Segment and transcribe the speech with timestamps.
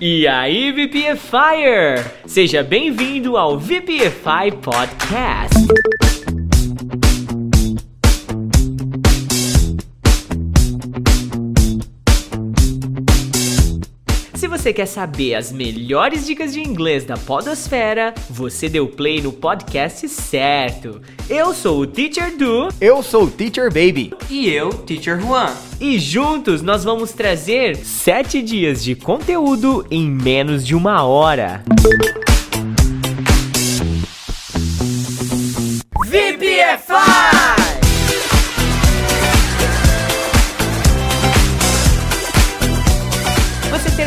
[0.00, 2.04] E aí, VPFire!
[2.26, 6.13] Seja bem-vindo ao VPFI Podcast.
[14.64, 20.08] Você quer saber as melhores dicas de inglês da Podosfera, você deu play no podcast
[20.08, 21.02] certo.
[21.28, 24.14] Eu sou o Teacher Du Eu sou o Teacher Baby.
[24.30, 25.52] E eu, Teacher Juan.
[25.78, 31.62] e juntos nós vamos trazer 7 dias de conteúdo em menos de uma hora.
[31.82, 32.33] VPFI!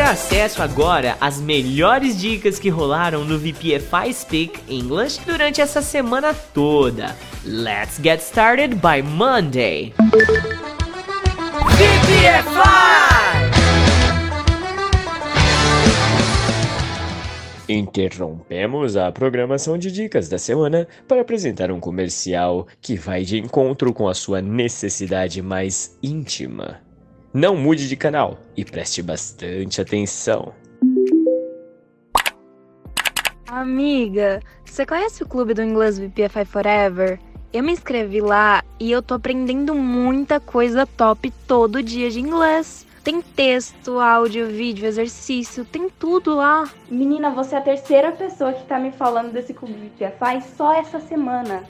[0.08, 6.34] Terá acesso agora às melhores dicas que rolaram no VPFI Speak English durante essa semana
[6.34, 7.14] toda.
[7.44, 9.94] Let's get started by Monday.
[11.76, 12.48] VPFI!
[17.68, 23.92] Interrompemos a programação de dicas da semana para apresentar um comercial que vai de encontro
[23.94, 26.87] com a sua necessidade mais íntima.
[27.40, 30.56] Não mude de canal e preste bastante atenção.
[33.46, 37.20] Amiga, você conhece o clube do inglês VPFI Forever?
[37.54, 42.88] Eu me inscrevi lá e eu tô aprendendo muita coisa top todo dia de inglês.
[43.04, 46.68] Tem texto, áudio, vídeo, exercício, tem tudo lá.
[46.90, 51.00] Menina, você é a terceira pessoa que tá me falando desse clube VPFI só essa
[51.00, 51.62] semana.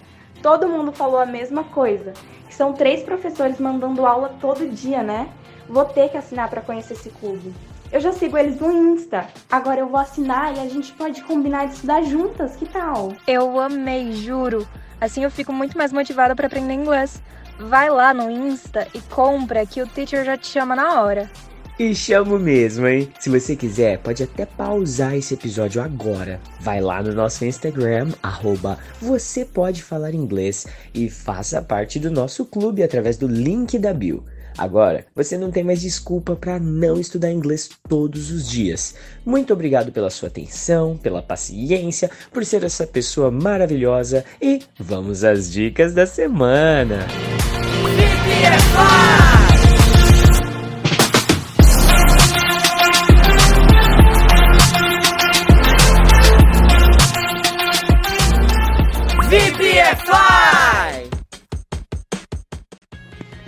[0.41, 2.13] Todo mundo falou a mesma coisa.
[2.49, 5.27] São três professores mandando aula todo dia, né?
[5.69, 7.53] Vou ter que assinar para conhecer esse clube.
[7.91, 9.27] Eu já sigo eles no Insta.
[9.49, 13.13] Agora eu vou assinar e a gente pode combinar de estudar juntas, que tal?
[13.25, 14.67] Eu amei, juro.
[14.99, 17.21] Assim eu fico muito mais motivada para aprender inglês.
[17.59, 21.29] Vai lá no Insta e compra que o teacher já te chama na hora.
[21.79, 23.11] E chamo mesmo, hein?
[23.19, 26.41] Se você quiser, pode até pausar esse episódio agora.
[26.59, 32.45] Vai lá no nosso Instagram, arroba você pode falar inglês e faça parte do nosso
[32.45, 34.25] clube através do link da bio.
[34.57, 38.95] Agora, você não tem mais desculpa para não estudar inglês todos os dias.
[39.25, 45.51] Muito obrigado pela sua atenção, pela paciência, por ser essa pessoa maravilhosa e vamos às
[45.51, 47.05] dicas da semana.
[47.95, 49.26] VPFI!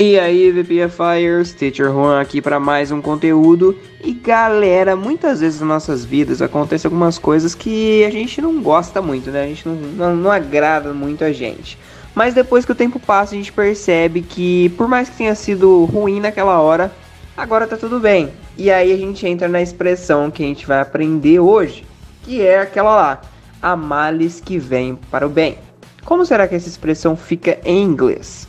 [0.02, 3.78] E aí, VPFires, Teacher Juan aqui para mais um conteúdo.
[4.02, 9.02] E galera, muitas vezes nas nossas vidas acontecem algumas coisas que a gente não gosta
[9.02, 9.44] muito, né?
[9.44, 11.78] A gente não, não, não agrada muito a gente.
[12.16, 15.84] Mas depois que o tempo passa, a gente percebe que, por mais que tenha sido
[15.84, 16.90] ruim naquela hora,
[17.36, 18.30] agora tá tudo bem.
[18.58, 21.84] E aí a gente entra na expressão que a gente vai aprender hoje,
[22.24, 23.22] que é aquela lá:
[23.62, 25.58] a males que vem para o bem.
[26.06, 28.49] Como será que essa expressão fica em inglês?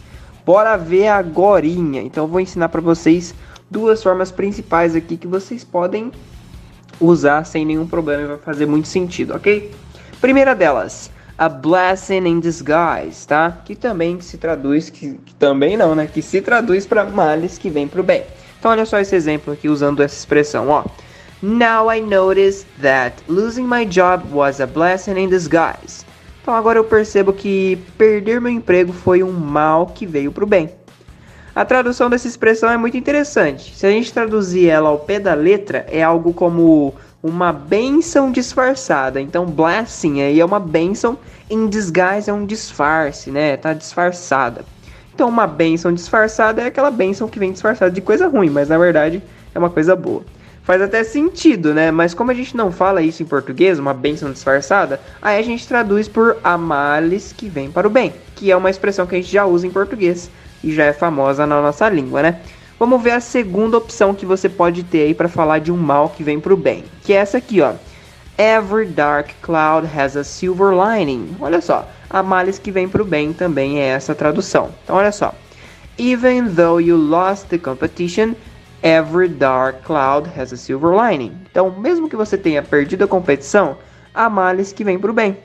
[0.51, 2.03] Bora ver agorinha.
[2.03, 3.33] Então vou ensinar para vocês
[3.71, 6.11] duas formas principais aqui que vocês podem
[7.01, 9.71] usar sem nenhum problema e vai fazer muito sentido, ok?
[10.21, 13.59] Primeira delas, a blessing in disguise, tá?
[13.65, 16.09] Que também se traduz, que, que também não, né?
[16.13, 18.25] Que se traduz para males que vem pro bem.
[18.59, 20.85] Então olha só esse exemplo aqui usando essa expressão, ó.
[21.41, 26.05] Now I notice that losing my job was a blessing in disguise.
[26.43, 30.71] Então agora eu percebo que perder meu emprego foi um mal que veio pro bem.
[31.55, 33.77] A tradução dessa expressão é muito interessante.
[33.77, 39.21] Se a gente traduzir ela ao pé da letra, é algo como uma bênção disfarçada.
[39.21, 41.19] Então, blessing aí é uma bênção,
[41.51, 43.57] in disguise é um disfarce, né?
[43.57, 44.65] Tá disfarçada.
[45.13, 48.79] Então, uma bênção disfarçada é aquela bênção que vem disfarçada de coisa ruim, mas na
[48.79, 49.23] verdade
[49.55, 50.25] é uma coisa boa.
[50.71, 51.91] Faz até sentido, né?
[51.91, 55.67] Mas como a gente não fala isso em português, uma bênção disfarçada, aí a gente
[55.67, 59.19] traduz por a males que vem para o bem, que é uma expressão que a
[59.19, 60.31] gente já usa em português
[60.63, 62.39] e já é famosa na nossa língua, né?
[62.79, 66.11] Vamos ver a segunda opção que você pode ter aí para falar de um mal
[66.11, 67.73] que vem para o bem, que é essa aqui, ó.
[68.39, 71.35] Every dark cloud has a silver lining.
[71.41, 74.71] Olha só, a males que vem para o bem também é essa tradução.
[74.85, 75.35] Então olha só.
[75.99, 78.35] Even though you lost the competition,
[78.83, 81.33] every dark cloud has a silver lining.
[81.51, 83.77] Então, mesmo que você tenha perdido a competição,
[84.15, 85.37] há males que vem para o bem.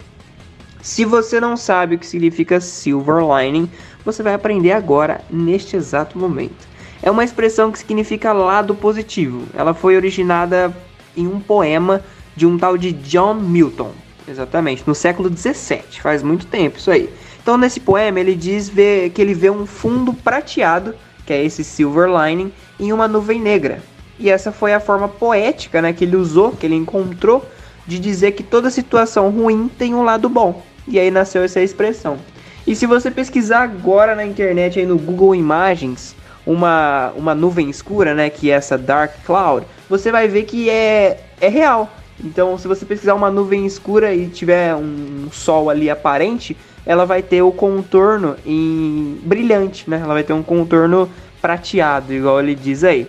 [0.81, 3.69] Se você não sabe o que significa silver lining,
[4.03, 6.67] você vai aprender agora, neste exato momento.
[7.01, 9.47] É uma expressão que significa lado positivo.
[9.53, 10.75] Ela foi originada
[11.17, 12.01] em um poema
[12.35, 13.91] de um tal de John Milton,
[14.27, 17.09] exatamente, no século 17, faz muito tempo isso aí.
[17.41, 20.95] Então, nesse poema, ele diz ver, que ele vê um fundo prateado,
[21.25, 23.81] que é esse silver lining, em uma nuvem negra.
[24.17, 27.45] E essa foi a forma poética, né, que ele usou, que ele encontrou
[27.85, 30.63] de dizer que toda situação ruim tem um lado bom.
[30.87, 32.17] E aí nasceu essa expressão.
[32.65, 38.13] E se você pesquisar agora na internet aí no Google Imagens, uma, uma nuvem escura,
[38.13, 41.91] né, que é essa dark cloud, você vai ver que é, é real.
[42.23, 46.55] Então, se você pesquisar uma nuvem escura e tiver um sol ali aparente,
[46.85, 49.99] ela vai ter o contorno em brilhante, né?
[50.01, 51.09] Ela vai ter um contorno
[51.45, 53.07] prateado, igual ele diz aí.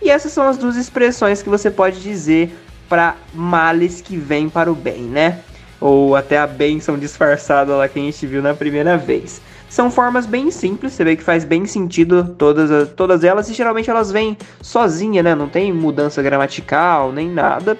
[0.00, 2.56] E essas são as duas expressões que você pode dizer
[2.88, 5.40] para males que vêm para o bem, né?
[5.78, 9.42] Ou até a bênção disfarçada lá que a gente viu na primeira vez.
[9.68, 13.90] São formas bem simples, você vê que faz bem sentido todas, todas elas, e geralmente
[13.90, 15.34] elas vêm sozinha, né?
[15.34, 17.76] Não tem mudança gramatical nem nada.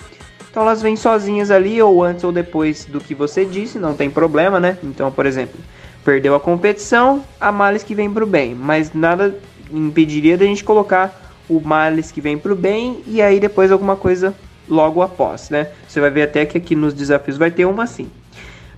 [0.50, 4.10] Então elas vêm sozinhas ali, ou antes ou depois do que você disse, não tem
[4.10, 4.76] problema, né?
[4.82, 5.58] Então, por exemplo,
[6.04, 9.34] perdeu a competição, há males que vem pro bem, mas nada
[9.70, 14.34] impediria da gente colocar o males que vem pro bem e aí depois alguma coisa
[14.68, 15.68] logo após, né?
[15.86, 18.10] Você vai ver até que aqui nos desafios vai ter uma assim.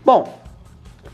[0.05, 0.39] Bom,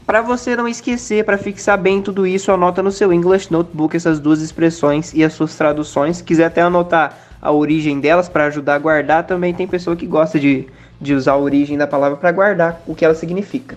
[0.05, 4.19] para você não esquecer, para fixar bem tudo isso, anota no seu English Notebook essas
[4.19, 6.19] duas expressões e as suas traduções.
[6.19, 9.27] Se quiser até anotar a origem delas para ajudar a guardar.
[9.27, 10.67] Também tem pessoa que gosta de,
[10.99, 13.77] de usar a origem da palavra para guardar o que ela significa.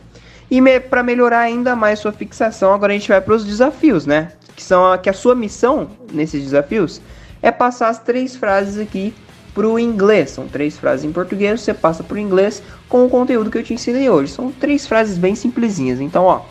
[0.49, 4.05] E me, para melhorar ainda mais sua fixação, agora a gente vai para os desafios,
[4.05, 4.31] né?
[4.57, 6.99] Que são a, que a sua missão nesses desafios
[7.43, 9.13] é passar as três frases aqui
[9.53, 10.31] para o inglês.
[10.31, 13.63] São três frases em português, você passa para o inglês com o conteúdo que eu
[13.63, 14.31] te ensinei hoje.
[14.31, 16.01] São três frases bem simplesinhas.
[16.01, 16.41] Então, ó.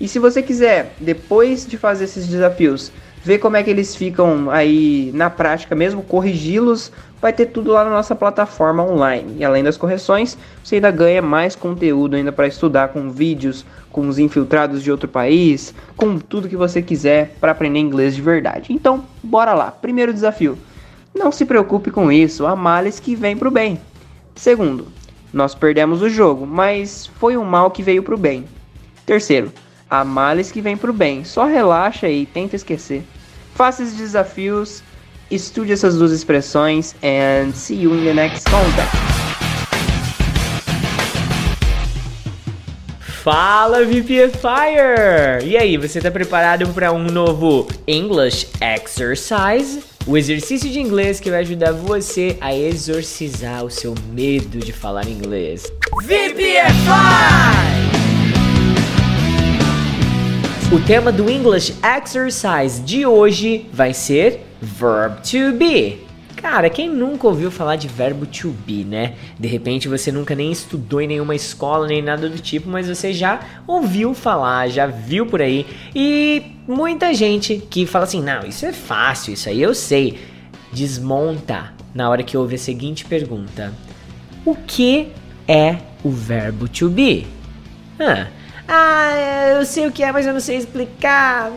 [0.00, 2.92] E se você quiser, depois de fazer esses desafios,
[3.26, 7.82] ver como é que eles ficam aí na prática mesmo, corrigi-los, vai ter tudo lá
[7.82, 9.38] na nossa plataforma online.
[9.38, 13.66] E além das correções, você ainda ganha mais conteúdo ainda para estudar com vídeos,
[13.96, 18.20] com os infiltrados de outro país, com tudo que você quiser para aprender inglês de
[18.20, 18.70] verdade.
[18.70, 19.70] Então, bora lá.
[19.70, 20.58] Primeiro desafio.
[21.14, 23.80] Não se preocupe com isso, há males que vêm para o bem.
[24.34, 24.88] Segundo,
[25.32, 28.44] nós perdemos o jogo, mas foi um mal que veio para o bem.
[29.06, 29.50] Terceiro,
[29.88, 31.24] há males que vêm para o bem.
[31.24, 33.02] Só relaxa e tenta esquecer.
[33.54, 34.82] Faça esses desafios,
[35.30, 39.15] estude essas duas expressões and see you in the next contact.
[43.26, 45.44] Fala VPFire!
[45.44, 49.82] E aí, você está preparado para um novo English Exercise?
[50.06, 55.08] O exercício de inglês que vai ajudar você a exorcizar o seu medo de falar
[55.08, 55.64] inglês.
[56.04, 56.76] VPFI!
[60.72, 66.05] O tema do English Exercise de hoje vai ser Verb to be.
[66.48, 69.14] Cara, quem nunca ouviu falar de verbo to be, né?
[69.36, 73.12] De repente você nunca nem estudou em nenhuma escola nem nada do tipo, mas você
[73.12, 75.66] já ouviu falar, já viu por aí.
[75.92, 80.20] E muita gente que fala assim: não, isso é fácil, isso aí eu sei.
[80.72, 83.74] Desmonta na hora que ouve a seguinte pergunta:
[84.44, 85.08] O que
[85.48, 87.26] é o verbo to be?
[87.98, 88.28] Ah,
[88.68, 91.50] ah, eu sei o que é, mas eu não sei explicar.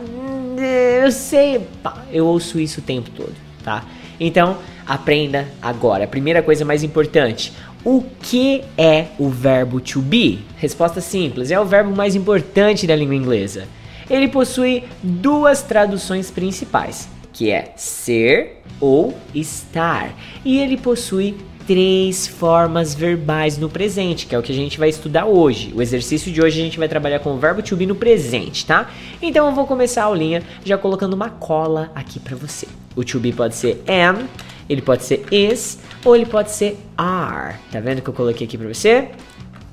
[1.04, 1.64] Eu sei.
[2.10, 3.84] Eu ouço isso o tempo todo, tá?
[4.18, 4.58] Então,
[4.90, 6.02] aprenda agora.
[6.02, 7.52] A primeira coisa mais importante.
[7.84, 10.40] O que é o verbo to be?
[10.56, 13.68] Resposta simples: é o verbo mais importante da língua inglesa.
[14.10, 20.12] Ele possui duas traduções principais, que é ser ou estar,
[20.44, 21.36] e ele possui
[21.66, 25.72] três formas verbais no presente, que é o que a gente vai estudar hoje.
[25.72, 28.66] O exercício de hoje a gente vai trabalhar com o verbo to be no presente,
[28.66, 28.90] tá?
[29.22, 32.66] Então eu vou começar a aulinha já colocando uma cola aqui para você.
[32.96, 34.26] O to be pode ser am,
[34.70, 37.56] ele pode ser is ou ele pode ser are.
[37.72, 39.08] Tá vendo que eu coloquei aqui para você?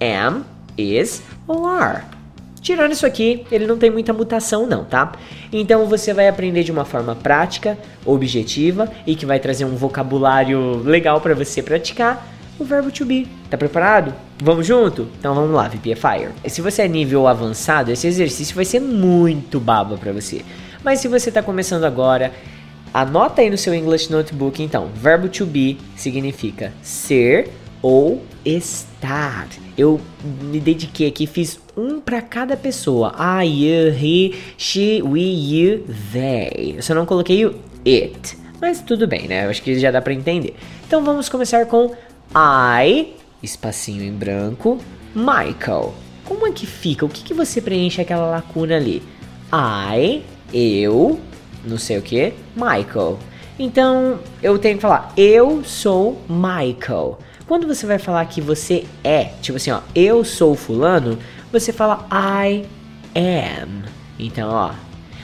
[0.01, 0.43] Am,
[0.75, 2.01] is ou are.
[2.59, 5.11] Tirando isso aqui, ele não tem muita mutação não, tá?
[5.53, 10.81] Então você vai aprender de uma forma prática, objetiva e que vai trazer um vocabulário
[10.83, 12.27] legal para você praticar
[12.59, 13.27] o verbo to be.
[13.51, 14.13] Tá preparado?
[14.43, 15.07] Vamos junto?
[15.19, 16.31] Então vamos lá, VPFire.
[16.47, 20.43] Se você é nível avançado, esse exercício vai ser muito baba para você.
[20.83, 22.33] Mas se você tá começando agora,
[22.93, 24.89] anota aí no seu English Notebook então.
[24.95, 27.49] Verbo to be significa ser
[27.81, 29.47] ou estar.
[29.77, 30.01] Eu
[30.41, 33.13] me dediquei aqui, fiz um para cada pessoa.
[33.17, 36.75] I, you, he, she, we, you, they.
[36.77, 38.37] Eu só não coloquei o it.
[38.59, 39.45] Mas tudo bem, né?
[39.45, 40.55] Eu acho que já dá para entender.
[40.87, 41.93] Então vamos começar com
[42.35, 43.13] I,
[43.43, 44.79] espacinho em branco,
[45.13, 45.93] Michael.
[46.25, 47.05] Como é que fica?
[47.05, 49.03] O que, que você preenche aquela lacuna ali?
[49.53, 51.19] I, eu,
[51.67, 53.19] não sei o que, Michael.
[53.59, 57.17] Então eu tenho que falar, eu sou Michael.
[57.47, 61.17] Quando você vai falar que você é, tipo assim, ó, eu sou fulano,
[61.51, 62.65] você fala I
[63.15, 63.83] am.
[64.19, 64.71] Então, ó,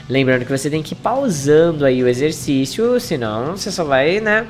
[0.08, 4.46] lembrando que você tem que ir pausando aí o exercício, senão você só vai, né,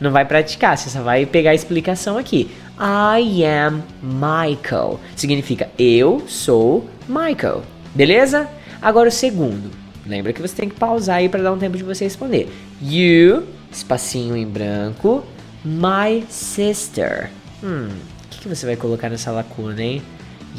[0.00, 2.50] não vai praticar, você só vai pegar a explicação aqui.
[2.76, 4.98] I am Michael.
[5.14, 7.62] Significa eu sou Michael.
[7.94, 8.48] Beleza?
[8.80, 9.81] Agora o segundo.
[10.06, 12.48] Lembra que você tem que pausar aí para dar um tempo de você responder.
[12.80, 15.24] You, espacinho em branco,
[15.64, 17.30] my sister.
[17.62, 17.88] Hum,
[18.24, 20.02] o que, que você vai colocar nessa lacuna, hein?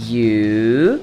[0.07, 1.01] You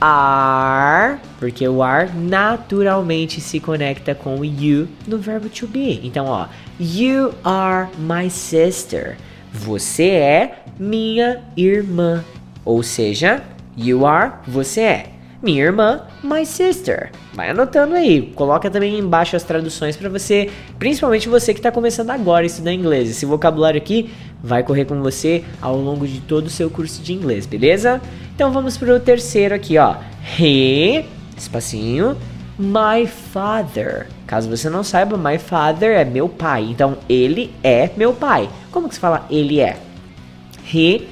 [0.00, 6.00] are, porque o are naturalmente se conecta com o you no verbo to be.
[6.04, 6.48] Então, ó,
[6.78, 9.16] you are my sister.
[9.52, 12.24] Você é minha irmã.
[12.64, 13.42] Ou seja,
[13.76, 15.06] you are, você é.
[15.42, 17.10] Minha irmã, my sister.
[17.34, 18.32] Vai anotando aí.
[18.36, 22.72] Coloca também embaixo as traduções para você, principalmente você que está começando agora a estudar
[22.72, 23.10] inglês.
[23.10, 27.12] Esse vocabulário aqui vai correr com você ao longo de todo o seu curso de
[27.12, 28.00] inglês, beleza?
[28.32, 29.96] Então vamos para o terceiro aqui, ó.
[30.38, 31.04] He,
[31.36, 32.16] espacinho,
[32.56, 34.06] my father.
[34.28, 36.68] Caso você não saiba, my father é meu pai.
[36.70, 38.48] Então ele é meu pai.
[38.70, 39.76] Como que se fala ele é?
[40.72, 41.08] He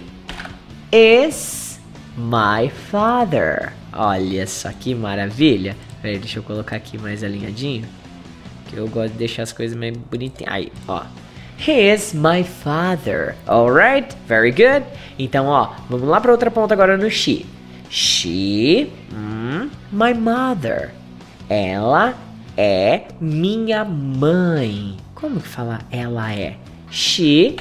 [0.92, 1.80] is
[2.16, 3.79] my father.
[3.92, 5.76] Olha só que maravilha.
[6.00, 7.86] Peraí, deixa eu colocar aqui mais alinhadinho.
[8.68, 10.52] Que eu gosto de deixar as coisas mais bonitinhas.
[10.52, 11.02] Aí, ó.
[11.66, 13.34] He is my father.
[13.46, 14.16] Alright?
[14.26, 14.86] Very good.
[15.18, 17.44] Então, ó, vamos lá para outra ponta agora no she.
[17.90, 20.92] She, mm, my mother.
[21.48, 22.14] Ela
[22.56, 24.96] é minha mãe.
[25.14, 26.56] Como que fala ela é?
[26.90, 27.56] She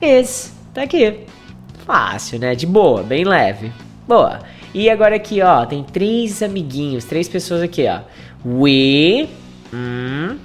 [0.00, 0.52] is.
[0.74, 1.26] Tá aqui.
[1.86, 2.54] Fácil, né?
[2.54, 3.70] De boa, bem leve.
[4.08, 4.40] Boa.
[4.72, 8.00] E agora aqui, ó, tem três amiguinhos, três pessoas aqui, ó.
[8.44, 9.28] We
[9.72, 10.38] mm,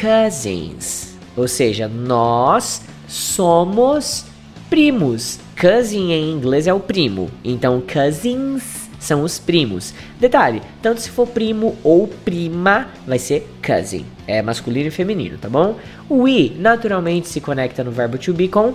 [0.00, 1.16] cousins.
[1.36, 4.24] Ou seja, nós somos
[4.70, 5.38] primos.
[5.60, 7.30] Cousin em inglês é o primo.
[7.44, 9.94] Então, cousins são os primos.
[10.18, 14.04] Detalhe, tanto se for primo ou prima, vai ser cousin.
[14.26, 15.76] É masculino e feminino, tá bom?
[16.10, 18.74] We naturalmente se conecta no verbo to be com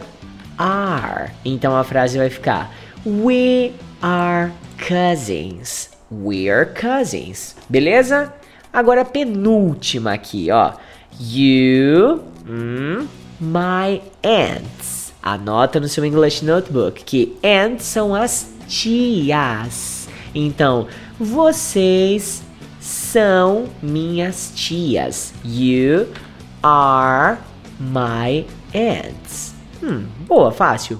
[0.57, 1.31] are.
[1.43, 2.71] Então a frase vai ficar
[3.05, 5.89] We are cousins.
[6.09, 7.55] We're cousins.
[7.69, 8.33] Beleza?
[8.73, 10.73] Agora a penúltima aqui, ó.
[11.19, 13.07] You, mm,
[13.39, 15.13] my aunts.
[15.21, 20.07] Anota no seu English Notebook que aunts são as tias.
[20.33, 20.87] Então,
[21.19, 22.41] vocês
[22.79, 25.33] são minhas tias.
[25.43, 26.07] You
[26.63, 27.37] are
[27.79, 29.53] my aunts.
[29.83, 30.99] Hum, boa, fácil.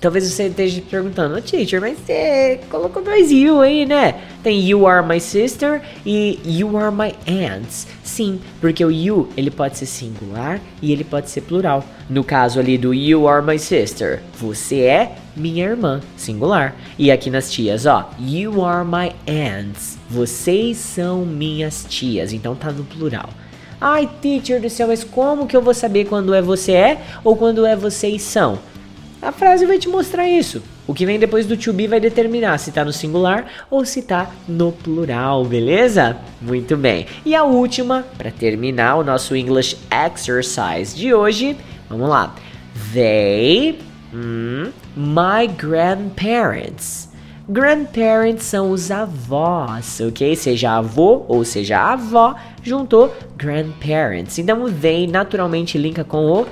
[0.00, 4.14] Talvez você esteja perguntando, teacher, mas você colocou dois you aí, né?
[4.44, 7.88] Tem you are my sister e you are my aunts.
[8.04, 11.84] Sim, porque o you ele pode ser singular e ele pode ser plural.
[12.08, 16.76] No caso ali do you are my sister, você é minha irmã, singular.
[16.96, 19.98] E aqui nas tias, ó, you are my aunts.
[20.08, 23.30] Vocês são minhas tias, então tá no plural.
[23.80, 27.36] Ai, teacher do céu, mas como que eu vou saber quando é você é ou
[27.36, 28.60] quando é vocês são?
[29.20, 30.62] A frase vai te mostrar isso.
[30.86, 33.98] O que vem depois do to be vai determinar se está no singular ou se
[33.98, 36.16] está no plural, beleza?
[36.40, 37.04] Muito bem.
[37.26, 41.56] E a última, para terminar o nosso English exercise de hoje,
[41.90, 42.32] vamos lá.
[42.94, 43.80] They,
[44.12, 47.08] mm, my grandparents.
[47.48, 50.36] Grandparents são os avós, ok?
[50.36, 54.38] Seja avô ou seja avó, juntou grandparents.
[54.38, 56.46] Então they naturalmente linka com o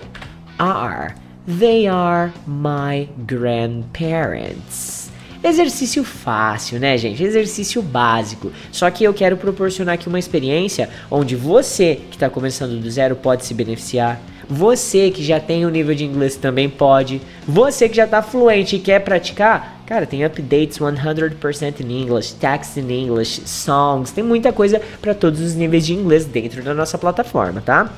[0.59, 1.26] are.
[1.47, 5.13] They are my grandparents.
[5.45, 7.23] Exercício fácil, né, gente?
[7.23, 8.51] Exercício básico.
[8.73, 13.15] Só que eu quero proporcionar aqui uma experiência onde você que está começando do zero
[13.15, 14.21] pode se beneficiar.
[14.49, 17.23] Você que já tem um nível de inglês também pode.
[17.47, 22.77] Você que já está fluente e quer praticar, cara, tem updates 100% in English, text
[22.77, 26.99] in English, songs, tem muita coisa para todos os níveis de inglês dentro da nossa
[26.99, 27.89] plataforma, tá?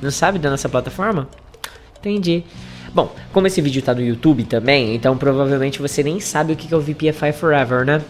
[0.00, 1.28] Não sabe da nossa plataforma?
[1.98, 2.42] Entendi.
[2.92, 6.72] Bom, como esse vídeo tá no YouTube também, então provavelmente você nem sabe o que
[6.72, 8.02] é o VPFI Forever, né?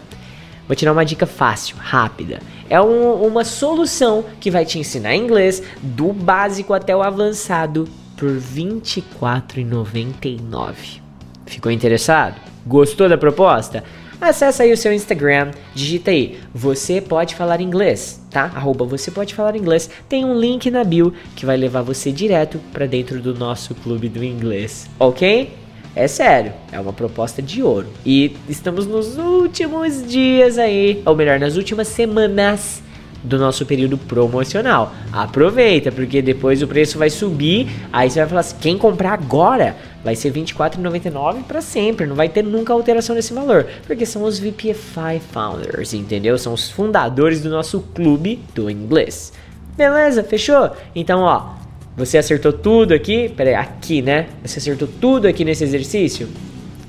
[0.67, 2.39] Vou te dar uma dica fácil, rápida.
[2.69, 8.29] É um, uma solução que vai te ensinar inglês do básico até o avançado por
[8.29, 11.01] R$ 24,99.
[11.45, 12.35] Ficou interessado?
[12.65, 13.83] Gostou da proposta?
[14.21, 18.51] Acesse aí o seu Instagram, digita aí, você pode falar inglês, tá?
[18.55, 19.89] Arroba você pode falar inglês.
[20.09, 24.09] Tem um link na bio que vai levar você direto para dentro do nosso clube
[24.09, 25.53] do inglês, ok?
[25.93, 27.87] É sério, é uma proposta de ouro.
[28.05, 32.81] E estamos nos últimos dias aí, ou melhor, nas últimas semanas
[33.23, 34.93] do nosso período promocional.
[35.11, 37.67] Aproveita, porque depois o preço vai subir.
[37.91, 42.05] Aí você vai falar assim: quem comprar agora vai ser R$24,99 para sempre.
[42.05, 46.37] Não vai ter nunca alteração nesse valor, porque são os VPFI Founders, entendeu?
[46.37, 49.33] São os fundadores do nosso clube do inglês.
[49.77, 50.23] Beleza?
[50.23, 50.71] Fechou?
[50.95, 51.61] Então, ó,
[51.95, 53.29] Você acertou tudo aqui?
[53.29, 54.27] Peraí, aqui, né?
[54.43, 56.29] Você acertou tudo aqui nesse exercício?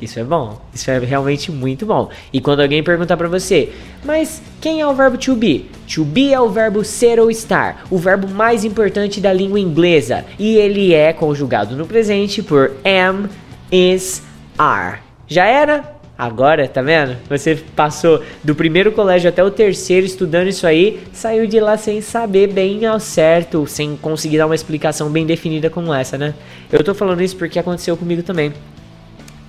[0.03, 0.61] Isso é bom.
[0.75, 2.11] Isso é realmente muito bom.
[2.33, 3.73] E quando alguém perguntar para você,
[4.05, 5.71] mas quem é o verbo to be?
[5.95, 10.25] To be é o verbo ser ou estar, o verbo mais importante da língua inglesa,
[10.41, 13.29] e ele é conjugado no presente por am,
[13.71, 14.25] is,
[14.59, 14.99] are.
[15.29, 15.93] Já era?
[16.19, 17.17] Agora, tá vendo?
[17.29, 22.01] Você passou do primeiro colégio até o terceiro estudando isso aí, saiu de lá sem
[22.01, 26.35] saber bem ao certo, sem conseguir dar uma explicação bem definida como essa, né?
[26.71, 28.53] Eu tô falando isso porque aconteceu comigo também.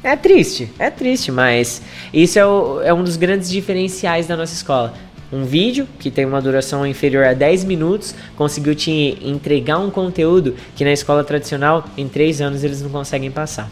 [0.03, 1.81] É triste, é triste, mas
[2.13, 4.93] isso é, o, é um dos grandes diferenciais da nossa escola.
[5.31, 10.55] Um vídeo que tem uma duração inferior a 10 minutos conseguiu te entregar um conteúdo
[10.75, 13.71] que na escola tradicional em 3 anos eles não conseguem passar.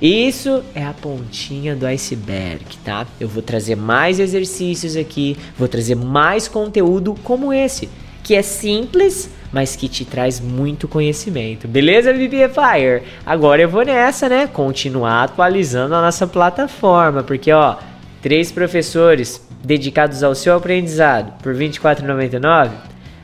[0.00, 3.06] Isso é a pontinha do iceberg, tá?
[3.18, 7.88] Eu vou trazer mais exercícios aqui, vou trazer mais conteúdo como esse,
[8.22, 11.66] que é simples, mas que te traz muito conhecimento.
[11.66, 13.02] Beleza, BBFire?
[13.24, 14.46] Agora eu vou nessa, né?
[14.46, 17.76] Continuar atualizando a nossa plataforma, porque ó,
[18.22, 22.70] três professores dedicados ao seu aprendizado por R$ 24,99.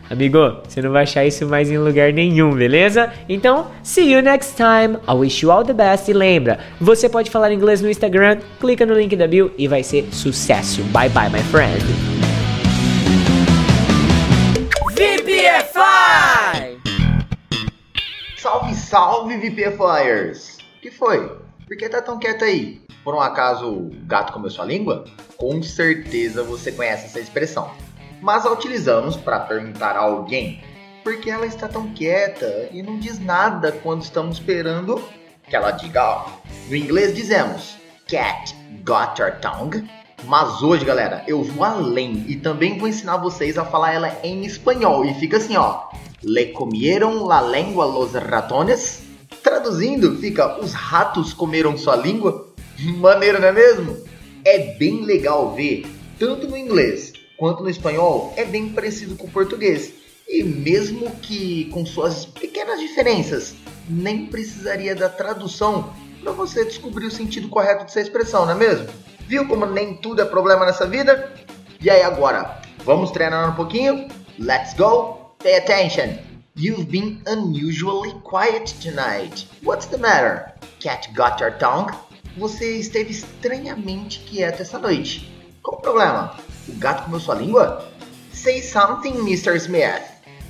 [0.08, 3.12] Amigo, você não vai achar isso mais em lugar nenhum, beleza?
[3.28, 4.98] Então, see you next time.
[5.08, 6.08] I wish you all the best.
[6.08, 9.82] E lembra, você pode falar inglês no Instagram, clica no link da bio e vai
[9.82, 10.82] ser sucesso.
[10.84, 12.15] Bye bye, my friend.
[18.96, 20.56] Salve, VPFlyers!
[20.78, 21.28] O que foi?
[21.68, 22.80] Por que tá tão quieto aí?
[23.04, 25.04] Por um acaso o gato comeu sua língua?
[25.36, 27.70] Com certeza você conhece essa expressão.
[28.22, 30.64] Mas a utilizamos para perguntar a alguém
[31.04, 35.06] por que ela está tão quieta e não diz nada quando estamos esperando
[35.46, 36.40] que ela diga algo.
[36.70, 37.76] No inglês dizemos
[38.08, 39.86] Cat got your tongue?
[40.24, 44.44] Mas hoje, galera, eu vou além e também vou ensinar vocês a falar ela em
[44.44, 45.04] espanhol.
[45.04, 45.82] E fica assim, ó.
[46.22, 49.02] Le comieron la lengua los ratones?
[49.42, 52.48] Traduzindo, fica os ratos comeram sua língua?
[52.98, 53.96] Maneiro, não é mesmo?
[54.44, 55.86] É bem legal ver,
[56.18, 59.92] tanto no inglês quanto no espanhol, é bem parecido com o português.
[60.28, 63.54] E mesmo que com suas pequenas diferenças,
[63.88, 68.88] nem precisaria da tradução para você descobrir o sentido correto dessa expressão, não é mesmo?
[69.26, 71.32] Viu como nem tudo é problema nessa vida?
[71.80, 74.06] E aí agora, vamos treinar um pouquinho?
[74.38, 75.34] Let's go!
[75.42, 76.16] Pay attention!
[76.54, 79.48] You've been unusually quiet tonight.
[79.64, 80.52] What's the matter?
[80.78, 81.92] Cat got your tongue?
[82.38, 85.28] Você esteve estranhamente quieto essa noite.
[85.60, 86.36] Qual o problema?
[86.68, 87.84] O gato comeu sua língua?
[88.32, 89.56] Say something, Mr.
[89.56, 90.02] Smith.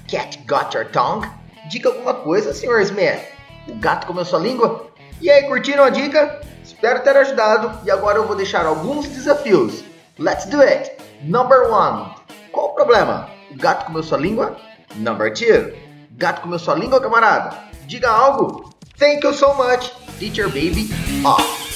[0.06, 1.26] Cat got your tongue?
[1.70, 2.82] Diga alguma coisa, Sr.
[2.82, 3.24] Smith.
[3.68, 4.86] O gato comeu sua língua?
[5.20, 6.40] E aí, curtiram a dica?
[6.62, 9.82] Espero ter ajudado e agora eu vou deixar alguns desafios.
[10.18, 10.92] Let's do it!
[11.22, 12.14] Number one.
[12.52, 13.30] Qual o problema?
[13.50, 14.56] O gato comeu sua língua?
[14.96, 15.72] Number two.
[16.12, 17.56] Gato comeu sua língua, camarada?
[17.86, 18.70] Diga algo.
[18.98, 19.90] Thank you so much.
[20.18, 20.88] Teacher Baby
[21.24, 21.66] off.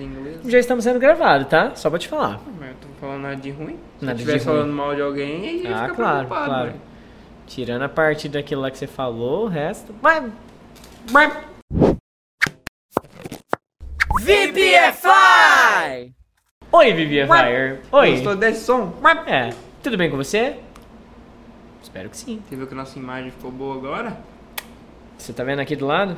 [0.00, 0.40] Inglês.
[0.44, 1.74] Já estamos sendo gravados, tá?
[1.74, 2.40] Só pra te falar.
[2.98, 3.78] Mas falando nada de ruim.
[3.98, 4.38] Se Nada ruim.
[4.40, 6.66] falando mal de alguém, aí Ah, ficar claro, preocupado, claro.
[6.70, 6.80] velho.
[7.46, 9.94] Tirando a parte daquilo lá que você falou, o resto.
[10.02, 10.30] Vai!
[14.78, 16.12] VPFI!
[16.72, 17.78] Oi, VPFire!
[17.92, 18.10] Oi!
[18.12, 18.92] Gostou desse som?
[19.26, 19.50] É,
[19.82, 20.56] tudo bem com você?
[21.82, 22.42] Espero que sim.
[22.48, 24.18] Você viu que a nossa imagem ficou boa agora?
[25.16, 26.16] Você tá vendo aqui do lado?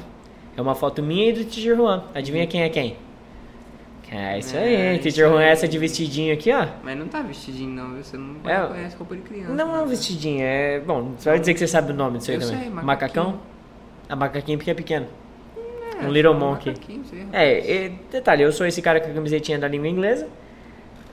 [0.57, 2.05] É uma foto minha e do Juan.
[2.15, 2.97] Adivinha quem é quem?
[4.13, 6.67] É isso aí, É, Teacher Juan, essa de vestidinho aqui, ó.
[6.83, 8.03] Mas não tá vestidinho não, viu?
[8.03, 9.53] Você não É, conhece roupa de criança.
[9.53, 9.91] Não é um né?
[9.91, 10.81] vestidinho, é.
[10.81, 12.59] Bom, você vai dizer que você sabe o nome disso aí Eu também.
[12.61, 12.87] sei, macaquinho.
[12.87, 13.41] Macacão?
[14.09, 15.07] A macaquinho porque é pequeno.
[16.03, 16.75] É, um little um monkey.
[17.33, 20.27] É, e, detalhe, eu sou esse cara com a camisetinha da língua inglesa.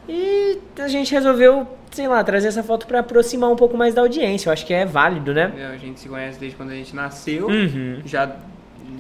[0.10, 4.02] E a gente resolveu, sei lá, trazer essa foto pra aproximar um pouco mais da
[4.02, 4.48] audiência.
[4.50, 5.54] Eu acho que é válido, né?
[5.58, 7.48] É, A gente se conhece desde quando a gente nasceu.
[7.48, 8.02] Uhum.
[8.06, 8.36] Já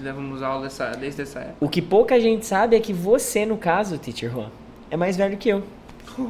[0.01, 1.55] levamos aula dessa, desde essa época.
[1.59, 4.49] O que pouca gente sabe é que você, no caso, Teacher Juan,
[4.89, 5.63] é mais velho que eu.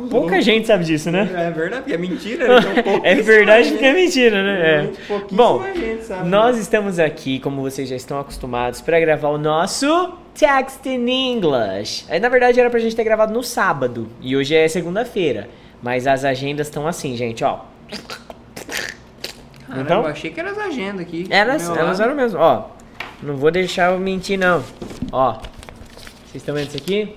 [0.10, 1.30] Pouca gente sabe disso, né?
[1.34, 2.48] É verdade, porque é mentira.
[2.48, 2.74] né?
[2.78, 4.70] Então, É verdade porque é mentira, né?
[4.70, 4.91] É.
[5.32, 6.28] Bom, gente sabe.
[6.28, 12.06] nós estamos aqui, como vocês já estão acostumados, para gravar o nosso Text in English.
[12.10, 15.48] Aí, na verdade, era pra gente ter gravado no sábado, e hoje é segunda-feira.
[15.82, 17.60] Mas as agendas estão assim, gente, ó.
[19.67, 20.02] Caramba, então?
[20.02, 21.28] eu achei que eram as agendas aqui.
[21.30, 22.77] Elas, elas eram mesmo, ó.
[23.21, 24.63] Não vou deixar eu mentir, não.
[25.12, 25.34] Ó.
[25.34, 27.15] Vocês estão vendo isso aqui?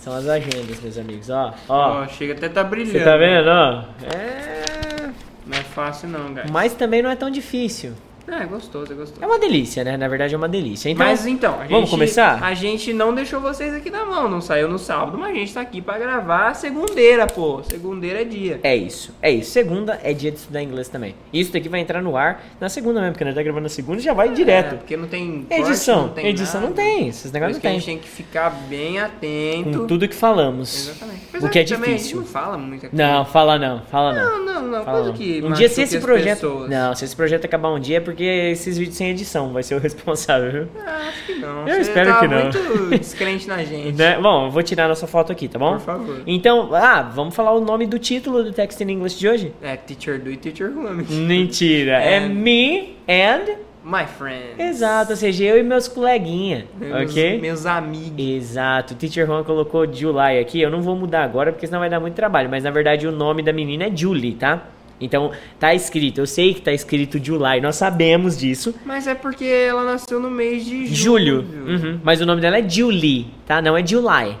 [0.00, 1.54] São as agendas, meus amigos, ó.
[1.68, 2.02] Ó.
[2.02, 2.92] Ó, chega até tá brilhando.
[2.92, 3.84] Você tá vendo, ó?
[4.14, 5.10] É.
[5.46, 6.48] Não é fácil não, cara.
[6.50, 7.92] Mas também não é tão difícil.
[8.36, 9.22] É gostoso, é gostoso.
[9.22, 9.96] É uma delícia, né?
[9.96, 10.88] Na verdade é uma delícia.
[10.90, 12.42] Então, mas então, a gente, vamos começar?
[12.42, 15.52] A gente não deixou vocês aqui na mão, não saiu no sábado, mas a gente
[15.54, 17.62] tá aqui pra gravar segundeira, pô.
[17.64, 18.60] Segundeira é dia.
[18.62, 19.50] É isso, é isso.
[19.50, 21.14] Segunda é dia de estudar inglês também.
[21.32, 24.00] Isso daqui vai entrar no ar na segunda mesmo, porque nós tá gravando na segunda
[24.00, 24.76] e já vai É, direto.
[24.76, 26.66] porque não tem corte, Edição, não tem edição nada.
[26.68, 27.80] não tem, esses negócios não que a tem.
[27.80, 29.78] gente tem que ficar bem atento.
[29.80, 30.88] Com tudo que falamos.
[30.88, 31.18] Exatamente.
[31.40, 31.84] O que é difícil.
[31.94, 32.88] A gente não fala muito.
[32.92, 34.38] Não, fala não, fala não.
[34.38, 34.84] Não, não, não.
[34.84, 35.16] Fala Coisa não.
[35.16, 36.40] que um dia se esse projeto.
[36.40, 36.70] pessoas.
[36.70, 39.74] Não, se esse projeto acabar um dia é porque esses vídeos sem edição vai ser
[39.74, 40.68] o responsável, viu?
[40.84, 41.66] Ah, acho que não.
[41.68, 42.42] Eu Você espero tá que não.
[42.42, 43.92] muito descrente na gente.
[43.96, 44.18] Né?
[44.20, 45.72] Bom, eu vou tirar a nossa foto aqui, tá bom?
[45.72, 46.22] Por favor.
[46.26, 49.52] Então, ah, vamos falar o nome do título do Text in English de hoje?
[49.62, 50.88] É Teacher Do e Teacher Who.
[51.14, 52.20] Mentira, é É.
[52.28, 53.56] me and.
[53.84, 54.60] My friend.
[54.60, 57.40] Exato, ou seja, eu e meus coleguinha, Meus, ok?
[57.40, 58.18] Meus amigos.
[58.18, 61.88] Exato, o Teacher Juan colocou July aqui, eu não vou mudar agora porque senão vai
[61.88, 64.62] dar muito trabalho, mas na verdade o nome da menina é Julie, tá?
[65.00, 68.74] Então, tá escrito, eu sei que tá escrito July, nós sabemos disso.
[68.84, 71.66] Mas é porque ela nasceu no mês de Julho, julho.
[71.66, 73.62] Uhum, mas o nome dela é Julie, tá?
[73.62, 74.36] Não é July.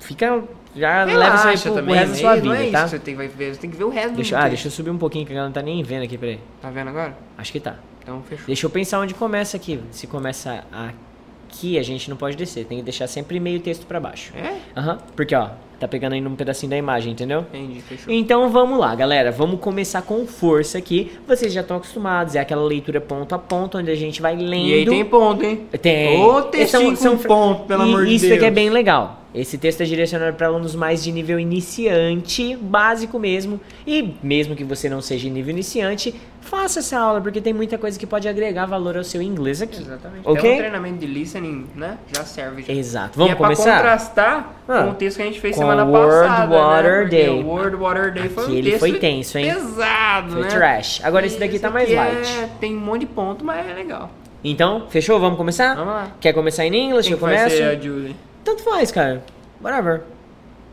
[0.00, 0.42] Fica,
[0.74, 2.82] já leva isso aí pro, pro também, resto da sua não vida, é isso tá?
[2.84, 4.50] que você tem, vai ver, você tem que ver o resto Deixa, do ah, texto.
[4.52, 6.40] deixa eu subir um pouquinho que ela não tá nem vendo aqui, peraí.
[6.60, 7.16] Tá vendo agora?
[7.38, 7.76] Acho que tá.
[8.02, 8.46] Então fechou.
[8.46, 9.80] Deixa eu pensar onde começa aqui.
[9.90, 12.64] Se começa aqui, a gente não pode descer.
[12.64, 14.32] Tem que deixar sempre meio texto pra baixo.
[14.36, 14.58] É?
[14.76, 14.98] Aham.
[15.16, 17.40] Porque, ó, tá pegando aí num pedacinho da imagem, entendeu?
[17.52, 18.12] Entendi, fechou.
[18.12, 19.30] Então vamos lá, galera.
[19.30, 21.12] Vamos começar com força aqui.
[21.26, 22.34] Vocês já estão acostumados.
[22.34, 24.66] É aquela leitura ponto a ponto, onde a gente vai lendo.
[24.68, 25.66] E aí tem ponto, hein?
[25.80, 26.20] Tem.
[26.20, 28.54] Ô, textinho com ponto, pelo e amor de Isso é que é Deus.
[28.54, 29.25] bem legal.
[29.36, 33.60] Esse texto é direcionado para alunos mais de nível iniciante, básico mesmo.
[33.86, 37.98] E mesmo que você não seja nível iniciante, faça essa aula, porque tem muita coisa
[37.98, 39.80] que pode agregar valor ao seu inglês aqui.
[39.82, 40.22] Exatamente.
[40.24, 40.38] Ok?
[40.40, 41.98] Até um treinamento de listening, né?
[42.14, 42.62] Já serve.
[42.62, 42.72] Já.
[42.72, 43.18] Exato.
[43.18, 43.76] Vamos e é pra começar?
[43.76, 44.82] contrastar Ah.
[44.84, 46.56] com o texto que a gente fez semana World passada.
[46.56, 47.08] Water né?
[47.10, 47.28] Day.
[47.42, 49.52] O World Water Day foi um Aquele texto foi tenso, hein?
[49.54, 50.48] pesado, Foi né?
[50.48, 51.00] trash.
[51.04, 52.28] Agora esse daqui tá mais aqui light.
[52.38, 54.10] é- Tem um monte de ponto, mas é legal.
[54.42, 55.18] Então, fechou?
[55.20, 55.74] Vamos começar?
[55.74, 56.08] Vamos lá.
[56.20, 57.04] Quer começar em inglês?
[57.04, 57.56] Quem Eu que vai começo?
[57.56, 58.16] ser a Julie?
[58.46, 59.24] Tanto faz, cara.
[59.60, 60.02] Whatever.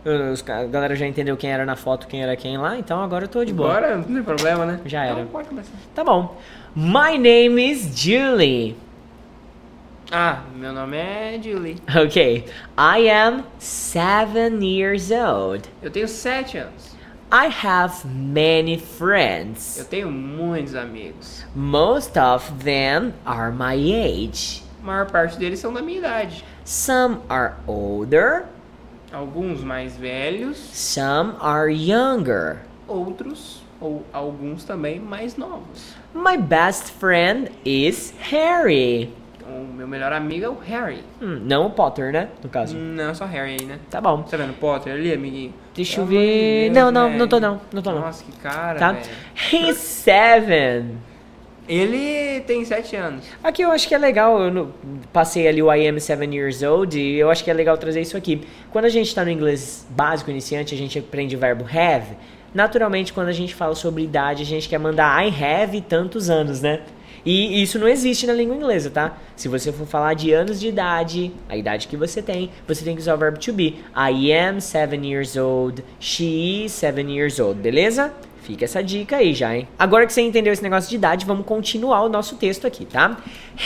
[0.05, 3.01] Eu- Os, a galera já entendeu quem era na foto, quem era quem lá, então
[3.01, 3.69] agora eu tô de boa.
[3.77, 4.79] Agora não tem problema, né?
[4.85, 5.21] Já era.
[5.21, 5.71] Então pode começar.
[5.95, 6.37] Tá bom.
[6.75, 8.75] My name is Julie.
[10.11, 11.77] Ah, meu nome é Julie.
[12.05, 12.45] Okay.
[12.77, 15.67] I am seven years old.
[15.81, 16.93] Eu tenho sete anos.
[17.31, 19.87] I have many Eu friends.
[19.89, 21.43] tenho muitos amigos.
[21.55, 24.61] Most of them are my age.
[24.83, 26.45] A maior parte deles são da minha idade.
[26.65, 28.45] Some are older,
[29.11, 32.57] Alguns mais velhos, some are younger.
[32.87, 35.93] outros ou alguns também mais novos.
[36.15, 39.13] My best friend is Harry.
[39.45, 41.03] O meu melhor amigo é o Harry.
[41.21, 42.29] Hum, não o Potter, né?
[42.41, 42.75] No caso.
[42.77, 43.77] Não, só Harry aí, né?
[43.89, 44.23] Tá bom.
[44.23, 45.53] Tá vendo o Potter ali, amiguinho?
[45.75, 46.69] Deixa eu ver.
[46.71, 47.19] Deus, Não, não, velho.
[47.19, 47.61] não tô não.
[47.73, 47.99] Não tô não.
[48.01, 48.91] Nossa, que cara, Tá?
[48.93, 49.05] velho.
[49.51, 50.97] He's seven.
[51.67, 53.23] Ele tem sete anos.
[53.41, 54.71] Aqui eu acho que é legal, eu
[55.13, 58.01] passei ali o I am seven years old e eu acho que é legal trazer
[58.01, 58.41] isso aqui.
[58.71, 62.17] Quando a gente tá no inglês básico iniciante, a gente aprende o verbo have.
[62.53, 66.61] Naturalmente, quando a gente fala sobre idade, a gente quer mandar I have tantos anos,
[66.61, 66.81] né?
[67.25, 69.17] E isso não existe na língua inglesa, tá?
[69.33, 72.95] Se você for falar de anos de idade, a idade que você tem, você tem
[72.95, 73.75] que usar o verbo to be.
[73.95, 78.13] I am seven years old, she is seven years old, beleza?
[78.43, 79.67] Fica essa dica aí já, hein?
[79.79, 83.17] Agora que você entendeu esse negócio de idade, vamos continuar o nosso texto aqui, tá?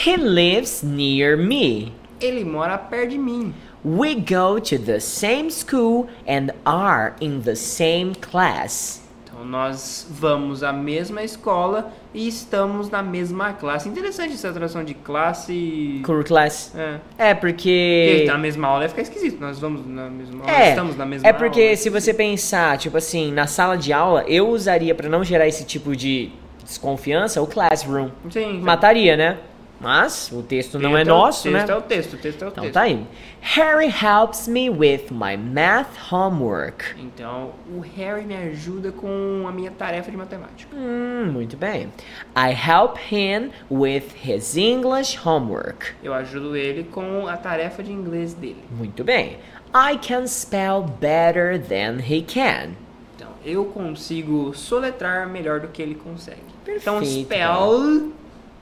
[0.06, 1.92] He lives near me.
[2.20, 3.52] Ele mora perto de mim.
[3.84, 9.02] We go to the same school and are in the same class.
[9.38, 13.88] Então nós vamos à mesma escola e estamos na mesma classe.
[13.88, 16.02] Interessante essa tradução de classe.
[16.04, 16.74] Cool class.
[16.74, 16.98] É.
[17.30, 18.24] É Porque porque.
[18.26, 19.40] na mesma aula ia ficar esquisito.
[19.40, 20.50] Nós vamos na mesma aula.
[20.52, 21.76] É, estamos na mesma é porque aula.
[21.76, 25.64] se você pensar, tipo assim, na sala de aula, eu usaria pra não gerar esse
[25.64, 26.30] tipo de
[26.64, 28.10] desconfiança o classroom.
[28.30, 28.60] Sim.
[28.60, 29.38] Mataria, né?
[29.80, 31.58] Mas o texto não é o- nosso, né?
[31.60, 32.74] Texto é o texto, o texto é o Então texto.
[32.74, 33.06] tá aí.
[33.40, 36.84] Harry helps me with my math homework.
[36.98, 40.74] Então, o Harry me ajuda com a minha tarefa de matemática.
[40.76, 41.92] Hum, muito bem.
[42.36, 45.92] I help him with his English homework.
[46.02, 48.64] Eu ajudo ele com a tarefa de inglês dele.
[48.70, 49.38] Muito bem.
[49.72, 52.70] I can spell better than he can.
[53.14, 56.40] Então, eu consigo soletrar melhor do que ele consegue.
[56.66, 58.10] então, Perfeito, spell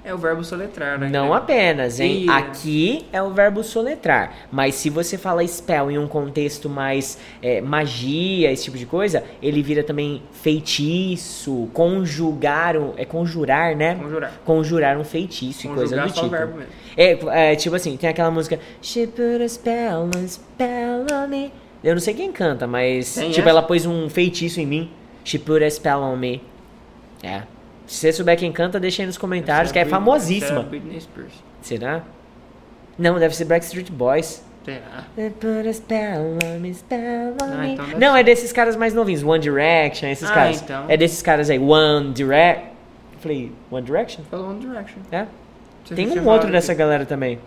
[0.07, 1.09] é o verbo soletrar, né?
[1.11, 2.25] Não apenas, hein?
[2.27, 4.33] E- Aqui é o verbo soletrar.
[4.53, 9.25] Mas se você fala spell em um contexto mais é, magia, esse tipo de coisa,
[9.42, 13.97] ele vira também feitiço, conjugar, é conjurar, né?
[13.97, 14.33] Conjurar.
[14.45, 16.29] Conjurar um feitiço e coisa Conjugar do tipo.
[16.29, 16.73] verbo mesmo.
[16.97, 21.53] É, é, tipo assim, tem aquela música She put a spell, a spell on me.
[21.83, 23.51] Eu não sei quem canta, mas Tem tipo, essa?
[23.51, 24.90] ela pôs um feitiço em mim.
[25.25, 26.40] She put a spell on me.
[27.23, 27.42] É.
[27.87, 30.61] Se você souber quem canta, deixa aí nos comentários, que é Britney- famosíssima.
[30.61, 31.33] é Britney Spears.
[31.62, 32.03] Será?
[32.99, 34.42] Não, deve ser Backstreet Boys.
[34.64, 35.05] Será?
[35.16, 38.20] Ah, então Não, ser.
[38.20, 39.22] é desses caras mais novinhos.
[39.22, 40.62] One Direction, esses Ah, caras.
[40.62, 40.85] então.
[40.88, 41.59] É desses caras aí.
[41.59, 42.64] One Direct.
[43.20, 44.25] Falei, One Direction?
[44.31, 44.99] Falou One Direction.
[45.12, 45.27] É.
[45.85, 47.38] Você Tem um outro dessa que- galera também.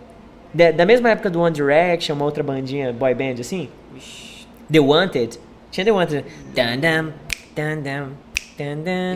[0.54, 3.68] Da, da mesma época do One Direction, uma outra bandinha, boy band assim.
[3.92, 5.38] Vixe, The Wanted.
[5.70, 6.24] Tinha The Wanted.
[6.54, 7.12] Dun, dun,
[7.54, 8.08] dun, dun,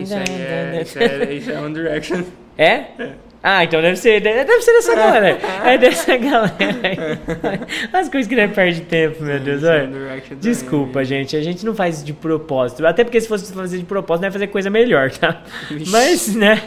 [0.01, 2.23] Isso aí dun, é, isso é, isso é One Direction.
[2.57, 2.85] É?
[3.47, 5.37] Ah, então deve ser, deve ser dessa galera.
[5.63, 7.19] É dessa galera.
[7.93, 9.63] As coisas que não perde tempo, meu Deus.
[9.63, 10.21] É olha.
[10.41, 11.05] Desculpa, também.
[11.05, 11.37] gente.
[11.37, 12.83] A gente não faz de propósito.
[12.87, 15.43] Até porque se fosse fazer de propósito, não ia fazer coisa melhor, tá?
[15.91, 16.59] Mas, né?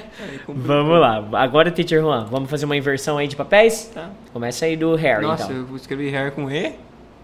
[0.46, 1.28] Vamos lá.
[1.32, 3.90] Agora, Teacher Juan, vamos fazer uma inversão aí de papéis?
[3.92, 4.10] Tá.
[4.32, 5.66] Começa aí do Harry, Nossa, então.
[5.68, 6.74] eu escrevi hair com E.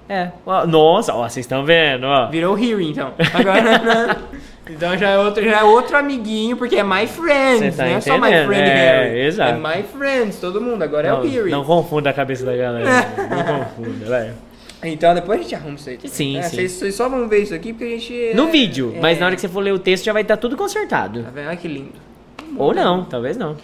[0.08, 0.32] É.
[0.66, 2.26] Nossa, ó, vocês estão vendo, ó.
[2.28, 3.14] Virou Harry, então.
[3.32, 4.16] Agora, né?
[4.68, 8.00] Então já é outro, já é outro amiguinho, porque é My Friends, tá não é
[8.00, 9.20] só My Friend é, Harry.
[9.20, 9.52] exato.
[9.52, 10.82] É My Friends, todo mundo.
[10.82, 11.50] Agora é o Não, Harry.
[11.50, 12.88] não confunda a cabeça da galera.
[13.28, 14.32] não confunda, vai.
[14.82, 15.96] Então depois a gente arruma isso aí.
[15.96, 16.42] também, Sim, né?
[16.44, 16.56] sim.
[16.56, 18.32] Vocês, vocês só vão ver isso aqui porque a gente.
[18.34, 20.22] No é- vídeo, é- mas na hora que você for ler o texto já vai
[20.22, 21.22] estar tudo consertado.
[21.22, 21.48] Tá vendo?
[21.48, 21.92] Olha que lindo.
[22.56, 23.56] Ou não, talvez não.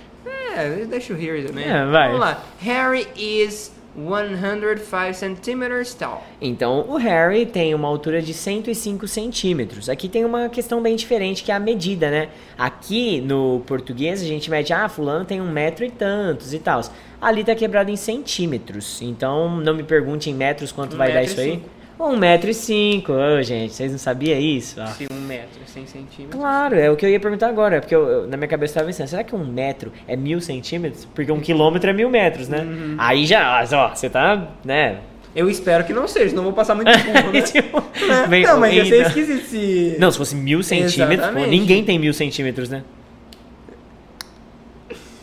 [0.56, 1.64] É, deixa o Harry também.
[1.64, 2.06] É, vai.
[2.08, 2.42] Vamos lá.
[2.60, 6.24] Harry is 105 centimeters tall.
[6.40, 9.88] Então, o Harry tem uma altura de 105 centímetros.
[9.88, 12.28] Aqui tem uma questão bem diferente, que é a medida, né?
[12.56, 16.80] Aqui, no português, a gente mede, ah, fulano tem um metro e tantos e tal.
[17.20, 19.02] Ali tá quebrado em centímetros.
[19.02, 21.52] Então, não me pergunte em metros quanto Um vai dar isso aí.
[21.52, 21.79] cinco.
[22.02, 23.12] Um metro e cinco.
[23.12, 24.80] Ô, gente, vocês não sabiam isso?
[24.80, 24.86] Ah.
[24.86, 26.40] Se um metro, 100 centímetros.
[26.40, 28.74] Claro, é o que eu ia perguntar agora, porque eu, eu- na minha cabeça eu
[28.76, 31.06] tava pensando, será que um metro é mil centímetros?
[31.14, 32.60] Porque um quilômetro é mil metros, né?
[32.62, 32.94] Uhum.
[32.98, 34.98] Aí já, ó, você tá, né?
[35.36, 37.42] Eu espero que não seja, eu vou passar muito burro, né?
[37.42, 38.26] Tipo, Né?
[38.28, 39.96] vem- não, mas ia ser esquisito se.
[39.98, 42.82] Não, se fosse mil centímetros, pô, ninguém tem mil centímetros, né?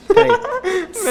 [0.08, 0.30] Peraí.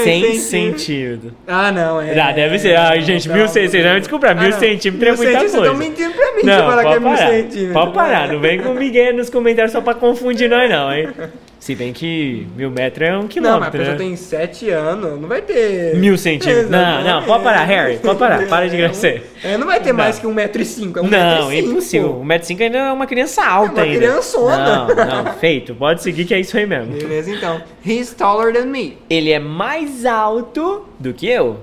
[0.05, 0.43] 100 centímetros.
[0.43, 1.33] centímetros.
[1.47, 2.19] Ah, não, é.
[2.19, 2.77] Ah, deve ser.
[2.77, 3.71] Ai, gente, mil centímetros.
[3.73, 4.59] Vocês vão desculpar, mil não.
[4.59, 5.51] centímetros é Mil muita coisa.
[5.51, 7.73] Vocês estão mentindo pra mim se Não, falar que é mil centímetros.
[7.73, 11.09] Pode parar, não vem com Miguel nos comentários só pra confundir nós, não, hein?
[11.67, 13.99] Se bem que mil metros é um Não, mas a quilômetro, pessoa né?
[13.99, 15.97] tem 7 anos, não vai ter.
[15.97, 16.71] Mil centímetros.
[16.71, 17.97] Não, não, pode parar, Harry.
[17.97, 19.21] Pode parar, para de graça.
[19.43, 19.97] É, não vai ter Não.
[19.99, 22.21] mais que um metro e cinco, é um Não, metro e cinco, impossível.
[22.21, 23.99] O metro cinco ainda é uma criança alta É uma ainda.
[23.99, 24.87] criançona.
[24.87, 25.75] Não, não, feito.
[25.75, 26.93] Pode seguir que é isso aí mesmo.
[26.93, 27.61] Beleza, então.
[27.85, 28.97] He's taller than me.
[29.11, 31.57] Ele é mais alto do que eu.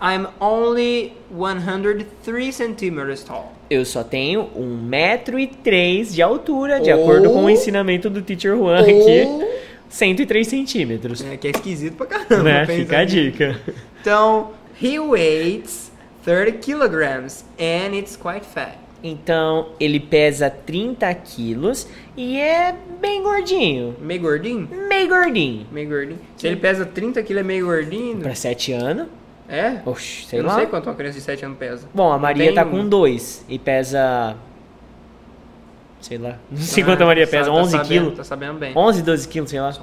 [0.00, 3.57] I'm only 103 centimeters tall.
[3.70, 8.08] Eu só tenho um metro e três de altura, de Ou- acordo com o ensinamento
[8.08, 8.92] do Teacher Juan aqui.
[9.26, 9.48] Ou-
[9.90, 11.24] 103 centímetros.
[11.24, 12.42] É, que é esquisito pra caramba.
[12.42, 12.66] Né?
[12.66, 13.10] Fica a aqui.
[13.30, 13.58] dica.
[14.00, 14.50] Então,
[14.82, 15.90] he weighs
[16.24, 18.76] 30 kilograms and it's quite fat.
[19.02, 23.94] Então, ele pesa 30 quilos e é bem gordinho.
[24.00, 24.68] Meio gordinho?
[24.88, 25.66] Meio gordinho.
[25.70, 26.18] Meio gordinho.
[26.36, 28.18] Se ele pesa 30 quilos, é meio gordinho?
[28.18, 29.06] Pra 7 anos.
[29.48, 29.80] É?
[29.86, 30.56] Oxe, sei Eu não lá.
[30.56, 31.88] sei quanto uma criança de 7 anos pesa.
[31.94, 34.36] Bom, a Maria Tem tá com 2 e pesa.
[36.00, 36.36] Sei lá.
[36.50, 37.50] Não sei quanto a Ah, Maria tá- pesa.
[37.50, 38.16] tá 11 sabendo- quilos.
[38.16, 38.72] Tá sabendo bem.
[38.76, 39.72] 11, 12 quilos, sei lá.
[39.72, 39.82] Só?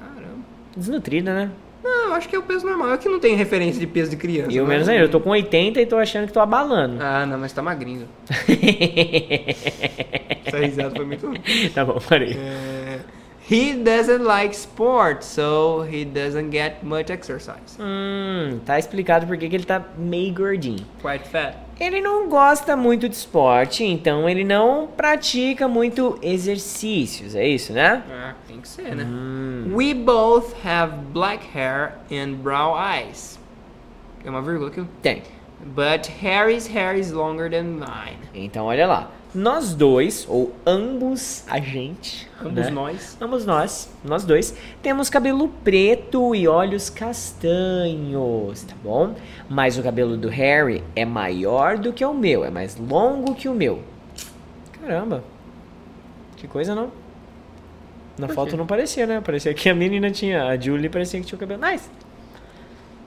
[0.00, 0.34] Caramba.
[0.76, 1.50] Desnutrida, né?
[1.82, 2.88] Não, eu acho que é o peso normal.
[2.90, 4.50] Eu que não tenho referência de peso de criança.
[4.52, 4.70] Eu né?
[4.70, 5.04] menos ainda.
[5.04, 6.96] Eu tô com 80 e tô achando que tô abalando.
[7.00, 8.08] Ah, não, mas tá magrinho.
[10.44, 11.30] Essa risada foi muito
[11.74, 12.32] tá bom, parei.
[12.32, 12.83] É,
[13.50, 17.76] He doesn't like sports, so he doesn't get much exercise.
[17.78, 20.86] Hum, tá explicado por que que ele tá meio gordinho.
[21.02, 21.54] Quite fat.
[21.78, 28.02] Ele não gosta muito de esporte, então ele não pratica muito exercícios, é isso, né?
[28.10, 29.04] Ah, tem que ser, né?
[29.04, 29.72] Hum.
[29.74, 33.38] We both have black hair and brown eyes.
[34.24, 34.84] É uma vírgula aqui?
[35.02, 35.22] Tem.
[35.66, 38.18] But Harry's hair is longer than mine.
[38.34, 39.10] Então, olha lá.
[39.34, 42.70] Nós dois, ou ambos a gente, Ambos né?
[42.70, 43.18] nós.
[43.20, 49.14] Ambos nós, nós dois, temos cabelo preto e olhos castanhos, tá bom?
[49.48, 53.48] Mas o cabelo do Harry é maior do que o meu, é mais longo que
[53.48, 53.82] o meu.
[54.80, 55.24] Caramba.
[56.36, 56.92] Que coisa, não?
[58.16, 58.56] Na Por foto quê?
[58.56, 59.20] não parecia, né?
[59.20, 61.60] Parecia que a menina tinha, a Julie parecia que tinha o cabelo.
[61.60, 61.88] Nice.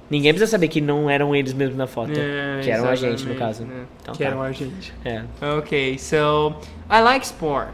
[0.09, 2.11] Ninguém precisa saber que não eram eles mesmos na foto.
[2.15, 3.65] É, que eram a gente, no caso.
[3.65, 3.85] né?
[4.01, 4.29] Então que tá.
[4.29, 4.93] eram a gente.
[5.03, 5.23] É.
[5.57, 6.55] Okay, so
[6.89, 7.69] I like sport.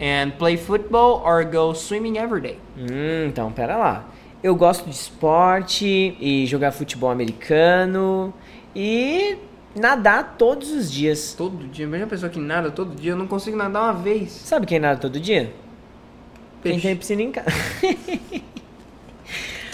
[0.00, 2.58] And play football or go swimming every day.
[2.76, 4.04] Hum, então, pera lá.
[4.42, 8.34] Eu gosto de esporte e jogar futebol americano
[8.74, 9.36] e
[9.74, 11.34] nadar todos os dias.
[11.36, 11.84] Todo dia.
[11.84, 13.12] Imagina uma pessoa que nada todo dia.
[13.12, 14.30] Eu não consigo nadar uma vez.
[14.32, 15.52] Sabe quem nada todo dia?
[16.62, 16.86] Quem Peixe.
[16.88, 17.50] tem piscina em casa.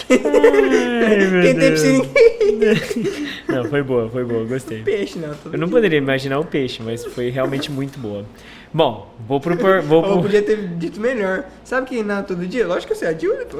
[0.08, 1.74] Quem tem
[3.48, 4.82] Não, foi boa, foi boa, gostei.
[4.82, 5.34] Peixe, não.
[5.52, 8.24] Eu não poderia imaginar o peixe, mas foi realmente muito boa.
[8.72, 9.56] Bom, vou pro.
[9.82, 10.22] Vou Ou pro...
[10.22, 11.44] podia ter dito melhor.
[11.64, 12.66] Sabe quem nada todo dia?
[12.66, 13.58] Lógico que eu sei, a Julie, pô.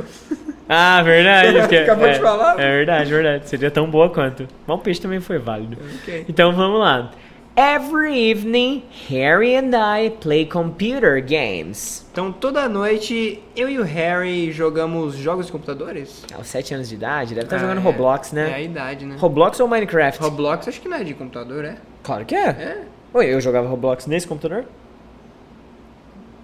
[0.68, 1.58] Ah, verdade.
[1.60, 2.60] porque- Acabou é, de falar.
[2.60, 3.48] É verdade, verdade.
[3.48, 4.46] Seria tão boa quanto.
[4.66, 5.78] Mas o peixe também foi válido.
[6.02, 6.26] Ok.
[6.28, 7.10] Então vamos lá.
[7.60, 12.06] Every evening, Harry and I play computer games.
[12.12, 16.24] Então toda noite eu e o Harry jogamos jogos de computadores?
[16.32, 17.80] Aos 7 anos de idade, deve estar Ah, jogando é.
[17.80, 18.62] Roblox, É a né?
[18.62, 19.16] idade, né?
[19.18, 20.20] Roblox ou Minecraft?
[20.22, 21.78] Roblox acho que não é de computador, é?
[22.04, 22.46] Claro que é.
[22.46, 22.84] É?
[23.12, 24.64] Oi, eu jogava Roblox nesse computador?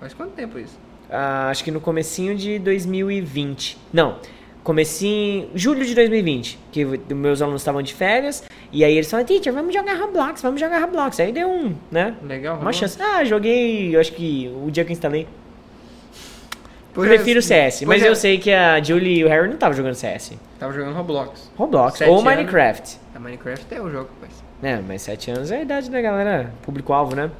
[0.01, 0.77] Faz quanto tempo isso?
[1.09, 3.79] Ah, acho que no comecinho de 2020.
[3.93, 4.17] Não,
[4.65, 5.49] comecinho...
[5.55, 6.59] Julho de 2020.
[6.73, 8.43] Que meus alunos estavam de férias.
[8.73, 11.21] E aí eles falaram, teacher, vamos jogar Roblox, vamos jogar Roblox.
[11.21, 12.17] Aí deu um, né?
[12.25, 12.77] Legal, Uma Roblox?
[12.77, 12.99] chance.
[13.01, 15.29] Ah, joguei, eu acho que o dia que eu instalei.
[16.93, 18.09] Pois Prefiro é, CS, mas pois é.
[18.09, 20.33] eu sei que a Julie e o Harry não estavam jogando CS.
[20.61, 21.51] Tava jogando Roblox.
[21.57, 22.25] Roblox Sete ou anos.
[22.25, 22.99] Minecraft.
[23.15, 24.45] A Minecraft é o jogo, rapaz.
[24.63, 27.31] É, mas 7 anos é a idade da galera, público-alvo, né?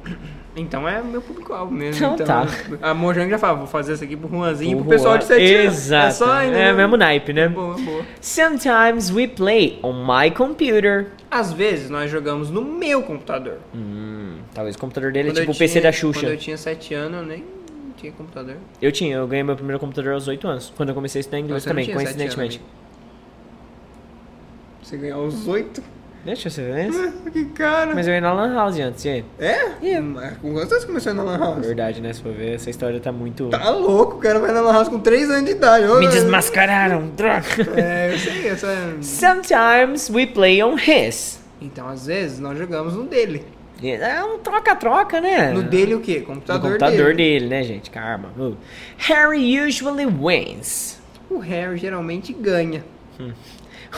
[0.57, 1.97] Então é meu público-alvo mesmo.
[1.97, 2.47] Então tá.
[2.81, 5.35] A Mojang já fala, vou fazer isso aqui pro Juanzinho e pro pessoal de Juan-
[5.37, 5.73] 7 anos.
[5.75, 6.07] Exato.
[6.07, 6.57] É só ainda.
[6.57, 7.49] É mesmo naipe, né?
[7.49, 8.03] Boa, boa.
[8.21, 11.07] Sometimes we play on my computer.
[11.29, 13.57] Às vezes nós jogamos no meu computador.
[13.75, 16.25] Hum, talvez o computador dele é Quando tipo eu o PC tinha- da Quando Xuxa.
[16.27, 17.43] eu tinha 7 anos, eu nem
[17.97, 18.55] tinha computador.
[18.81, 20.71] Eu tinha, eu ganhei meu primeiro computador aos 8 anos.
[20.77, 22.57] Quando eu comecei a estudar inglês Você também, coincidentemente.
[22.59, 22.71] anos,
[24.81, 25.83] Você ganhou aos 8?
[26.25, 27.13] Deixa eu ver.
[27.31, 27.93] Que cara.
[27.93, 29.25] Mas eu ia na Lan House antes, e aí?
[29.39, 29.99] É?
[30.01, 31.65] Mas Com quantos anos começou na Lan House?
[31.65, 32.11] Verdade, né?
[32.11, 33.49] Se for ver, essa história tá muito.
[33.49, 35.85] Tá louco, o cara vai na Lan House com 3 anos de idade.
[35.85, 37.45] Me desmascararam, droga!
[37.75, 38.67] É, eu sei, essa...
[39.01, 41.39] Sometimes we play on his.
[41.61, 43.45] Então, às vezes, nós jogamos no dele.
[43.83, 45.51] É um troca-troca, né?
[45.51, 46.19] No dele o quê?
[46.19, 47.39] No Computador, computador dele.
[47.39, 47.91] dele, né, gente?
[47.91, 48.29] Karma.
[48.37, 48.55] Uh.
[48.97, 50.97] Harry usually wins.
[51.29, 52.83] O Harry geralmente ganha.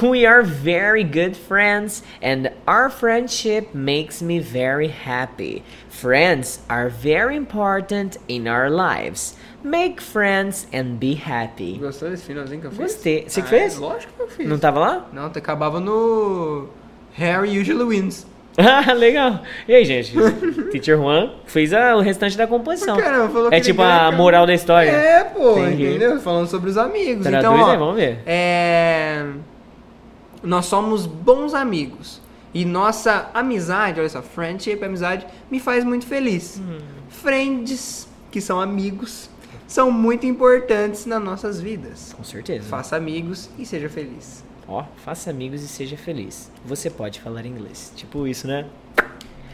[0.02, 5.64] We are very good friends, and our friendship makes me very happy.
[5.90, 9.36] Friends are very important in our lives.
[9.64, 11.78] Make friends and be happy.
[11.80, 12.80] Gostou desse finalzinho que eu fiz?
[12.80, 13.26] Gostei.
[13.28, 13.78] Você que Ah, fez?
[13.78, 14.48] Lógico que eu fiz.
[14.48, 15.08] Não tava lá?
[15.12, 16.68] Não, tu acabava no...
[17.16, 18.26] Harry usually wins.
[18.60, 19.44] Ah, legal.
[19.68, 20.14] E aí, gente?
[20.72, 22.98] Teacher Juan fez a- o restante da composição.
[22.98, 24.12] Caramba, falou é tipo a cara.
[24.16, 24.90] moral da história.
[24.90, 25.86] É, pô, Entendi.
[25.90, 26.20] entendeu?
[26.20, 27.22] Falando sobre os amigos.
[27.26, 28.18] Traduz então, ó, aí, vamos ver.
[28.26, 29.26] É...
[30.44, 32.22] Nós somos bons amigos.
[32.54, 36.60] E nossa amizade, olha só, friendship, amizade, me faz muito feliz.
[36.60, 36.80] Hum.
[37.10, 39.30] Friends, que são amigos,
[39.68, 42.14] são muito importantes nas nossas vidas.
[42.16, 42.68] Com certeza.
[42.68, 44.44] Faça amigos e seja feliz.
[44.68, 46.50] Ó, faça amigos e seja feliz.
[46.66, 47.92] Você pode falar inglês.
[47.96, 48.66] Tipo isso, né?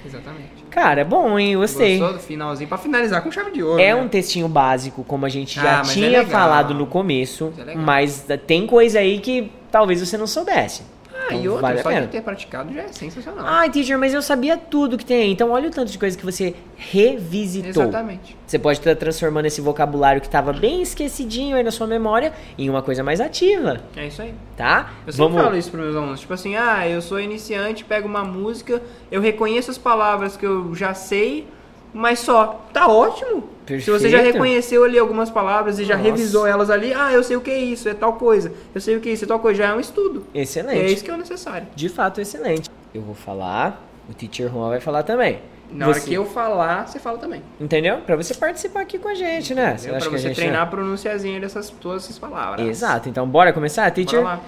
[0.05, 0.63] Exatamente.
[0.69, 1.55] Cara, é bom, hein?
[1.55, 1.97] Gostei.
[1.99, 2.67] Gostou do finalzinho?
[2.67, 3.81] Pra finalizar com chave de ouro.
[3.81, 4.01] É né?
[4.01, 6.25] um textinho básico, como a gente já Ah, é tinha legal.
[6.25, 10.83] falado no começo, Mas é mas tem coisa aí que talvez você não soubesse.
[11.29, 13.45] Ah, e Então, outra, vale a só de ter praticado já é sensacional.
[13.47, 15.31] Ai, teacher, mas eu sabia tudo que tem aí.
[15.31, 17.83] Então olha o tanto de coisa que você revisitou.
[17.83, 18.37] Exatamente.
[18.45, 22.69] Você pode estar transformando esse vocabulário que estava bem esquecidinho aí na sua memória em
[22.69, 24.33] uma coisa mais ativa, É isso aí.
[24.55, 24.91] tá?
[25.07, 26.19] Eu sempre falo isso para meus alunos.
[26.19, 28.81] Tipo assim, ah, eu sou iniciante, pego uma música,
[29.11, 31.47] eu reconheço as palavras que eu já sei,
[31.93, 32.65] mas só.
[32.73, 33.49] Tá ótimo.
[33.67, 34.33] Se você já Perfeito.
[34.33, 36.09] reconheceu ali algumas palavras e já Nossa.
[36.09, 38.51] revisou elas ali, ah, eu sei o que é isso, é tal coisa.
[38.75, 39.57] Eu sei o que é isso, é tal coisa.
[39.63, 40.25] Já é um estudo.
[40.35, 40.81] Excelente.
[40.81, 41.67] É isso que é o necessário.
[41.73, 42.69] De fato, excelente.
[42.93, 45.39] Eu vou falar, o teacher Juan vai falar também.
[45.71, 47.41] Na hora Você- que eu falar, você fala também.
[47.59, 47.97] Entendeu?
[48.05, 49.71] Pra você participar aqui com a gente, né?
[49.73, 52.67] Acha Pra você gente treinar a pronunciazinha dessas todas essas palavras.
[52.67, 53.07] Exato.
[53.09, 54.21] Então, bora começar, teacher?
[54.21, 54.41] Bora lá.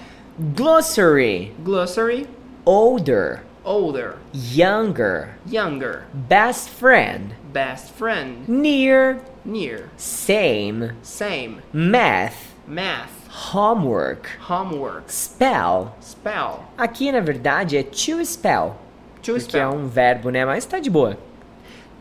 [0.54, 1.52] Glossary.
[1.64, 2.26] Glossary,
[2.64, 3.42] Older.
[3.66, 5.34] Older, Younger.
[5.46, 7.34] younger, Best friend.
[7.52, 9.20] best friend, Near.
[9.44, 10.92] near, Same.
[11.02, 12.54] same, Math.
[12.66, 13.10] math,
[13.52, 14.28] Homework.
[14.48, 15.94] homework, Spell.
[16.00, 18.76] spell, Aqui, na verdade, é to spell.
[19.22, 20.44] to porque é um verbo, né?
[20.44, 21.18] Mas tá de boa.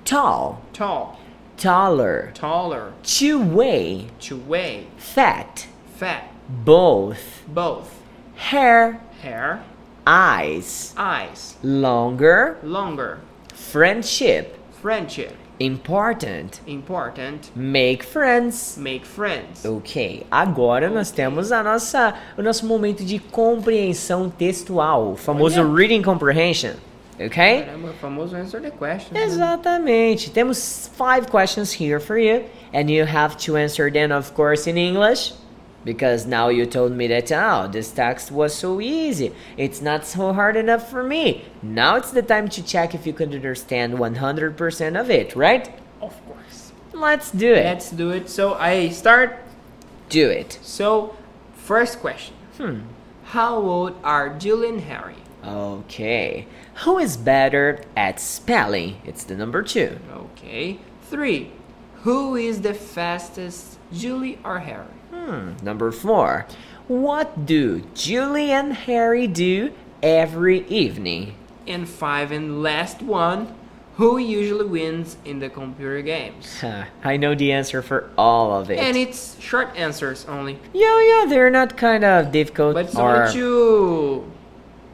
[0.06, 0.62] Tall.
[0.74, 1.18] tall,
[1.58, 2.32] Taller.
[2.34, 4.08] taller, To weigh.
[4.20, 5.68] to weigh, Fat.
[5.98, 7.44] fat, Both.
[7.48, 7.88] both,
[8.36, 9.00] Hair.
[9.24, 9.62] hair,
[10.06, 10.94] Eyes.
[10.96, 12.58] eyes, Longer.
[12.64, 13.18] longer,
[13.54, 14.56] Friendship.
[14.82, 16.60] friendship, Important.
[16.68, 18.78] important, Make friends.
[18.78, 19.66] make friends.
[19.66, 25.74] Ok, agora nós temos a nossa, o nosso momento de compreensão textual, o famoso Olha.
[25.76, 26.74] reading comprehension,
[27.20, 27.64] ok?
[27.64, 29.14] Caramba, o famoso answer the question.
[29.14, 29.24] né?
[29.24, 30.30] Exatamente.
[30.30, 34.78] Temos five questions here for you, and you have to answer them, of course, in
[34.78, 35.34] English.
[35.86, 39.32] Because now you told me that, oh, this text was so easy.
[39.56, 41.46] It's not so hard enough for me.
[41.62, 45.70] Now it's the time to check if you can understand 100% of it, right?
[46.02, 46.74] Of course.
[46.92, 47.64] Let's do it.
[47.66, 48.30] Let's do it.
[48.30, 49.38] So I start.
[50.10, 50.60] do it.
[50.62, 51.16] So,
[51.56, 52.36] first question.
[52.58, 52.80] Hmm.
[53.26, 55.16] How old are Jill and Harry?
[55.46, 56.48] Okay.
[56.84, 59.02] Who is better at spelling?
[59.06, 60.00] It's the number two.
[60.12, 60.80] Okay.
[61.10, 61.52] Three.
[62.04, 64.95] Who is the fastest, Julie or Harry?
[65.16, 66.46] Hmm, number four.
[66.88, 69.72] What do Julie and Harry do
[70.04, 71.36] every evening?
[71.66, 73.56] And five and last one.
[73.96, 76.62] Who usually wins in the computer games?
[77.04, 78.78] I know the answer for all of it.
[78.78, 80.60] And it's short answers only.
[80.74, 84.30] yeah, yeah, they're not kind of difficult But it's or you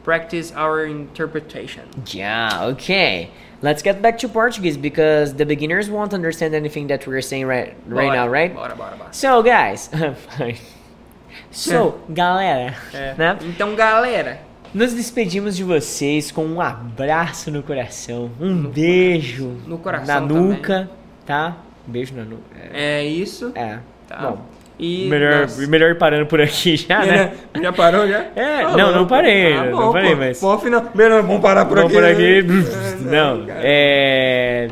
[0.03, 1.89] practice our interpretation.
[2.07, 3.32] Yeah, okay.
[3.62, 7.76] Let's get back to Portuguese because the beginners won't understand anything that we're saying right
[7.88, 8.53] right Bora, now, right?
[8.53, 9.14] Bora, bora, bora.
[9.14, 9.89] So, guys,
[11.51, 13.14] so, galera, É.
[13.18, 13.38] né?
[13.43, 14.39] Então, galera,
[14.74, 20.89] Nos despedimos de vocês com um abraço no coração, um beijo no coração na nuca,
[21.26, 21.57] tá?
[21.88, 22.55] Um beijo na nuca.
[22.74, 23.51] é isso.
[23.53, 23.80] É.
[24.07, 24.18] Tá.
[24.18, 24.45] Bom,
[24.80, 27.32] E melhor, melhor ir parando por aqui já, né?
[27.61, 28.26] Já parou já?
[28.36, 30.15] É, Ah, não, não parei, Ah, não bom, parei, pô.
[30.17, 30.86] mas- Bom final.
[30.95, 32.01] Melhor, vamos parar por Vamos aqui.
[32.01, 32.43] por aqui.
[33.03, 33.11] né?
[33.11, 34.67] Não, é.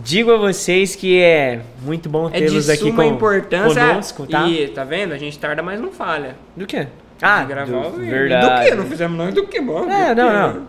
[0.00, 3.80] Digo a vocês que é muito bom É tê-los aqui com, importância.
[3.88, 4.46] conosco, tá?
[4.46, 5.12] E tá vendo?
[5.12, 6.36] A gente tarda, mas não falha.
[6.56, 6.86] Do quê?
[7.20, 8.64] Ah, gravar do, verdade.
[8.64, 8.74] Do que?
[8.76, 9.30] Não fizemos não.
[9.32, 9.90] Do que, bom?
[9.90, 10.62] É, não, não.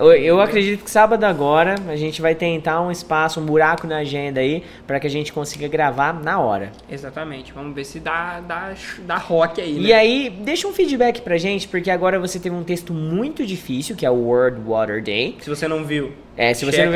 [0.00, 3.98] Eu, eu acredito que sábado agora a gente vai tentar um espaço, um buraco na
[3.98, 6.72] agenda aí, pra que a gente consiga gravar na hora.
[6.90, 7.52] Exatamente.
[7.52, 9.80] Vamos ver se dá, dá, dá rock aí, né?
[9.80, 13.94] E aí, deixa um feedback pra gente, porque agora você teve um texto muito difícil,
[13.94, 15.36] que é o World Water Day.
[15.40, 16.12] Se você não viu.
[16.36, 16.92] É, se você não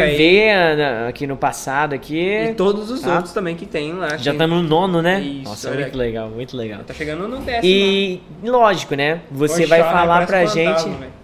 [0.77, 3.17] na- aqui no passado aqui, E todos os Tá.
[3.17, 4.17] outros também que tem lá.
[4.17, 5.21] já que tá no nono, né?
[5.21, 5.97] Isso, Nossa, muito aqui.
[5.97, 6.81] legal, muito legal.
[6.87, 7.63] Tá chegando no décimo.
[7.65, 9.21] E lógico, né?
[9.31, 9.93] Você Oxalá, vai né?
[9.99, 10.99] falar Parece pra fantasma, gente.
[11.01, 11.24] velho.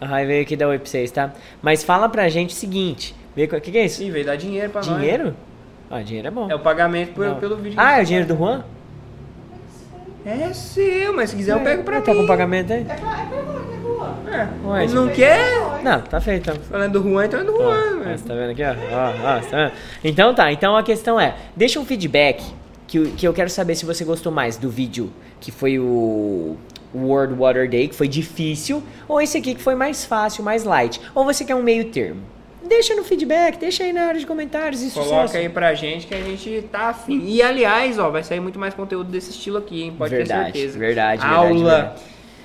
[0.00, 1.32] Ai, veio aqui dar oi pra vocês, tá?
[1.60, 4.02] Mas fala pra gente o seguinte: o que, que é isso?
[4.02, 4.94] Ih, veio dar dinheiro pra nós.
[4.96, 5.34] Dinheiro?
[5.90, 6.50] Ah, dinheiro é bom.
[6.50, 7.76] É o pagamento por- pelo vídeo.
[7.80, 8.64] Ah, é o dinheiro do Juan?
[10.26, 12.20] É seu, mas se quiser eu pego pra Tá mim.
[12.20, 12.86] com pagamento aí?
[14.30, 14.48] É.
[14.66, 15.82] Ué, Ele não quer?
[15.82, 16.62] Não, tá feito então.
[16.64, 18.18] Falando do Juan, então é do Juan, velho.
[18.18, 18.68] você tá vendo aqui, ó?
[18.68, 19.72] Ó, ó, você tá vendo?
[20.04, 22.44] Então tá, então a questão é, deixa um feedback
[22.86, 26.56] que, que eu quero saber se você gostou mais do vídeo que foi o
[26.94, 31.00] World Water Day, que foi difícil, ou esse aqui que foi mais fácil, mais light.
[31.14, 32.20] Ou você quer um meio termo.
[32.66, 35.36] Deixa no feedback, deixa aí na área de comentários e Coloca sucesso.
[35.38, 37.22] aí pra gente que a gente tá afim.
[37.24, 39.94] E aliás, ó, vai sair muito mais conteúdo desse estilo aqui, hein?
[39.96, 40.78] Pode Verdade, ter certeza.
[40.78, 42.00] verdade, Aula, verdade.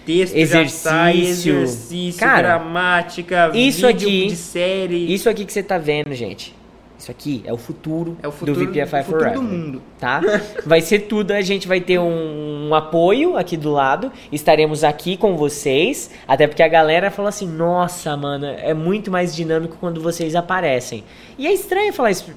[0.05, 0.79] texto Exercício.
[0.89, 5.13] sai, exercício, Cara, gramática, isso vídeo aqui- de série.
[5.13, 6.55] Isso aqui que você tá vendo, gente.
[6.97, 9.33] Isso aqui é o futuro, é o futuro do VPFI Forever.
[9.33, 9.81] do mundo.
[9.99, 10.21] tá?
[10.65, 15.17] Vai ser tudo, a gente vai ter um, um apoio aqui do lado, estaremos aqui
[15.17, 19.99] com vocês, até porque a galera falou assim, nossa, mano, é muito mais dinâmico quando
[19.99, 21.03] vocês aparecem.
[21.37, 22.31] E é estranho falar isso.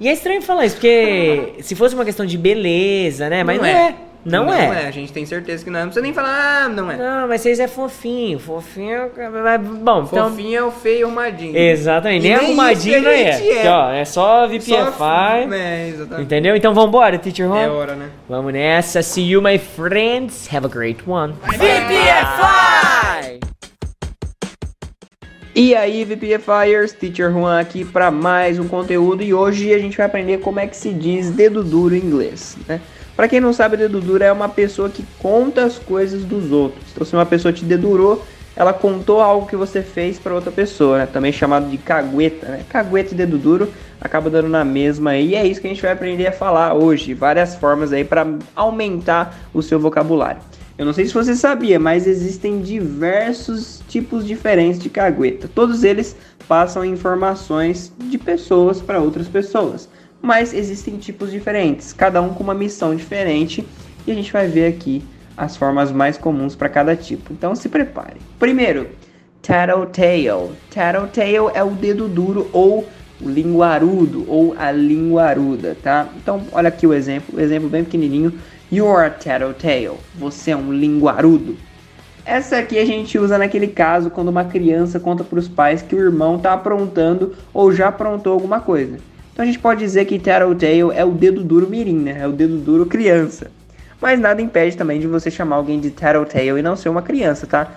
[0.00, 3.42] E é estranho falar isso, porque se fosse uma questão de beleza, né?
[3.42, 3.96] Mas não, é.
[4.24, 4.86] Não, é.
[4.86, 5.82] A gente tem certeza que não é.
[5.82, 6.96] Não precisa nem falar, ah, não é.
[6.96, 9.10] Não, mas vocês é fofinho, fofinho,
[9.42, 10.30] mas, bom, então...
[10.30, 11.56] Fofinho é o feio arrumadinho.
[11.56, 13.64] Exatamente, nem nem arrumadinho não é.
[13.64, 13.68] é.
[13.70, 16.24] Ó, é só VPFI, Só- É, exatamente.
[16.24, 16.56] entendeu?
[16.56, 17.60] Então vambora, Teacher Juan?
[17.60, 18.08] É hora, né?
[18.28, 19.02] Vamos nessa.
[19.02, 20.48] See you, my friends.
[20.52, 21.34] Have a great one.
[21.58, 23.40] VPFI!
[25.56, 30.06] E aí, VPFires, Teacher Juan aqui para mais um conteúdo e hoje a gente vai
[30.06, 32.80] aprender como é que se diz dedo duro em inglês, né?
[33.16, 36.84] Para quem não sabe, dedo duro é uma pessoa que conta as coisas dos outros.
[36.92, 38.24] Então, se uma pessoa te dedurou,
[38.56, 41.06] ela contou algo que você fez para outra pessoa, né?
[41.06, 42.64] Também chamado de cagueta, né?
[42.68, 43.68] Cagueta e dedo duro
[44.00, 45.16] acaba dando na mesma.
[45.16, 48.26] E é isso que a gente vai aprender a falar hoje, várias formas aí para
[48.54, 50.40] aumentar o seu vocabulário.
[50.76, 55.48] Eu não sei se você sabia, mas existem diversos tipos diferentes de cagueta.
[55.52, 56.16] Todos eles
[56.48, 59.88] passam informações de pessoas para outras pessoas.
[60.24, 63.62] Mas existem tipos diferentes, cada um com uma missão diferente.
[64.06, 65.04] E a gente vai ver aqui
[65.36, 67.30] as formas mais comuns para cada tipo.
[67.30, 68.16] Então se prepare.
[68.38, 68.88] Primeiro,
[69.42, 70.52] tattletale.
[70.74, 72.88] Tattletale é o dedo duro ou
[73.20, 76.08] o linguarudo ou a linguaruda, tá?
[76.16, 78.32] Então olha aqui o exemplo, o exemplo bem pequenininho.
[78.72, 79.98] You are a tattletale.
[80.14, 81.54] Você é um linguarudo.
[82.24, 85.94] Essa aqui a gente usa naquele caso quando uma criança conta para os pais que
[85.94, 88.96] o irmão está aprontando ou já aprontou alguma coisa.
[89.34, 92.18] Então a gente pode dizer que tattletale é o dedo duro mirim, né?
[92.20, 93.50] É o dedo duro criança.
[94.00, 97.44] Mas nada impede também de você chamar alguém de tattletale e não ser uma criança,
[97.44, 97.68] tá?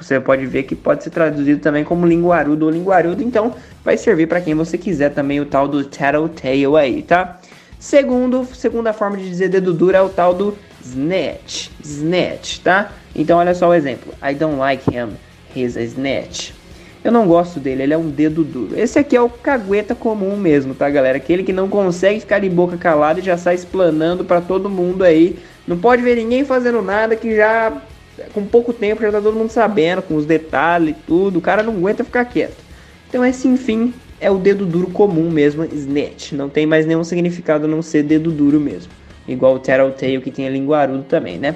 [0.00, 4.28] Você pode ver que pode ser traduzido também como linguarudo ou linguarudo, então vai servir
[4.28, 7.38] para quem você quiser também o tal do tattletale aí, tá?
[7.78, 12.92] Segundo, segunda forma de dizer dedo duro é o tal do snatch, snatch, tá?
[13.14, 14.14] Então olha só o exemplo.
[14.22, 15.10] I don't like him,
[15.54, 16.57] he's a snatch.
[17.04, 18.78] Eu não gosto dele, ele é um dedo duro.
[18.78, 21.16] Esse aqui é o cagueta comum mesmo, tá, galera?
[21.16, 25.04] Aquele que não consegue ficar de boca calada e já sai explanando para todo mundo
[25.04, 25.38] aí.
[25.66, 27.80] Não pode ver ninguém fazendo nada que já
[28.34, 31.38] com pouco tempo já tá todo mundo sabendo, com os detalhes e tudo.
[31.38, 32.56] O cara não aguenta ficar quieto.
[33.08, 36.32] Então esse, enfim, é o dedo duro comum mesmo, snitch.
[36.32, 38.90] Não tem mais nenhum significado a não ser dedo duro mesmo.
[39.26, 41.54] Igual o tattletale que tem a linguarudo também, né?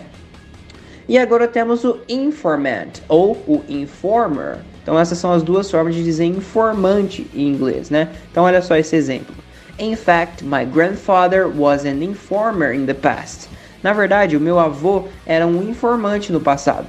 [1.08, 4.58] E agora temos o informant ou o informer.
[4.82, 8.08] Então essas são as duas formas de dizer informante em inglês, né?
[8.30, 9.34] Então olha só esse exemplo.
[9.78, 13.48] In fact, my grandfather was an informer in the past.
[13.82, 16.86] Na verdade, o meu avô era um informante no passado.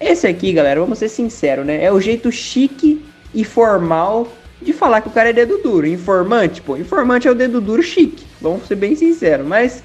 [0.00, 1.82] Esse aqui, galera, vamos ser sinceros, né?
[1.82, 3.04] É o jeito chique
[3.34, 4.28] e formal
[4.60, 5.86] de falar que o cara é dedo duro.
[5.86, 8.24] Informante, pô, informante é o dedo duro chique.
[8.40, 9.82] Vamos ser bem sinceros, mas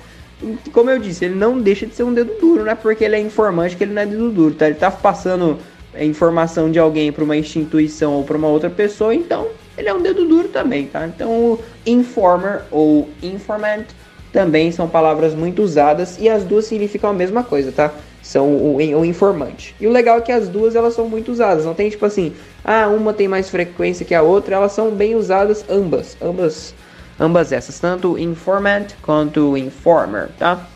[0.72, 3.16] como eu disse, ele não deixa de ser um dedo duro, não é porque ele
[3.16, 4.68] é informante que ele não é dedo duro, tá?
[4.68, 5.58] Ele tá passando
[5.98, 10.02] informação de alguém para uma instituição ou para uma outra pessoa, então ele é um
[10.02, 11.06] dedo duro também, tá?
[11.08, 13.86] Então o informer ou informant
[14.32, 17.92] também são palavras muito usadas e as duas significam a mesma coisa, tá?
[18.22, 19.76] São o, o, informante.
[19.80, 22.34] E o legal é que as duas elas são muito usadas, não tem tipo assim,
[22.64, 26.76] ah, uma tem mais frequência que a outra, elas são bem usadas ambas, ambas
[27.20, 30.68] ambas essas, tanto informant quanto informer, tá?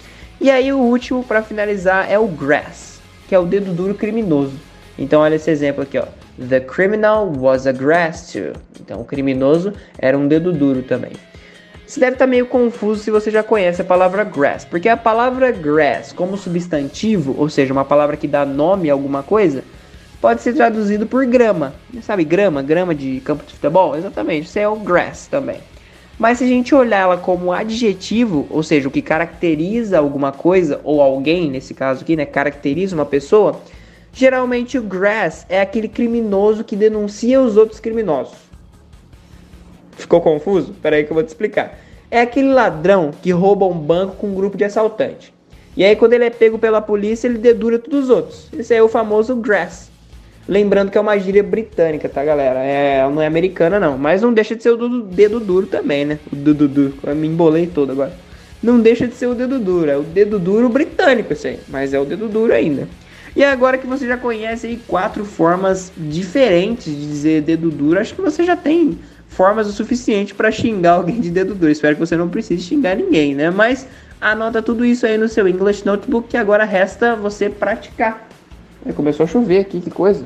[0.42, 4.54] E aí o último para finalizar é o grass, que é o dedo duro criminoso.
[4.98, 6.06] Então olha esse exemplo aqui, ó.
[6.50, 8.54] The criminal was a grass too.
[8.82, 11.14] Então o criminoso era um dedo duro também.
[11.86, 14.98] Você deve estar tá meio confuso se você já conhece a palavra grass, porque a
[14.98, 19.64] palavra grass como substantivo, ou seja, uma palavra que dá nome a alguma coisa,
[20.20, 21.74] pode ser traduzido por grama.
[22.02, 23.96] Sabe grama, grama de campo de futebol?
[23.96, 25.60] Exatamente, isso é o grass também.
[26.18, 30.80] Mas se a gente olhar ela como adjetivo, ou seja, o que caracteriza alguma coisa
[30.84, 33.60] ou alguém, nesse caso aqui, né, caracteriza uma pessoa,
[34.12, 38.38] geralmente o grass é aquele criminoso que denuncia os outros criminosos.
[39.98, 40.72] Ficou confuso?
[40.72, 41.80] Espera aí que eu vou te explicar.
[42.12, 45.34] É aquele ladrão que rouba um banco com um grupo de assaltantes.
[45.76, 48.50] E aí quando ele é pego pela polícia, ele dedura todos os outros.
[48.54, 49.90] Esse é o famoso grass.
[50.48, 52.60] Lembrando que é uma gíria britânica, tá, galera?
[52.60, 53.98] É, não é americana, não.
[53.98, 56.20] Mas não deixa de ser o dedo duro também, né?
[56.32, 56.94] O dedo duro.
[57.04, 58.14] Eu me embolei todo agora.
[58.62, 59.90] Não deixa de ser o dedo duro.
[59.90, 61.60] É o dedo duro britânico, isso aí.
[61.70, 62.88] Mas é o dedo duro ainda.
[63.36, 68.14] E agora que você já conhece aí quatro formas diferentes de dizer dedo duro, acho
[68.14, 71.72] que você já tem formas o suficiente para xingar alguém de dedo duro.
[71.72, 73.50] Espero que você não precise xingar ninguém, né?
[73.50, 73.88] Mas
[74.22, 78.30] anota tudo isso aí no seu English Notebook que agora resta você praticar
[78.92, 80.26] começou a chover aqui, que coisa.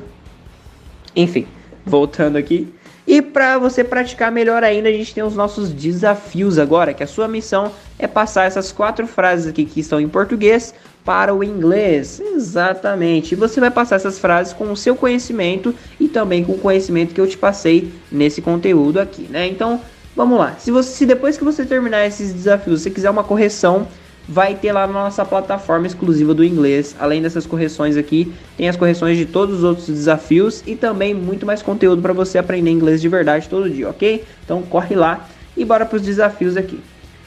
[1.14, 1.46] Enfim,
[1.86, 2.72] voltando aqui.
[3.06, 7.06] E para você praticar melhor ainda, a gente tem os nossos desafios agora, que a
[7.06, 10.74] sua missão é passar essas quatro frases aqui que estão em português
[11.06, 12.20] para o inglês.
[12.20, 13.32] Exatamente.
[13.32, 17.14] E você vai passar essas frases com o seu conhecimento e também com o conhecimento
[17.14, 19.46] que eu te passei nesse conteúdo aqui, né?
[19.46, 19.80] Então,
[20.14, 20.56] vamos lá.
[20.58, 23.88] Se você se depois que você terminar esses desafios, você quiser uma correção,
[24.28, 26.94] vai ter lá na nossa plataforma exclusiva do inglês.
[27.00, 31.46] Além dessas correções aqui, tem as correções de todos os outros desafios e também muito
[31.46, 34.22] mais conteúdo para você aprender inglês de verdade todo dia, ok?
[34.44, 35.26] Então corre lá
[35.56, 36.78] e bora para os desafios aqui.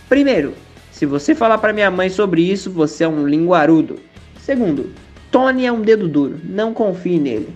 [0.07, 0.53] Primeiro,
[0.91, 3.97] se você falar para minha mãe sobre isso, você é um linguarudo.
[4.39, 4.91] Segundo,
[5.31, 7.49] Tony é um dedo duro, não confie nele.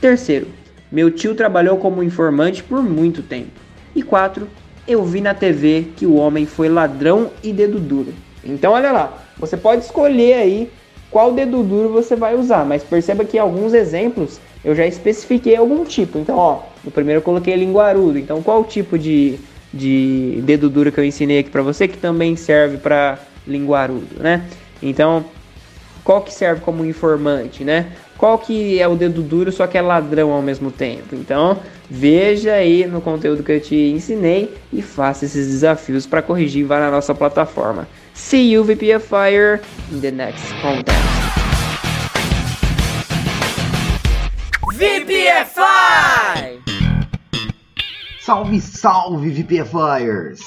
[0.00, 0.46] Terceiro,
[0.90, 3.50] meu tio trabalhou como informante por muito tempo.
[3.96, 4.46] E quatro,
[4.86, 8.12] eu vi na TV que o homem foi ladrão e dedo duro.
[8.44, 10.70] Então olha lá, você pode escolher aí
[11.10, 15.84] qual dedo duro você vai usar, mas perceba que alguns exemplos eu já especifiquei algum
[15.84, 16.18] tipo.
[16.18, 18.18] Então, ó, no primeiro eu coloquei linguarudo.
[18.18, 19.38] Então, qual tipo de,
[19.72, 24.44] de dedo duro que eu ensinei aqui para você que também serve para linguarudo, né?
[24.82, 25.24] Então,
[26.02, 27.92] qual que serve como informante, né?
[28.16, 31.14] Qual que é o dedo duro, só que é ladrão ao mesmo tempo.
[31.14, 31.58] Então,
[31.92, 36.80] veja aí no conteúdo que eu te ensinei e faça esses desafios para corrigir, vá
[36.80, 37.86] na nossa plataforma.
[38.14, 39.60] See you VPFire
[39.92, 40.96] in the next content.
[44.74, 46.62] VPFI!
[48.20, 50.40] Salve, salve VPFires!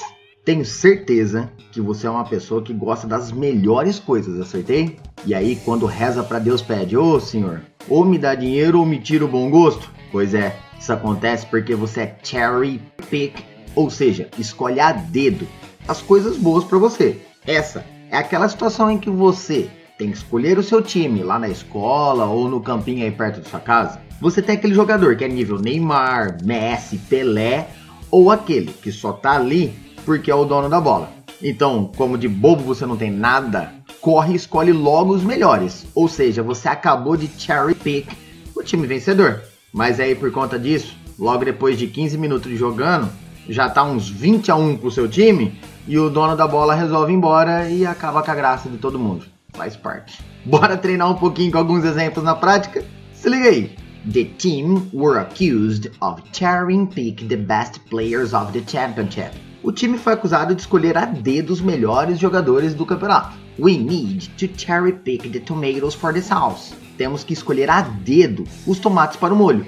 [0.44, 4.96] Tenho certeza que você é uma pessoa que gosta das melhores coisas, acertei?
[5.24, 8.86] E aí, quando reza para Deus, pede: Ô oh, Senhor, ou me dá dinheiro ou
[8.86, 9.90] me tira o bom gosto?
[10.10, 15.46] Pois é, isso acontece porque você é cherry pick, ou seja, escolhe a dedo
[15.88, 17.20] as coisas boas para você.
[17.46, 21.48] Essa é aquela situação em que você tem que escolher o seu time lá na
[21.48, 24.00] escola ou no campinho aí perto da sua casa.
[24.20, 27.68] Você tem aquele jogador que é nível Neymar, Messi, Pelé
[28.10, 29.74] ou aquele que só tá ali
[30.04, 31.10] porque é o dono da bola.
[31.42, 35.86] Então, como de bobo você não tem nada, corre e escolhe logo os melhores.
[35.94, 38.08] Ou seja, você acabou de cherry pick
[38.54, 39.42] o time vencedor.
[39.76, 43.10] Mas aí por conta disso, logo depois de 15 minutos de jogando,
[43.46, 47.12] já tá uns 20 a 1 pro seu time e o dono da bola resolve
[47.12, 49.26] ir embora e acaba com a graça de todo mundo.
[49.52, 50.24] Faz parte.
[50.46, 52.82] Bora treinar um pouquinho com alguns exemplos na prática?
[53.12, 53.76] Se liga aí.
[54.10, 59.32] The team were accused of cherry pick the best players of the championship.
[59.62, 63.36] O time foi acusado de escolher a dedo os melhores jogadores do campeonato.
[63.58, 66.74] We need to cherry pick the tomatoes for the sauce.
[66.98, 69.66] Temos que escolher a dedo os tomates para o molho.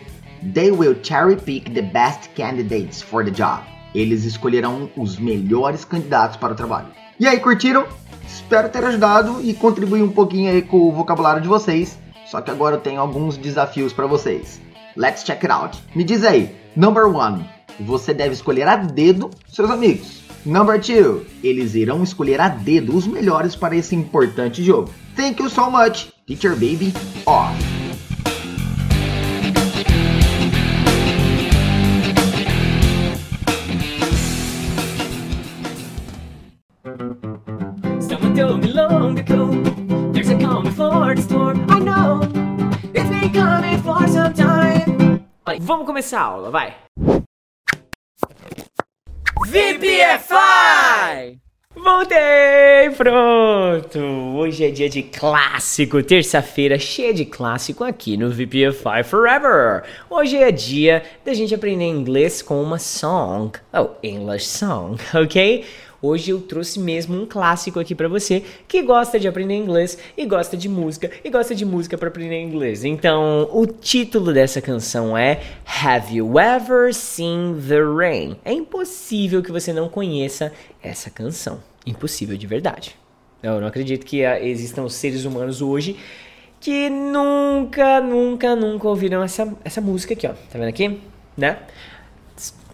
[0.55, 3.63] They will cherry pick the best candidates for the job.
[3.95, 6.89] Eles escolherão os melhores candidatos para o trabalho.
[7.19, 7.87] E aí, curtiram?
[8.27, 11.99] Espero ter ajudado e contribuir um pouquinho aí com o vocabulário de vocês.
[12.27, 14.61] Só que agora eu tenho alguns desafios para vocês.
[14.97, 15.79] Let's check it out.
[15.95, 17.49] Me diz aí, number one,
[17.81, 20.28] você deve escolher a dedo seus amigos.
[20.45, 24.91] Number two, eles irão escolher a dedo os melhores para esse importante jogo.
[25.17, 26.93] Thank you so much, Teacher Baby
[27.27, 27.79] off.
[45.61, 46.75] Vamos começar a aula, vai
[49.47, 51.39] VPFI!
[51.75, 52.91] Voltei!
[52.97, 53.99] Pronto!
[54.37, 59.85] Hoje é dia de clássico, terça-feira cheia de clássico aqui no VPFI Forever.
[60.11, 65.65] Hoje é dia da gente aprender inglês com uma song, oh, English song, ok?
[66.01, 70.25] Hoje eu trouxe mesmo um clássico aqui pra você que gosta de aprender inglês e
[70.27, 72.85] gosta de música e gosta de música para aprender inglês.
[72.85, 78.37] Então, o título dessa canção é Have You Ever Seen the Rain?
[78.45, 81.61] É impossível que você não conheça essa canção.
[81.85, 82.95] Impossível de verdade.
[83.43, 85.97] Eu não acredito que ah, existam seres humanos hoje
[86.61, 90.31] que nunca, nunca, nunca ouviram essa, essa música aqui, ó.
[90.31, 91.01] Tá vendo aqui?
[91.37, 91.59] Né?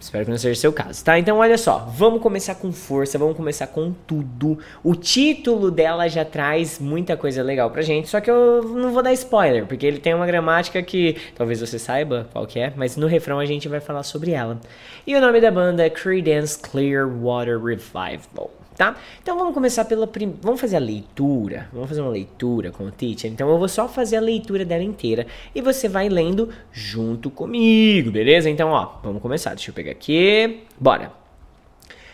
[0.05, 1.17] Espero que não seja seu caso, tá?
[1.17, 4.59] Então, olha só, vamos começar com força, vamos começar com tudo.
[4.83, 9.01] O título dela já traz muita coisa legal pra gente, só que eu não vou
[9.01, 12.95] dar spoiler, porque ele tem uma gramática que talvez você saiba qual que é, mas
[12.95, 14.59] no refrão a gente vai falar sobre ela.
[15.07, 18.95] E o nome da banda é Creedence Clearwater Revival tá?
[19.21, 20.35] Então vamos começar pela prim...
[20.41, 23.31] vamos fazer a leitura, vamos fazer uma leitura com o teacher.
[23.31, 28.11] Então eu vou só fazer a leitura dela inteira e você vai lendo junto comigo,
[28.11, 28.49] beleza?
[28.49, 29.55] Então ó, vamos começar.
[29.55, 30.63] Deixa eu pegar aqui.
[30.79, 31.11] Bora.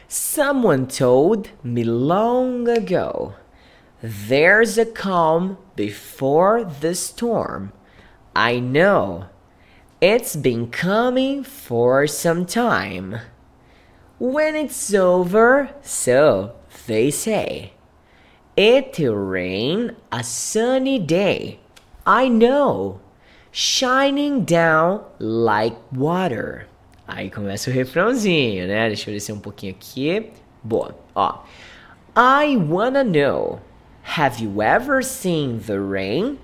[0.08, 3.34] Someone told me long ago
[4.04, 7.72] There's a calm before the storm.
[8.36, 9.26] I know.
[10.02, 13.20] It's been coming for some time.
[14.22, 16.52] When it's over, so
[16.86, 17.74] they say,
[18.56, 21.60] it'll rain a sunny day.
[22.06, 23.00] I know,
[23.52, 26.68] shining down like water.
[27.08, 28.90] Aí começa o refrãozinho, né?
[28.90, 30.32] Deixa eu descer um pouquinho aqui.
[30.64, 30.94] Boa.
[31.16, 31.40] Ó.
[32.16, 33.60] I wanna know.
[34.04, 36.38] Have you ever seen the rain?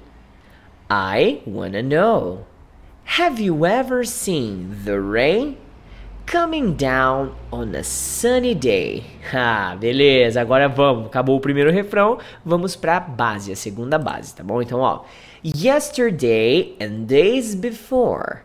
[0.89, 2.43] I wanna know.
[3.19, 5.57] Have you ever seen the rain?
[6.27, 9.05] Coming down on a sunny day.
[9.33, 11.07] Ah, beleza, agora vamos.
[11.07, 14.61] Acabou o primeiro refrão, vamos pra base, a segunda base, tá bom?
[14.61, 15.05] Então, ó.
[15.41, 18.43] Yesterday and days before.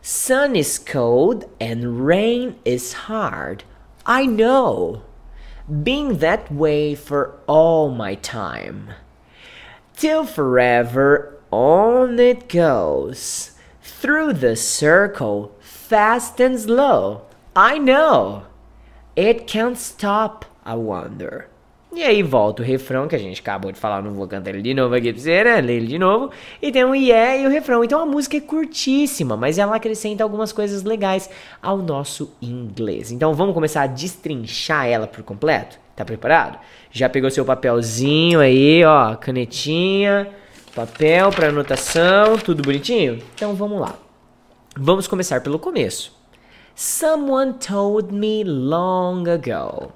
[0.00, 3.62] Sun is cold and rain is hard.
[4.04, 5.02] I know.
[5.68, 8.88] Being that way for all my time.
[9.94, 13.52] Till forever on it goes.
[13.80, 15.51] Through the circle
[15.92, 17.20] fast and slow.
[17.54, 18.44] I know.
[19.14, 21.50] It can't stop, I wonder.
[21.94, 24.62] E aí volta o refrão que a gente acabou de falar, não vou cantar ele
[24.62, 25.60] de novo aqui pra você, né?
[25.60, 26.30] Ler ele de novo.
[26.62, 27.84] E tem o yeah e o refrão.
[27.84, 31.28] Então a música é curtíssima, mas ela acrescenta algumas coisas legais
[31.60, 33.12] ao nosso inglês.
[33.12, 35.78] Então vamos começar a destrinchar ela por completo?
[35.94, 36.58] Tá preparado?
[36.90, 40.30] Já pegou seu papelzinho aí, ó, canetinha,
[40.74, 43.18] papel para anotação, tudo bonitinho?
[43.34, 43.94] Então vamos lá.
[44.76, 46.18] Vamos começar pelo começo.
[46.74, 49.92] Someone told me long ago.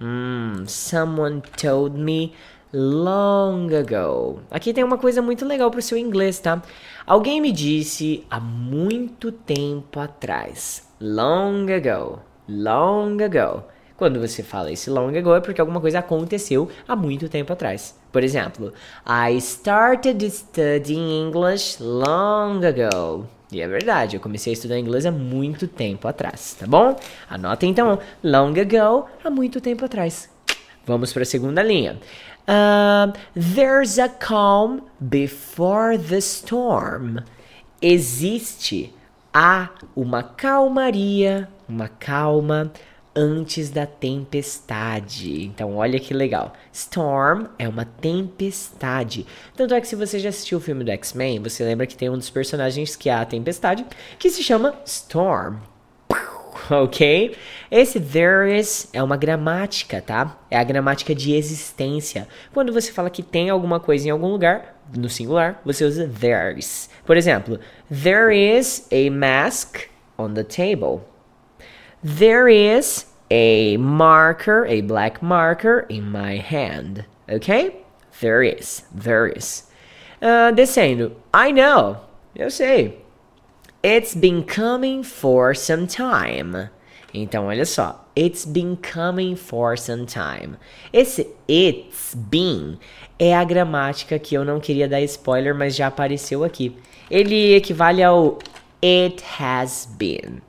[0.00, 2.32] Hmm, someone told me
[2.72, 4.40] long ago.
[4.50, 6.62] Aqui tem uma coisa muito legal para o seu inglês, tá?
[7.06, 10.88] Alguém me disse há muito tempo atrás.
[10.98, 12.18] Long ago.
[12.48, 13.64] Long ago.
[13.98, 17.94] Quando você fala esse long ago é porque alguma coisa aconteceu há muito tempo atrás.
[18.10, 18.72] Por exemplo,
[19.06, 23.35] I started studying English long ago.
[23.50, 26.96] E é verdade, eu comecei a estudar inglês há muito tempo atrás, tá bom?
[27.30, 30.28] Anota então, long ago, há muito tempo atrás.
[30.84, 31.98] Vamos para a segunda linha.
[32.48, 33.12] Uh,
[33.54, 37.18] there's a calm before the storm.
[37.80, 38.92] Existe
[39.32, 42.72] há uma calmaria, uma calma
[43.14, 45.44] antes da tempestade.
[45.44, 46.52] Então, olha que legal.
[46.76, 49.26] Storm é uma tempestade.
[49.56, 52.10] Tanto é que se você já assistiu o filme do X-Men, você lembra que tem
[52.10, 53.86] um dos personagens que é a tempestade,
[54.18, 55.56] que se chama Storm.
[56.68, 57.36] Ok?
[57.70, 60.38] Esse there is é uma gramática, tá?
[60.50, 62.26] É a gramática de existência.
[62.52, 66.90] Quando você fala que tem alguma coisa em algum lugar, no singular, você usa there's.
[67.06, 67.58] Por exemplo,
[67.88, 71.02] there is a mask on the table.
[72.02, 77.04] There is a marker, a black marker in my hand.
[77.28, 77.76] Okay?
[78.20, 78.82] There is.
[78.94, 79.64] There is.
[80.22, 81.14] Uh, descendo.
[81.34, 82.00] I know.
[82.34, 82.98] Eu sei.
[83.82, 86.70] It's been coming for some time.
[87.14, 88.04] Então, olha só.
[88.14, 90.56] It's been coming for some time.
[90.92, 92.78] Esse it's been
[93.18, 96.76] é a gramática que eu não queria dar spoiler, mas já apareceu aqui.
[97.10, 98.38] Ele equivale ao
[98.82, 100.42] it has been,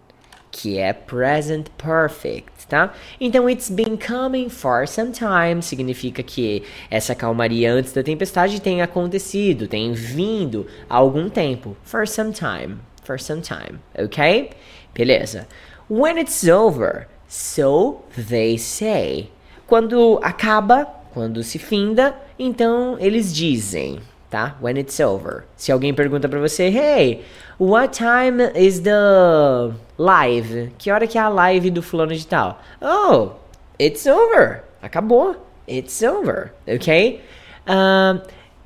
[0.52, 2.94] que é present perfect, tá?
[3.20, 8.82] Então, it's been coming for some time significa que essa calmaria antes da tempestade tem
[8.82, 11.76] acontecido, tem vindo há algum tempo.
[11.84, 14.52] For some time, for some time, ok?
[14.94, 15.48] Beleza.
[15.90, 19.32] When it's over, so they say.
[19.66, 24.00] Quando acaba, quando se finda, então eles dizem,
[24.30, 24.56] tá?
[24.62, 25.46] When it's over.
[25.56, 27.24] Se alguém pergunta para você, hey,
[27.60, 30.72] what time is the live?
[30.78, 32.62] Que hora que é a live do fulano de tal?
[32.82, 33.32] Oh,
[33.80, 34.64] it's over.
[34.82, 35.36] Acabou.
[35.68, 37.22] It's over, ok?
[37.68, 38.22] Um,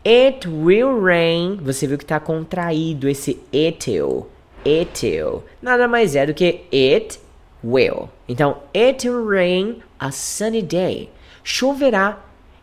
[0.05, 1.57] it will rain.
[1.63, 4.27] Você viu que tá contraído esse it'll.
[4.63, 5.43] It'll.
[5.61, 7.19] Nada mais é do que it
[7.63, 8.09] will.
[8.29, 11.09] Então, it will rain a sunny day.
[11.43, 12.19] Choverá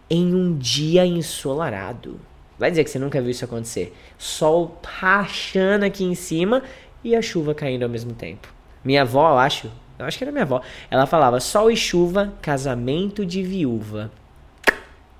[0.09, 2.20] em um dia ensolarado.
[2.59, 3.95] Vai dizer que você nunca viu isso acontecer.
[4.19, 6.63] Sol rachando aqui em cima
[7.05, 8.49] e a chuva caindo ao mesmo tempo.
[8.85, 12.33] Minha avó, eu acho, eu acho que era minha avó, ela falava sol e chuva,
[12.43, 14.11] casamento de viúva.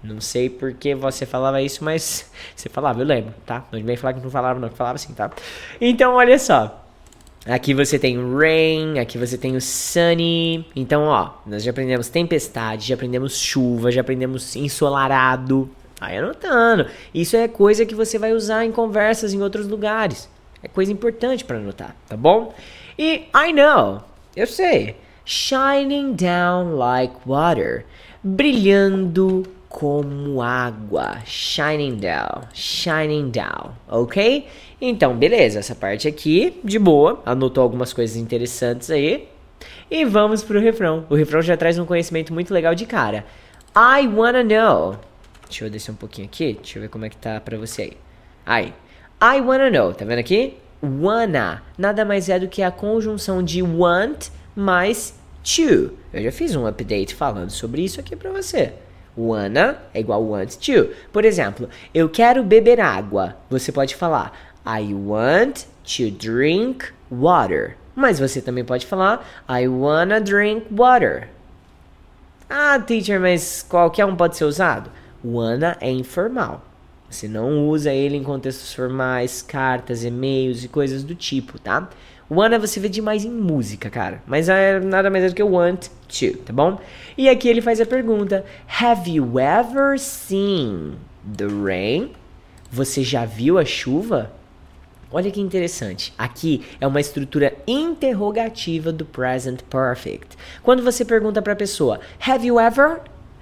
[0.03, 3.65] Não sei por que você falava isso, mas você falava, eu lembro, tá?
[3.73, 5.31] Não vem falar que não falava, não, que falava assim, tá?
[5.81, 6.85] Então, olha só.
[7.47, 10.67] Aqui você tem o rain, aqui você tem o sunny.
[10.77, 15.71] Então, ó, nós já aprendemos tempestade, já aprendemos chuva, já aprendemos ensolarado.
[16.01, 16.87] Aí anotando.
[17.13, 20.29] Isso é coisa que você vai usar em conversas em outros lugares.
[20.63, 22.55] É coisa importante para anotar, tá bom?
[22.99, 24.03] E I know,
[24.35, 24.97] eu sei.
[25.25, 27.85] Shining down like water.
[28.23, 31.19] Brilhando como água.
[31.25, 34.47] Shining down, shining down, ok?
[34.81, 39.29] Então, beleza, essa parte aqui, de boa, anotou algumas coisas interessantes aí.
[39.91, 41.05] E vamos pro refrão.
[41.11, 43.25] O refrão já traz um conhecimento muito legal de cara.
[43.77, 44.97] I wanna know.
[45.49, 47.83] Deixa eu descer um pouquinho aqui, deixa eu ver como é que tá pra você
[47.83, 47.97] aí.
[48.47, 48.75] Aí,
[49.21, 50.59] I wanna know, tá vendo aqui?
[50.83, 55.93] Wanna, nada mais é do que a conjunção de want mais to.
[56.13, 58.75] Eu já fiz um update falando sobre isso aqui pra você.
[59.17, 60.91] Wanna é igual want to.
[61.13, 63.37] Por exemplo, eu quero beber água.
[63.51, 64.33] Você pode falar
[64.65, 67.77] I want to drink water.
[67.97, 71.29] Mas você também pode falar I wanna drink water.
[72.49, 74.91] Ah, teacher, mas qualquer um pode ser usado?
[75.25, 76.65] Wanna é informal.
[77.11, 81.89] Você não usa ele em contextos formais, cartas, e-mails e coisas do tipo, tá?
[82.31, 84.23] Wanna você vê demais em música, cara.
[84.27, 86.79] Mas é nada mais do que want to, tá bom?
[87.17, 88.45] E aqui ele faz a pergunta:
[88.81, 90.97] Have you ever seen
[91.37, 92.13] the rain?
[92.71, 94.31] Você já viu a chuva?
[95.11, 96.13] Olha que interessante.
[96.19, 100.37] Aqui é uma estrutura interrogativa do present perfect.
[100.63, 103.01] Quando você pergunta para a pessoa, Have you ever?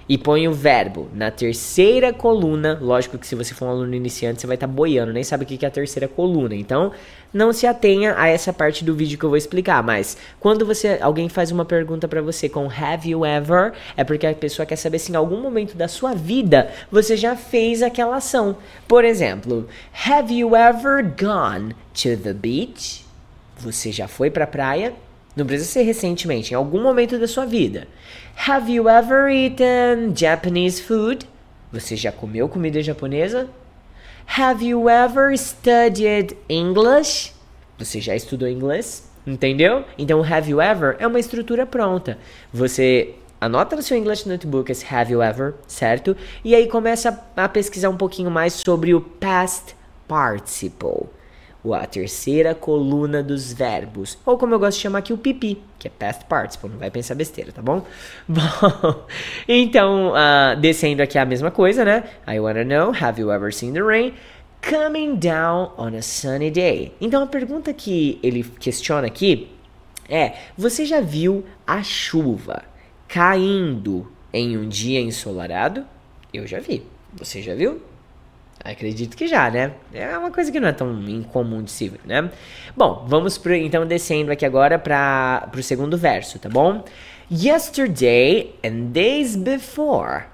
[0.09, 2.79] E põe o verbo na terceira coluna.
[2.81, 5.43] Lógico que se você for um aluno iniciante, você vai estar tá boiando, nem sabe
[5.43, 6.55] o que é a terceira coluna.
[6.55, 6.93] Então,
[7.35, 9.83] não se atenha a essa parte do vídeo que eu vou explicar.
[9.83, 13.73] Mas quando você alguém faz uma pergunta para você com Have you ever?
[13.97, 17.35] É porque a pessoa quer saber se em algum momento da sua vida você já
[17.35, 18.57] fez aquela ação.
[18.87, 19.69] Por exemplo,
[20.07, 23.05] Have you ever gone to the beach?
[23.59, 24.95] Você já foi para a praia?
[25.37, 27.87] Não precisa ser recentemente, em algum momento da sua vida.
[28.49, 31.29] Have you ever eaten Japanese food?
[31.71, 33.47] Você já comeu comida japonesa?
[34.27, 37.35] Have you ever studied English?
[37.79, 39.11] Você já estudou inglês?
[39.27, 39.85] Entendeu?
[39.99, 42.17] Então, have you ever é uma estrutura pronta.
[42.51, 46.17] Você anota no seu English Notebook esse have you ever, certo?
[46.43, 49.77] E aí começa a pesquisar um pouquinho mais sobre o past
[50.09, 51.16] participle
[51.75, 54.19] a terceira coluna dos verbos.
[54.25, 56.91] Ou como eu gosto de chamar aqui, o pipi, que é past participle, não vai
[56.91, 57.85] pensar besteira, tá bom?
[58.29, 59.07] Bom,
[59.49, 62.05] então, uh, descendo aqui a mesma coisa, né?
[62.29, 64.15] I wanna know, have you ever seen the rain?
[64.63, 66.93] Coming down on a sunny day.
[67.01, 69.49] Então, a pergunta que ele questiona aqui
[70.09, 72.65] É, você já viu a chuva
[73.09, 75.85] caindo em um dia ensolarado?
[76.33, 76.83] Eu já vi.
[77.15, 77.81] Você já viu?
[78.71, 79.73] Acredito que já, né?
[79.95, 82.29] É uma coisa que não é tão incomum de se ver, né?
[82.77, 86.85] Bom, vamos pro, então descendo aqui agora para o segundo verso, tá bom?
[87.31, 90.25] Yesterday and days before.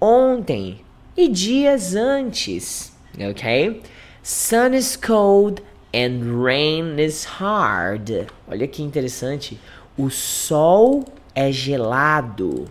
[0.00, 0.80] Ontem
[1.14, 3.82] e dias antes, ok?
[4.22, 5.62] Sun is cold
[5.94, 8.26] and rain is hard.
[8.48, 9.60] Olha que interessante.
[9.98, 11.04] O sol
[11.34, 12.64] é gelado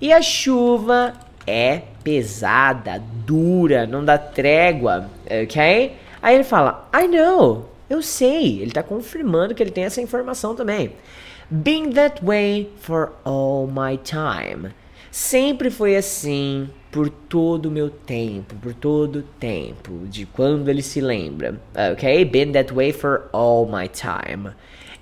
[0.00, 1.14] e a chuva
[1.46, 5.96] é pesada, dura, não dá trégua, ok?
[6.22, 8.60] Aí ele fala, I know, eu sei.
[8.60, 10.92] Ele está confirmando que ele tem essa informação também.
[11.50, 14.72] Been that way for all my time.
[15.10, 20.82] Sempre foi assim por todo o meu tempo, por todo o tempo, de quando ele
[20.82, 21.60] se lembra,
[21.92, 22.24] ok?
[22.24, 24.50] Been that way for all my time.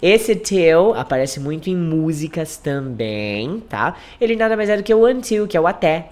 [0.03, 3.96] Esse till aparece muito em músicas também, tá?
[4.20, 6.09] Ele nada mais é do que o until, que é o até.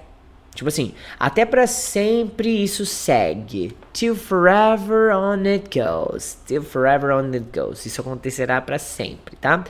[0.55, 3.77] Tipo assim, até para sempre isso segue.
[3.93, 6.37] Till forever on it goes.
[6.47, 7.87] Till forever on it goes.
[7.87, 9.65] Isso acontecerá para sempre, tá?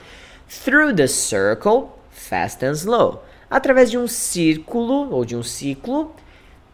[0.64, 3.24] Through the circle, fast and slow.
[3.48, 6.14] Através de um círculo ou de um ciclo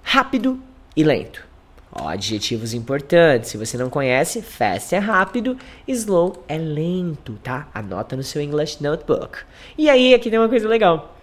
[0.03, 0.61] rápido
[0.97, 1.45] e lento.
[1.93, 3.51] Ó, adjetivos importantes.
[3.51, 5.57] Se você não conhece, fast é rápido,
[5.89, 7.69] slow é lento, tá?
[7.73, 9.39] Anota no seu English Notebook.
[9.77, 11.17] E aí, aqui tem uma coisa legal.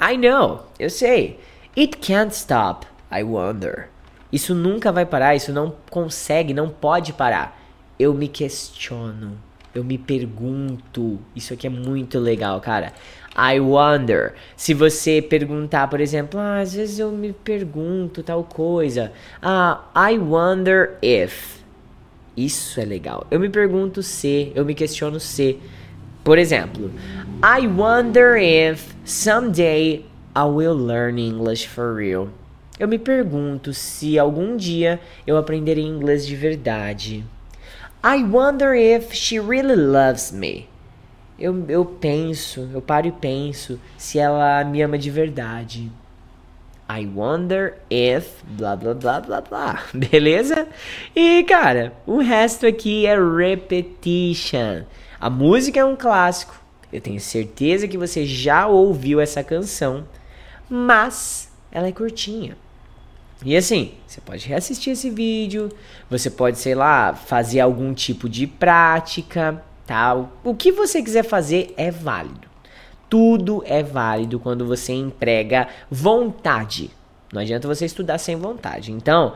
[0.00, 1.38] I know, eu sei.
[1.76, 3.88] It can't stop, I wonder.
[4.32, 7.60] Isso nunca vai parar, isso não consegue, não pode parar.
[7.98, 9.36] Eu me questiono,
[9.74, 11.18] eu me pergunto.
[11.34, 12.92] Isso aqui é muito legal, cara.
[13.36, 14.34] I wonder.
[14.56, 19.10] Se você perguntar, por exemplo, ah, às vezes eu me pergunto tal coisa.
[19.42, 21.58] Ah, I wonder if.
[22.36, 23.26] Isso é legal.
[23.32, 25.58] Eu me pergunto se, eu me questiono se.
[26.22, 26.92] Por exemplo,
[27.42, 30.06] I wonder if someday
[30.36, 32.28] I will learn English for real.
[32.76, 37.24] Eu me pergunto se algum dia eu aprenderei inglês de verdade.
[38.02, 40.68] I wonder if she really loves me.
[41.38, 45.90] Eu, eu penso, eu paro e penso se ela me ama de verdade.
[46.90, 49.84] I wonder if blá blá blá blá blá.
[49.94, 50.66] Beleza?
[51.14, 54.82] E cara, o resto aqui é repetition.
[55.20, 56.60] A música é um clássico.
[56.92, 60.04] Eu tenho certeza que você já ouviu essa canção,
[60.68, 62.56] mas ela é curtinha.
[63.44, 65.70] E assim, você pode reassistir esse vídeo,
[66.08, 70.32] você pode, sei lá, fazer algum tipo de prática, tal.
[70.42, 72.48] O que você quiser fazer é válido.
[73.10, 76.90] Tudo é válido quando você emprega vontade.
[77.32, 78.92] Não adianta você estudar sem vontade.
[78.92, 79.34] Então,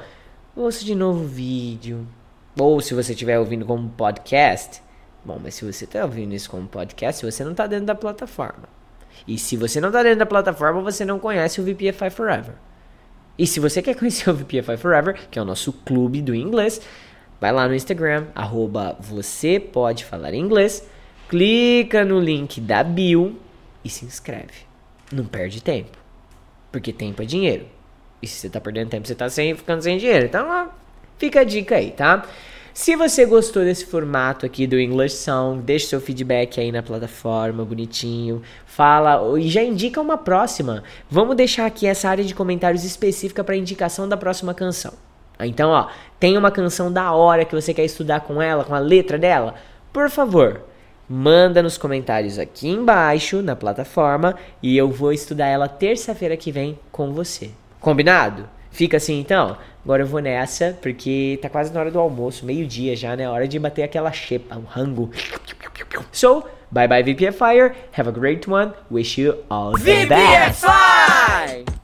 [0.57, 2.07] ouça de novo o vídeo.
[2.59, 4.83] Ou se você estiver ouvindo como podcast.
[5.25, 8.78] Bom, mas se você está ouvindo isso como podcast, você não está dentro da plataforma.
[9.27, 12.55] E se você não está dentro da plataforma, você não conhece o VPFI Forever.
[13.39, 16.81] E se você quer conhecer o VPFI Forever, que é o nosso clube do inglês,
[17.41, 20.87] vai lá no Instagram, arroba você pode falar inglês,
[21.29, 23.39] clica no link da bio
[23.85, 24.67] e se inscreve.
[25.13, 25.97] Não perde tempo,
[26.73, 27.67] porque tempo é dinheiro.
[28.21, 30.27] E se você tá perdendo tempo, você tá sem, ficando sem dinheiro.
[30.27, 30.69] Então, ó,
[31.17, 32.27] fica a dica aí, tá?
[32.79, 37.65] Se você gostou desse formato aqui do English Song, deixe seu feedback aí na plataforma,
[37.65, 38.41] bonitinho.
[38.67, 40.85] Fala e já indica uma próxima.
[41.11, 44.93] Vamos deixar aqui essa área de comentários específica para indicação da próxima canção.
[45.41, 45.89] Então, ó,
[46.21, 49.57] tem uma canção da hora que você quer estudar com ela, com a letra dela?
[49.93, 50.63] Por favor,
[51.09, 56.79] manda nos comentários aqui embaixo na plataforma e eu vou estudar ela terça-feira que vem
[56.93, 57.51] com você.
[57.81, 58.49] Combinado?
[58.79, 59.57] Fica assim então?
[59.83, 63.29] Agora eu vou nessa, porque tá quase na hora do almoço, meio-dia já, né?
[63.29, 65.11] Hora de bater aquela xepa, o um rango.
[66.13, 67.73] So, bye bye VPFire.
[67.93, 68.73] Have a great one.
[68.89, 70.65] Wish you all the best.
[70.65, 71.79] VPFI!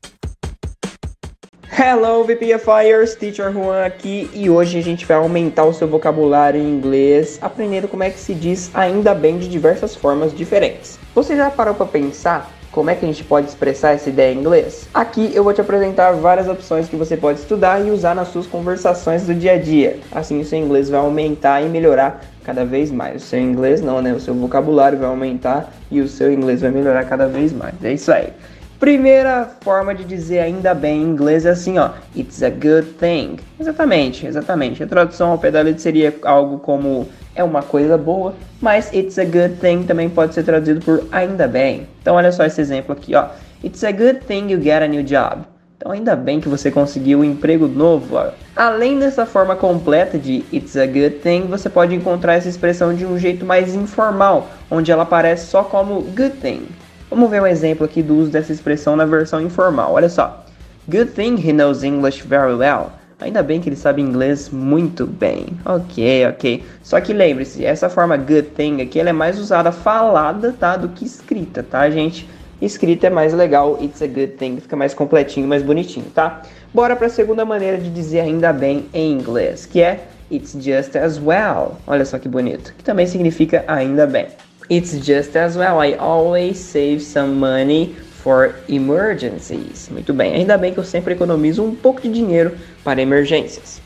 [1.77, 6.71] Hello VPFires, Teacher Juan aqui e hoje a gente vai aumentar o seu vocabulário em
[6.71, 11.01] inglês, aprendendo como é que se diz ainda bem de diversas formas diferentes.
[11.13, 14.41] Você já parou para pensar como é que a gente pode expressar essa ideia em
[14.41, 14.89] inglês?
[14.93, 18.49] Aqui eu vou te apresentar várias opções que você pode estudar e usar nas suas
[18.49, 20.01] conversações do dia a dia.
[20.11, 23.23] Assim o seu inglês vai aumentar e melhorar cada vez mais.
[23.23, 24.13] O seu inglês não, né?
[24.13, 27.75] O seu vocabulário vai aumentar e o seu inglês vai melhorar cada vez mais.
[27.81, 28.31] É isso aí.
[28.79, 31.91] Primeira forma de dizer ainda bem em inglês é assim, ó.
[32.17, 33.37] It's a good thing.
[33.59, 34.83] Exatamente, exatamente.
[34.83, 39.57] A tradução ao letra seria algo como é uma coisa boa, mas it's a good
[39.61, 41.87] thing também pode ser traduzido por ainda bem.
[42.03, 43.29] Então olha só esse exemplo aqui, ó.
[43.63, 45.43] It's a good thing you get a new job.
[45.77, 48.17] Então ainda bem que você conseguiu um emprego novo.
[48.17, 48.31] Ó.
[48.57, 53.05] Além dessa forma completa de It's a good thing, você pode encontrar essa expressão de
[53.05, 56.67] um jeito mais informal, onde ela aparece só como good thing.
[57.15, 59.93] Vamos ver um exemplo aqui do uso dessa expressão na versão informal.
[59.93, 60.45] Olha só.
[60.89, 62.91] Good thing he knows English very well.
[63.21, 65.47] Ainda bem que ele sabe inglês muito bem.
[65.65, 66.65] Ok, ok.
[66.83, 70.77] Só que lembre-se, essa forma good thing aqui ela é mais usada falada, tá?
[70.77, 72.29] Do que escrita, tá, gente?
[72.61, 76.43] Escrita é mais legal, it's a good thing, fica mais completinho, mais bonitinho, tá?
[76.75, 80.97] Bora para a segunda maneira de dizer ainda bem em inglês, que é it's just
[80.97, 81.77] as well.
[81.87, 84.27] Olha só que bonito, que também significa ainda bem.
[84.71, 85.81] It's just as well.
[85.81, 89.91] I always save some money for emergencies.
[89.91, 93.83] Muito bem, ainda bem que eu sempre economizo um pouco de dinheiro para emergências.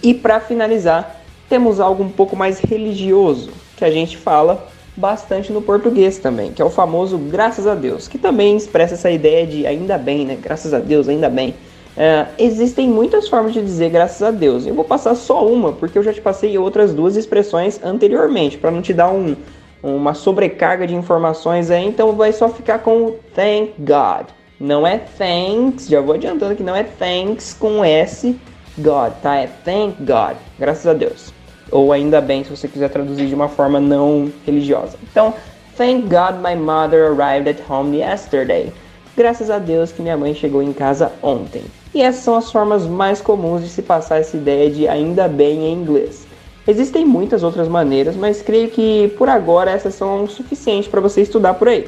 [0.00, 5.60] E para finalizar, temos algo um pouco mais religioso que a gente fala bastante no
[5.60, 9.66] português também, que é o famoso graças a Deus, que também expressa essa ideia de
[9.66, 10.38] ainda bem, né?
[10.40, 11.50] Graças a Deus, ainda bem.
[11.96, 14.66] Uh, existem muitas formas de dizer graças a Deus.
[14.66, 18.70] Eu vou passar só uma, porque eu já te passei outras duas expressões anteriormente, para
[18.70, 19.36] não te dar um,
[19.84, 24.26] uma sobrecarga de informações aí, então vai só ficar com thank God.
[24.58, 28.34] Não é thanks, já vou adiantando que não é thanks com S
[28.78, 29.36] God, tá?
[29.36, 31.34] É thank God, graças a Deus.
[31.70, 34.96] Ou ainda bem, se você quiser traduzir de uma forma não religiosa.
[35.10, 35.34] Então,
[35.76, 38.72] thank God my mother arrived at home yesterday.
[39.16, 41.62] Graças a Deus que minha mãe chegou em casa ontem.
[41.94, 45.66] E essas são as formas mais comuns de se passar essa ideia de ainda bem
[45.66, 46.23] em inglês.
[46.66, 51.54] Existem muitas outras maneiras, mas creio que por agora essas são suficientes para você estudar
[51.54, 51.86] por aí.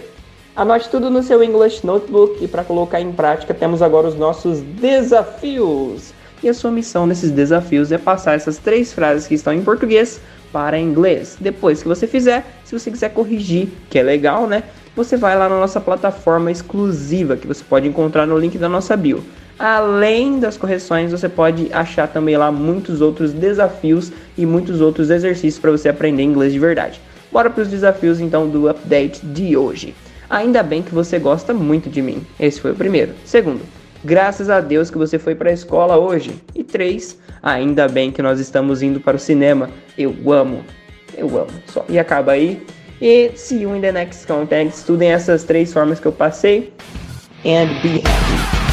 [0.54, 4.60] Anote tudo no seu English Notebook e para colocar em prática temos agora os nossos
[4.60, 6.12] desafios.
[6.42, 10.20] E a sua missão nesses desafios é passar essas três frases que estão em português
[10.52, 11.36] para inglês.
[11.40, 14.62] Depois que você fizer, se você quiser corrigir, que é legal, né?
[14.94, 18.96] Você vai lá na nossa plataforma exclusiva que você pode encontrar no link da nossa
[18.96, 19.22] bio.
[19.58, 25.58] Além das correções, você pode achar também lá muitos outros desafios e muitos outros exercícios
[25.58, 27.00] para você aprender inglês de verdade.
[27.32, 29.94] Bora para os desafios então do update de hoje.
[30.28, 32.26] Ainda bem que você gosta muito de mim.
[32.38, 33.14] Esse foi o primeiro.
[33.24, 33.62] Segundo,
[34.04, 36.34] graças a Deus que você foi para a escola hoje.
[36.54, 39.70] E três, ainda bem que nós estamos indo para o cinema.
[39.96, 40.64] Eu amo.
[41.16, 41.50] Eu amo.
[41.66, 41.84] Só.
[41.88, 42.62] E acaba aí.
[43.00, 44.70] E see you in the next content.
[44.70, 46.72] Estudem essas três formas que eu passei.
[47.44, 48.65] And be happy.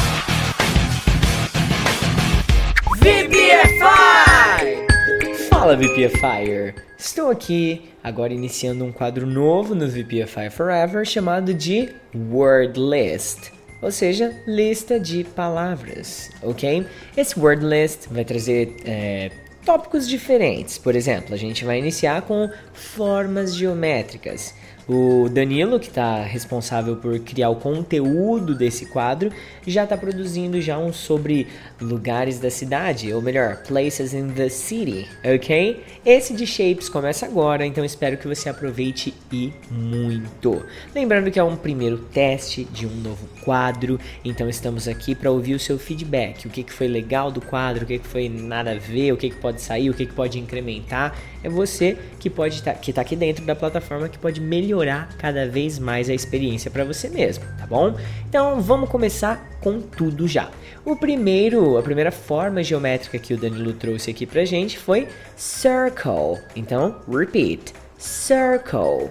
[5.64, 6.74] Fala VPFire!
[6.98, 13.50] Estou aqui agora iniciando um quadro novo no VPFI Forever chamado de Word List,
[13.80, 16.86] ou seja, lista de palavras, ok?
[17.16, 19.30] Esse Word List vai trazer é,
[19.64, 20.76] tópicos diferentes.
[20.76, 24.54] Por exemplo, a gente vai iniciar com formas geométricas.
[24.86, 29.32] O Danilo, que está responsável por criar o conteúdo desse quadro,
[29.66, 31.46] já está produzindo já um sobre
[31.80, 35.82] lugares da cidade, ou melhor, places in the city, ok?
[36.04, 40.62] Esse de shapes começa agora, então espero que você aproveite e muito.
[40.94, 45.54] Lembrando que é um primeiro teste de um novo quadro, então estamos aqui para ouvir
[45.54, 48.72] o seu feedback, o que, que foi legal do quadro, o que, que foi nada
[48.72, 51.16] a ver, o que, que pode sair, o que, que pode incrementar.
[51.42, 54.73] É você que pode tá, que está aqui dentro da plataforma que pode melhorar
[55.18, 57.96] cada vez mais a experiência para você mesmo, tá bom?
[58.28, 60.50] Então vamos começar com tudo já.
[60.84, 66.42] O primeiro, a primeira forma geométrica que o Danilo trouxe aqui pra gente foi circle.
[66.54, 67.72] Então, repeat.
[67.98, 69.10] Circle.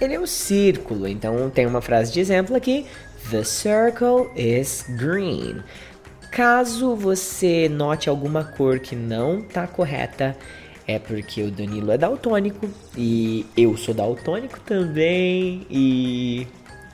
[0.00, 2.86] Ele é o círculo, então tem uma frase de exemplo aqui.
[3.30, 5.62] The circle is green.
[6.30, 10.34] Caso você note alguma cor que não está correta,
[10.86, 16.46] é porque o Danilo é daltônico e eu sou daltônico também e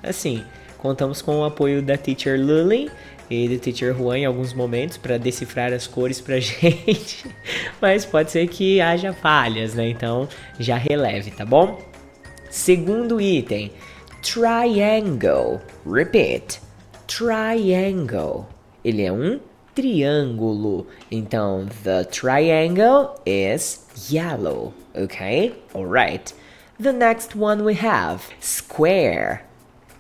[0.03, 0.45] assim,
[0.79, 2.89] Contamos com o apoio da Teacher Lully
[3.29, 7.27] e do Teacher Juan em alguns momentos para decifrar as cores pra gente,
[7.81, 9.89] mas pode ser que haja falhas, né?
[9.89, 10.29] Então
[10.59, 11.83] já releve, tá bom?
[12.49, 13.73] Segundo item,
[14.23, 15.61] triangle.
[15.85, 16.61] Repeat.
[17.07, 18.47] Triangle.
[18.85, 19.41] Ele é um
[19.79, 20.89] triângulo.
[21.09, 24.75] Então, the triangle is yellow.
[24.93, 25.55] Okay?
[25.73, 26.35] Alright.
[26.81, 29.43] The next one we have square.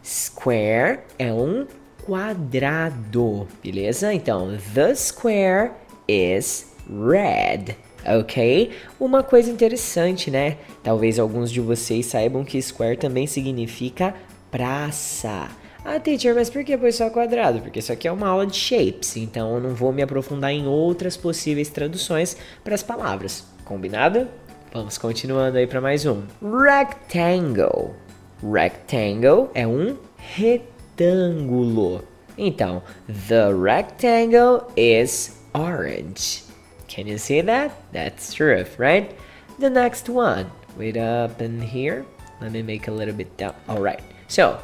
[0.02, 1.66] Square é um
[2.04, 4.12] quadrado, beleza?
[4.12, 5.70] Então, the square
[6.08, 8.72] is red, ok?
[8.98, 10.56] Uma coisa interessante, né?
[10.82, 14.14] Talvez alguns de vocês saibam que square também significa
[14.50, 15.48] praça.
[15.84, 17.60] Ah, teacher, mas por que foi só quadrado?
[17.60, 20.66] Porque isso aqui é uma aula de shapes, então eu não vou me aprofundar em
[20.66, 23.44] outras possíveis traduções para as palavras.
[23.64, 24.28] Combinado?
[24.72, 26.22] Vamos continuando aí para mais um.
[26.42, 27.94] Rectangle.
[28.42, 32.04] Rectangle é um retângulo.
[32.36, 32.82] Então,
[33.28, 36.44] the rectangle is orange.
[36.88, 37.74] Can you see that?
[37.92, 39.14] That's true, right?
[39.58, 40.46] The next one.
[40.76, 42.04] Wait up in here.
[42.40, 43.54] Let me make a little bit down.
[43.68, 44.00] All right.
[44.28, 44.58] So,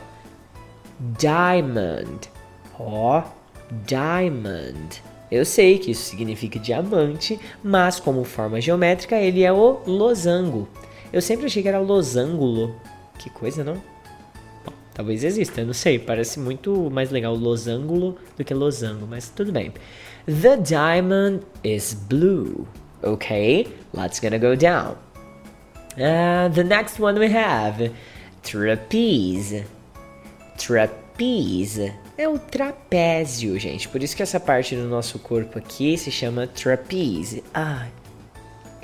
[1.19, 2.29] diamond.
[2.79, 3.23] Ó,
[3.87, 5.03] diamond.
[5.31, 10.69] Eu sei que isso significa diamante, mas como forma geométrica ele é o losango.
[11.13, 12.75] Eu sempre achei que era losangulo.
[13.19, 13.75] Que coisa, não?
[14.65, 15.99] Bom, talvez exista, eu não sei.
[15.99, 19.73] Parece muito mais legal losangulo do que losango, mas tudo bem.
[20.27, 22.67] The diamond is blue.
[23.03, 24.97] Okay, let's gonna go down.
[25.97, 27.93] Uh, the next one we have
[28.43, 29.65] trapeze.
[30.57, 33.89] Trapeze é o trapézio, gente.
[33.89, 37.43] Por isso que essa parte do nosso corpo aqui se chama trapeze.
[37.53, 37.87] Ah,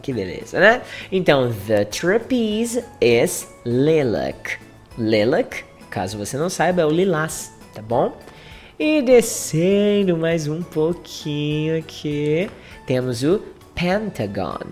[0.02, 0.82] que beleza, né?
[1.12, 4.58] Então, the trapeze is lilac.
[4.98, 8.16] Lilac, caso você não saiba, é o lilás, tá bom?
[8.78, 12.50] E descendo mais um pouquinho aqui,
[12.86, 13.40] temos o
[13.74, 14.66] pentagon.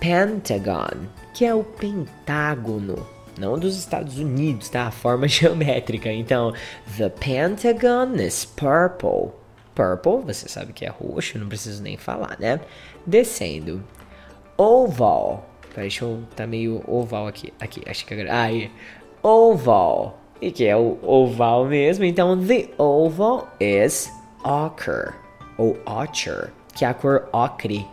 [0.00, 4.86] Pentagon, que é o pentágono não dos Estados Unidos, tá?
[4.86, 6.12] A forma geométrica.
[6.12, 6.52] Então,
[6.96, 9.32] the Pentagon is purple.
[9.74, 12.60] Purple, você sabe que é roxo, não preciso nem falar, né?
[13.06, 13.84] Descendo.
[14.56, 15.46] Oval.
[15.74, 16.22] Peraí, deixa eu.
[16.34, 17.52] Tá meio oval aqui.
[17.60, 18.40] Aqui, acho que agora.
[18.40, 18.70] Aí.
[19.22, 20.18] Oval.
[20.40, 22.04] E que é o oval mesmo.
[22.04, 24.10] Então, the oval is
[24.42, 25.12] ochre.
[25.58, 27.86] Ou ochre, que é a cor ocre.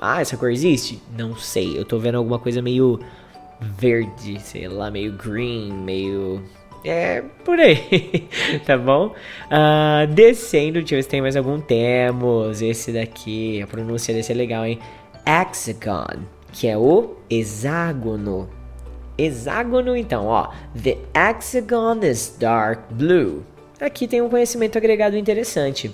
[0.00, 1.00] Ah, essa cor existe?
[1.16, 1.78] Não sei.
[1.78, 3.00] Eu tô vendo alguma coisa meio
[3.62, 6.42] verde, sei lá, meio green, meio.
[6.84, 8.28] É, por aí,
[8.66, 9.14] tá bom?
[9.46, 12.60] Uh, descendo, deixa eu ver se tem mais algum temos.
[12.60, 14.78] Esse daqui, a pronúncia desse é legal, hein?
[15.24, 18.50] Hexagon, que é o hexágono.
[19.16, 20.50] Hexágono, então, ó.
[20.82, 23.44] The hexagon is dark blue.
[23.80, 25.92] Aqui tem um conhecimento agregado interessante.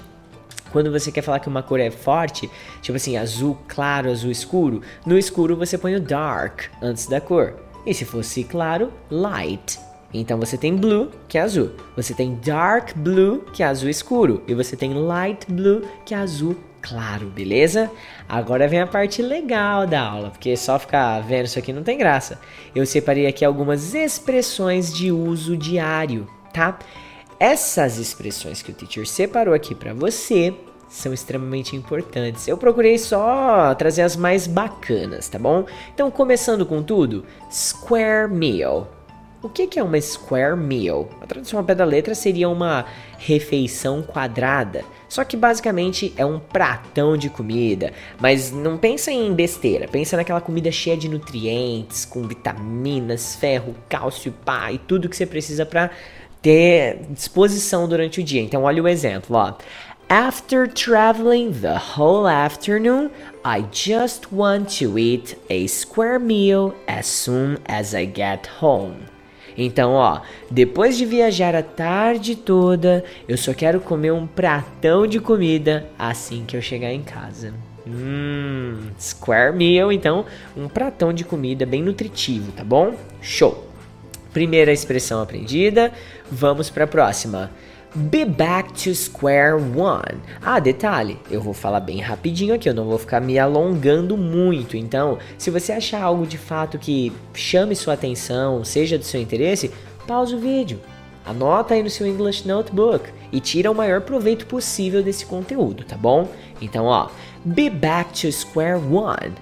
[0.72, 2.50] Quando você quer falar que uma cor é forte,
[2.82, 7.54] tipo assim, azul claro, azul escuro, no escuro você põe o dark antes da cor.
[7.86, 9.78] E se fosse claro, light.
[10.12, 11.70] Então você tem blue, que é azul.
[11.96, 14.42] Você tem dark blue, que é azul escuro.
[14.48, 17.90] E você tem light blue, que é azul claro, beleza?
[18.28, 21.98] Agora vem a parte legal da aula, porque só ficar vendo isso aqui não tem
[21.98, 22.40] graça.
[22.74, 26.78] Eu separei aqui algumas expressões de uso diário, tá?
[27.40, 30.52] Essas expressões que o teacher separou aqui para você
[30.88, 32.48] são extremamente importantes.
[32.48, 35.64] Eu procurei só trazer as mais bacanas, tá bom?
[35.94, 38.90] Então, começando com tudo, square meal.
[39.40, 41.08] O que é uma square meal?
[41.20, 42.84] A tradução ao pé da letra seria uma
[43.18, 44.84] refeição quadrada.
[45.08, 47.92] Só que basicamente é um pratão de comida.
[48.18, 54.32] Mas não pensa em besteira, pensa naquela comida cheia de nutrientes, com vitaminas, ferro, cálcio,
[54.44, 55.92] pá e tudo que você precisa para
[56.48, 58.40] ter disposição durante o dia.
[58.40, 59.52] Então, olha o exemplo, ó.
[60.08, 63.10] After traveling the whole afternoon,
[63.44, 68.94] I just want to eat a square meal as soon as I get home.
[69.58, 75.20] Então, ó, depois de viajar a tarde toda, eu só quero comer um pratão de
[75.20, 77.52] comida assim que eu chegar em casa.
[77.86, 80.24] Hum, square meal, então,
[80.56, 82.94] um pratão de comida bem nutritivo, tá bom?
[83.20, 83.68] Show!
[84.32, 85.92] Primeira expressão aprendida,
[86.30, 87.50] vamos para a próxima.
[87.94, 90.20] Be back to square one.
[90.42, 94.76] Ah, detalhe, eu vou falar bem rapidinho aqui, eu não vou ficar me alongando muito.
[94.76, 99.70] Então, se você achar algo de fato que chame sua atenção, seja do seu interesse,
[100.06, 100.78] pausa o vídeo.
[101.24, 105.96] Anota aí no seu English Notebook e tira o maior proveito possível desse conteúdo, tá
[105.96, 106.28] bom?
[106.60, 107.08] Então, ó,
[107.44, 109.32] be back to square one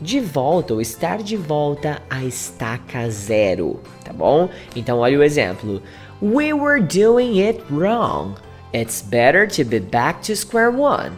[0.00, 4.48] de volta ou estar de volta à estaca zero, tá bom?
[4.76, 5.82] Então olha o exemplo.
[6.20, 8.36] We were doing it wrong.
[8.72, 11.12] It's better to be back to square one.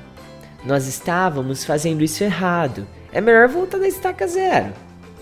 [0.65, 2.87] Nós estávamos fazendo isso errado.
[3.11, 4.75] É melhor voltar da estaca zero.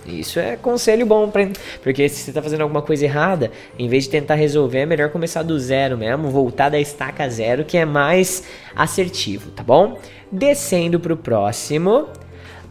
[0.04, 1.48] Isso é conselho bom, pra,
[1.82, 5.10] porque se você está fazendo alguma coisa errada, em vez de tentar resolver, é melhor
[5.10, 8.42] começar do zero mesmo, voltar da estaca zero, que é mais
[8.74, 9.98] assertivo, tá bom?
[10.32, 12.08] Descendo para o próximo.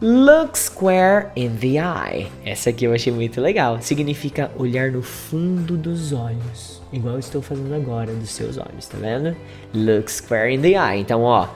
[0.01, 2.27] Look square in the eye.
[2.45, 3.81] Essa aqui eu achei muito legal.
[3.81, 6.76] Significa olhar no fundo dos olhos.
[6.91, 9.35] Igual estou fazendo agora dos seus olhos, tá vendo?
[9.73, 11.01] Look square in the eye.
[11.01, 11.47] Então, ó.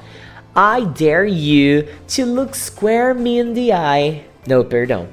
[0.54, 4.26] I dare you to look square me in the eye.
[4.46, 5.08] Não, perdão.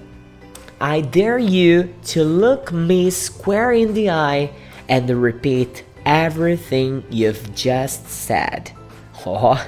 [0.80, 4.50] I dare you to look me square in the eye
[4.88, 8.72] and repeat everything you've just said.
[9.24, 9.58] Ó, oh,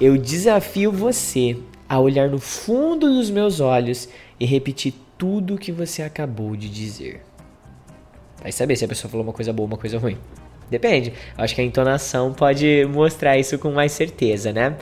[0.00, 1.58] eu desafio você
[1.88, 4.08] a olhar no fundo dos meus olhos
[4.40, 7.22] e repetir tudo o que você acabou de dizer.
[8.42, 10.18] Vai saber se a pessoa falou uma coisa boa ou uma coisa ruim.
[10.68, 11.12] Depende.
[11.36, 14.76] Acho que a entonação pode mostrar isso com mais certeza, né?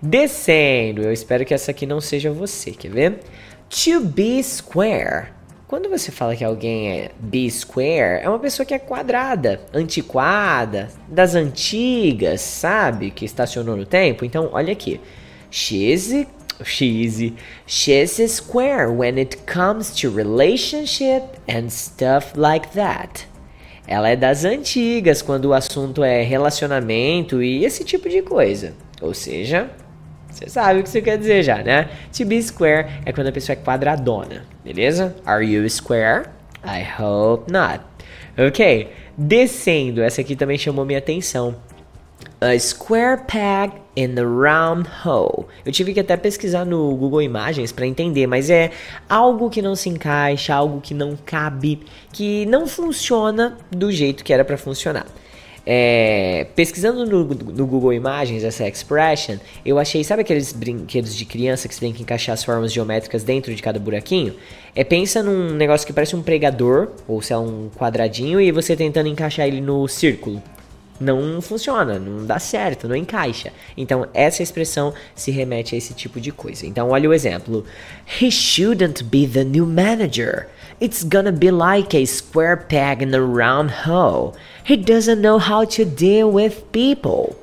[0.00, 3.20] Descendo, eu espero que essa aqui não seja você, quer ver?
[3.70, 5.28] To be square.
[5.66, 10.88] Quando você fala que alguém é be square, é uma pessoa que é quadrada, antiquada,
[11.08, 13.10] das antigas, sabe?
[13.10, 14.24] Que estacionou no tempo.
[14.24, 15.00] Então, olha aqui.
[15.50, 16.26] She's
[16.64, 17.32] she's
[17.66, 23.26] she's square when it comes to relationship and stuff like that.
[23.86, 28.72] Ela é das antigas quando o assunto é relacionamento e esse tipo de coisa.
[29.02, 29.70] Ou seja,
[30.30, 31.88] você sabe o que isso quer dizer já, né?
[32.16, 35.14] To be square é quando a pessoa é quadradona, beleza?
[35.24, 36.26] Are you square?
[36.64, 37.80] I hope not.
[38.36, 41.54] Ok, descendo, essa aqui também chamou minha atenção.
[42.44, 45.46] A square peg in a round hole.
[45.64, 48.70] Eu tive que até pesquisar no Google Imagens para entender, mas é
[49.08, 51.80] algo que não se encaixa, algo que não cabe,
[52.12, 55.06] que não funciona do jeito que era para funcionar.
[55.64, 61.66] É, pesquisando no, no, Google Imagens essa expression, eu achei, sabe aqueles brinquedos de criança
[61.66, 64.34] que você tem que encaixar as formas geométricas dentro de cada buraquinho?
[64.76, 68.76] É, pensa num negócio que parece um pregador, ou se é um quadradinho, e você
[68.76, 70.42] tentando encaixar ele no círculo.
[71.00, 73.52] Não funciona, não dá certo, não encaixa.
[73.76, 76.66] Então, essa expressão se remete a esse tipo de coisa.
[76.66, 77.64] Então, olha o exemplo.
[78.20, 80.48] He shouldn't be the new manager.
[80.80, 84.34] It's gonna be like a square peg in a round hole.
[84.68, 87.36] He doesn't know how to deal with people.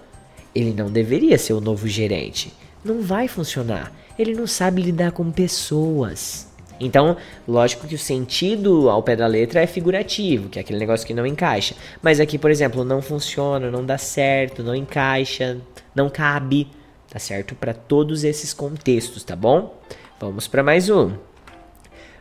[0.56, 2.54] Ele não deveria ser o novo gerente.
[2.84, 3.92] Não vai funcionar.
[4.18, 6.48] Ele não sabe lidar com pessoas.
[6.82, 7.16] Então,
[7.48, 11.14] lógico que o sentido ao pé da letra é figurativo, que é aquele negócio que
[11.14, 11.76] não encaixa.
[12.02, 15.58] Mas aqui, por exemplo, não funciona, não dá certo, não encaixa,
[15.94, 16.68] não cabe.
[17.10, 19.78] Tá certo para todos esses contextos, tá bom?
[20.20, 21.12] Vamos para mais um.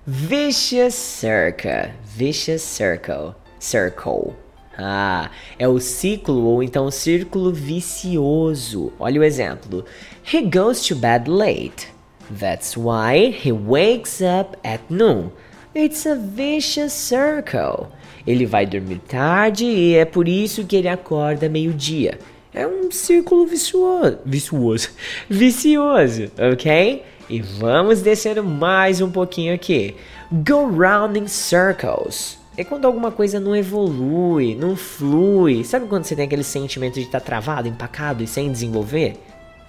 [0.06, 1.94] Vicious Circle.
[2.04, 3.34] Vicious Circle.
[3.58, 4.34] Circle.
[4.76, 8.92] Ah, é o ciclo ou então o círculo vicioso.
[8.98, 9.84] Olha o exemplo.
[10.32, 11.99] He goes to bed late.
[12.30, 15.32] That's why he wakes up at noon.
[15.74, 17.88] It's a vicious circle.
[18.26, 22.18] Ele vai dormir tarde e é por isso que ele acorda meio-dia.
[22.52, 24.90] É um círculo vicioso, vicioso,
[25.28, 27.02] vicioso, ok?
[27.28, 29.94] E vamos descendo mais um pouquinho aqui.
[30.30, 32.38] Go round in circles.
[32.56, 35.64] É quando alguma coisa não evolui, não flui.
[35.64, 39.16] Sabe quando você tem aquele sentimento de estar tá travado, empacado e sem desenvolver?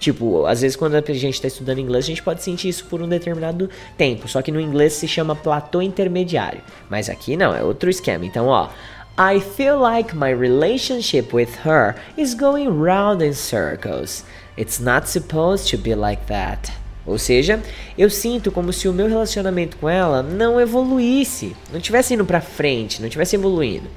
[0.02, 3.00] Tipo, às vezes quando a gente está estudando inglês, a gente pode sentir isso por
[3.00, 4.26] um determinado tempo.
[4.26, 6.60] Só que no inglês se chama platô intermediário.
[6.90, 8.26] Mas aqui não, é outro esquema.
[8.26, 8.68] Então, ó.
[9.16, 14.24] I feel like my relationship with her is going round in circles.
[14.58, 16.72] It's not supposed to be like that.
[17.06, 17.62] Ou seja,
[17.96, 22.40] eu sinto como se o meu relacionamento com ela não evoluísse, não tivesse indo para
[22.40, 23.88] frente, não tivesse evoluindo.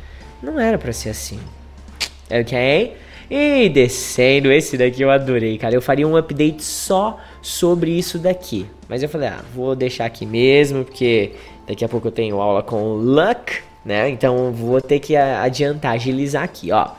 [0.43, 1.39] Não era para ser assim.
[2.29, 2.95] OK?
[3.29, 5.73] E descendo, esse daqui eu adorei, cara.
[5.73, 8.65] Eu faria um update só sobre isso daqui.
[8.87, 11.31] Mas eu falei, ah, vou deixar aqui mesmo, porque
[11.67, 14.09] daqui a pouco eu tenho aula com Luck, né?
[14.09, 16.89] Então vou ter que adiantar, agilizar aqui, ó.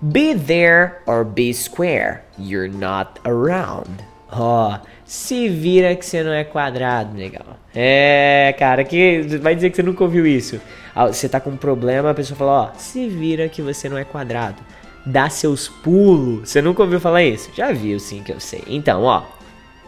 [0.00, 2.20] Be there or be square.
[2.38, 3.90] You're not around.
[4.30, 7.56] Ó, oh, se vira que você não é quadrado, legal.
[7.74, 10.60] É, cara, que vai dizer que você nunca ouviu isso.
[11.06, 13.96] Você tá com um problema, a pessoa fala, ó, oh, se vira que você não
[13.96, 14.56] é quadrado.
[15.04, 16.48] Dá seus pulos.
[16.48, 17.50] Você nunca ouviu falar isso?
[17.54, 18.62] Já viu sim que eu sei.
[18.66, 19.22] Então, ó,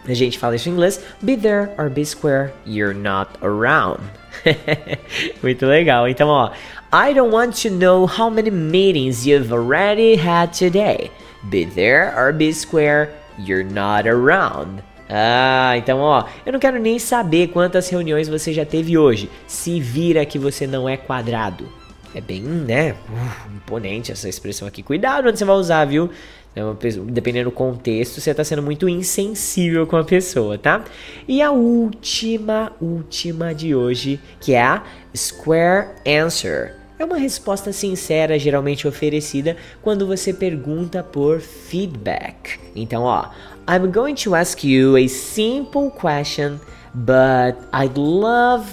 [0.07, 4.01] a gente fala isso em inglês, be there or be square, you're not around.
[5.43, 6.09] Muito legal.
[6.09, 6.51] Então, ó,
[6.93, 11.11] I don't want to know how many meetings you've already had today.
[11.45, 14.83] Be there or be square, you're not around.
[15.13, 19.29] Ah, então ó, eu não quero nem saber quantas reuniões você já teve hoje.
[19.47, 21.80] Se vira que você não é quadrado.
[22.15, 24.83] É bem, né, uh, imponente essa expressão aqui.
[24.83, 26.11] Cuidado onde você vai usar, viu?
[26.57, 26.63] É
[27.05, 30.85] dependendo do contexto, você está sendo muito insensível com a pessoa, tá?
[31.29, 34.83] E a última, última de hoje, que é a
[35.17, 36.75] Square Answer.
[36.99, 42.59] É uma resposta sincera, geralmente oferecida quando você pergunta por feedback.
[42.75, 43.31] Então, ó,
[43.69, 46.59] I'm going to ask you a simple question,
[46.93, 48.67] but I'd love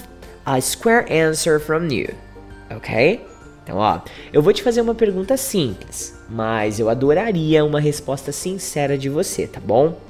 [0.44, 2.12] a square answer from you.
[2.70, 3.27] Ok?
[3.68, 4.00] Então, ó,
[4.32, 9.46] eu vou te fazer uma pergunta simples, mas eu adoraria uma resposta sincera de você,
[9.46, 10.00] tá bom?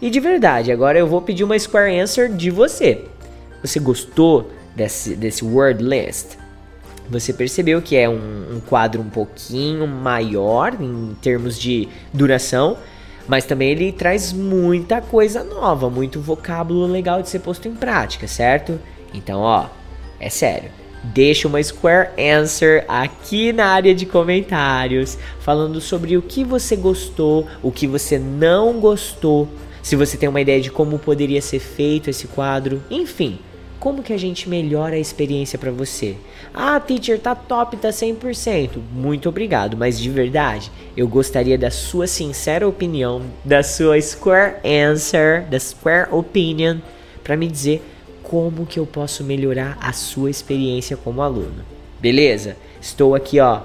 [0.00, 3.04] E de verdade, agora eu vou pedir uma square answer de você.
[3.60, 6.36] Você gostou desse, desse word list?
[7.10, 12.76] Você percebeu que é um, um quadro um pouquinho maior em termos de duração,
[13.26, 18.28] mas também ele traz muita coisa nova, muito vocábulo legal de ser posto em prática,
[18.28, 18.78] certo?
[19.12, 19.66] Então, ó,
[20.20, 20.81] é sério.
[21.02, 27.46] Deixa uma Square Answer aqui na área de comentários, falando sobre o que você gostou,
[27.62, 29.48] o que você não gostou,
[29.82, 33.38] se você tem uma ideia de como poderia ser feito esse quadro, enfim,
[33.80, 36.16] como que a gente melhora a experiência para você?
[36.54, 38.78] Ah, teacher, tá top, tá 100%.
[38.92, 45.48] Muito obrigado, mas de verdade, eu gostaria da sua sincera opinião, da sua square answer,
[45.50, 46.78] da square opinion,
[47.24, 47.82] para me dizer
[48.32, 51.62] como que eu posso melhorar a sua experiência como aluno.
[52.00, 52.56] Beleza?
[52.80, 53.60] Estou aqui, ó,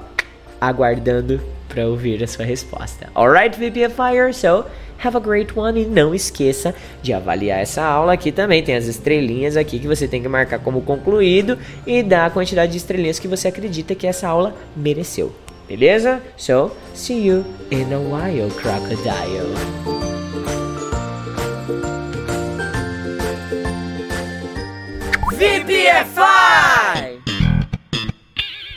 [0.60, 1.40] aguardando
[1.70, 3.10] para ouvir a sua resposta.
[3.16, 4.34] Alright, VPFire?
[4.34, 4.66] So,
[5.02, 8.62] Have a great one e não esqueça de avaliar essa aula aqui também.
[8.64, 12.72] Tem as estrelinhas aqui que você tem que marcar como concluído e dar a quantidade
[12.72, 15.32] de estrelinhas que você acredita que essa aula mereceu.
[15.68, 16.20] Beleza?
[16.36, 20.17] So, see you in a while, crocodile.
[25.38, 27.22] VPFI!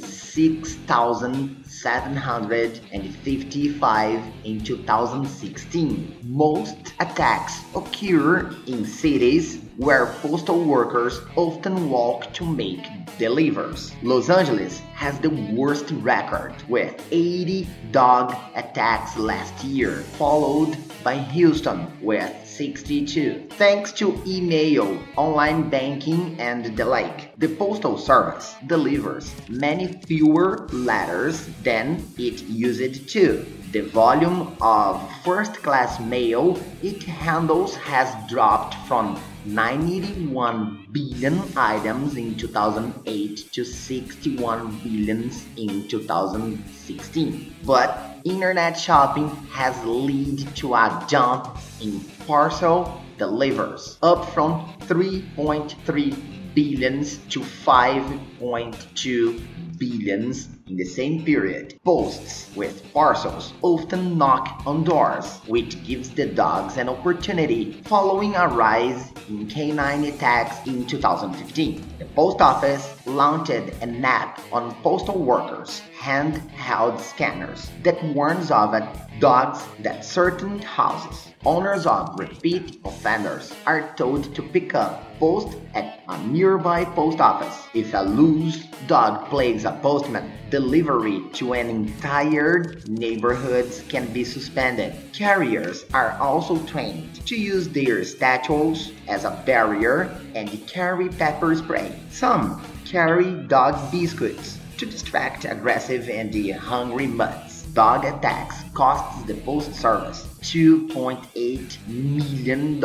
[1.87, 6.17] 6,755 in 2016.
[6.23, 12.85] Most attacks occur in cities where postal workers often walk to make
[13.17, 13.95] deliveries.
[14.03, 21.87] Los Angeles has the worst record with 80 dog attacks last year, followed by Houston
[22.01, 23.49] with 62.
[23.51, 31.45] Thanks to email, online banking, and the like, the Postal Service delivers many fewer letters
[31.61, 33.45] than it used to.
[33.71, 42.35] The volume of first class mail it handles has dropped from 91 billion items in
[42.35, 47.55] 2008 to 61 billions in 2016.
[47.65, 57.17] But internet shopping has led to a jump in parcel delivers, up from 3.3 billions
[57.29, 61.79] to 5.2 billions in the same period.
[61.85, 68.47] Posts with parcels often knock on doors, which gives the dogs an opportunity following a
[68.47, 71.81] rise in canine attacks in 2015.
[71.99, 78.75] The post office launched an app on postal workers handheld scanners that warns of
[79.19, 81.33] dogs that certain houses.
[81.45, 87.67] Owners of repeat offenders are told to pick up post at a nearby post office.
[87.73, 94.93] If a loose dog plagues a postman, delivery to an entire neighborhood can be suspended.
[95.13, 101.97] Carriers are also trained to use their statues as a barrier and carry pepper spray.
[102.09, 107.63] Some carry dog biscuits to distract aggressive and hungry mutts.
[107.73, 112.81] Dog attacks costs the post service $2.8 million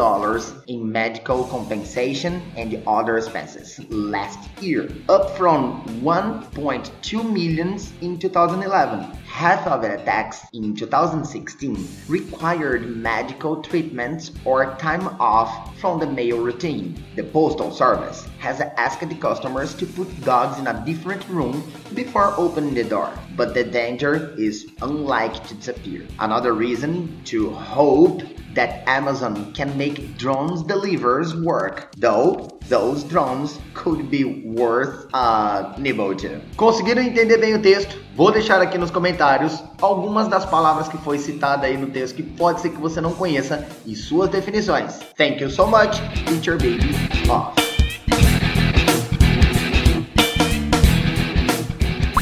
[0.67, 9.22] in medical compensation and other expenses last year, up from 1.2 million in 2011.
[9.33, 16.39] Half of the attacks in 2016 required medical treatments or time off from the mail
[16.39, 17.03] routine.
[17.17, 21.65] The Postal Service has asked the customers to put dogs in a different room
[21.95, 26.07] before opening the door, but the danger is unlikely to disappear.
[26.21, 28.23] Another reason to hope
[28.53, 36.15] that Amazon can make drones delivers work, though those drones could be worth a nibble
[36.15, 36.41] too.
[36.57, 37.97] Conseguiram entender bem o texto?
[38.15, 42.23] Vou deixar aqui nos comentários algumas das palavras que foi citada aí no texto que
[42.23, 45.01] pode ser que você não conheça e suas definições.
[45.17, 46.95] Thank you so much, Teacher Baby
[47.31, 47.61] off.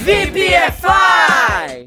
[0.03, 1.87] VPFI!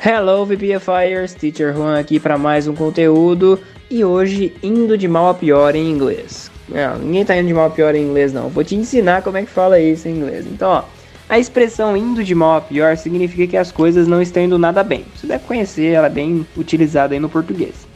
[0.00, 3.58] Hello VPFires, Teacher Juan aqui para mais um conteúdo
[3.90, 6.50] e hoje indo de mal a pior em inglês.
[6.68, 8.48] Não, ninguém tá indo de mal a pior em inglês, não.
[8.48, 10.46] Vou te ensinar como é que fala isso em inglês.
[10.46, 10.84] Então, ó.
[11.28, 14.82] A expressão indo de mal a pior significa que as coisas não estão indo nada
[14.82, 15.04] bem.
[15.14, 17.86] Você deve conhecer, ela é bem utilizada aí no português.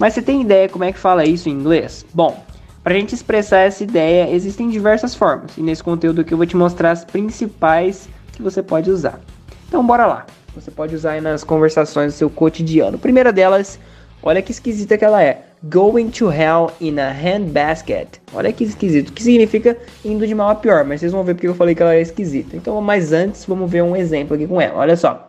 [0.00, 2.04] Mas você tem ideia como é que fala isso em inglês?
[2.12, 2.44] Bom,
[2.82, 5.56] para a gente expressar essa ideia, existem diversas formas.
[5.56, 9.20] E nesse conteúdo aqui eu vou te mostrar as principais que você pode usar.
[9.68, 10.26] Então, bora lá.
[10.56, 12.98] Você pode usar aí nas conversações do seu cotidiano.
[12.98, 13.78] primeira delas,
[14.22, 15.42] olha que esquisita que ela é.
[15.64, 18.20] Going to hell in a handbasket.
[18.34, 19.12] Olha que esquisito.
[19.12, 20.84] Que significa indo de mal a pior.
[20.84, 22.56] Mas vocês vão ver porque eu falei que ela é esquisita.
[22.56, 24.78] Então, mas antes, vamos ver um exemplo aqui com ela.
[24.78, 25.28] Olha só.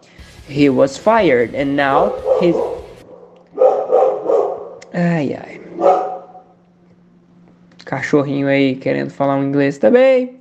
[0.49, 2.55] He was fired and now he's.
[4.93, 5.61] Ai, ai.
[7.85, 10.39] Cachorrinho aí querendo falar um inglês também.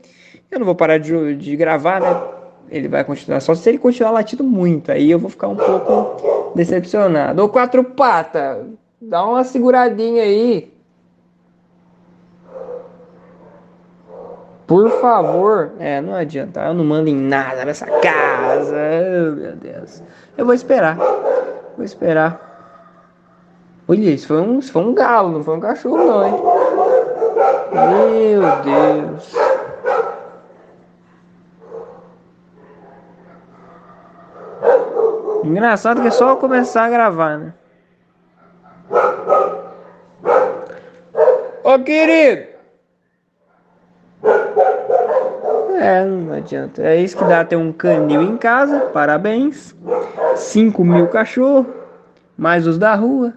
[0.51, 2.23] Eu não vou parar de, de gravar, né?
[2.73, 3.41] ele vai continuar.
[3.41, 7.43] Só se ele continuar latindo muito, aí eu vou ficar um pouco decepcionado.
[7.43, 8.67] Ô quatro pata,
[9.01, 10.73] dá uma seguradinha aí.
[14.67, 15.73] Por favor.
[15.79, 16.61] É, não adianta.
[16.61, 18.75] Eu não mando em nada nessa casa.
[19.37, 20.03] Meu Deus.
[20.37, 20.97] Eu vou esperar.
[20.97, 22.51] Vou esperar.
[23.89, 26.35] Olha, isso foi um, isso foi um galo, não foi um cachorro, não, hein?
[27.73, 29.52] Meu Deus.
[35.45, 37.55] Engraçado que é só começar a gravar, né?
[41.65, 42.53] Ô querido!
[45.81, 46.83] É, não adianta.
[46.83, 48.81] É isso que dá ter um canil em casa.
[48.93, 49.75] Parabéns.
[50.37, 51.67] 5 mil cachorros.
[52.37, 53.35] Mais os da rua.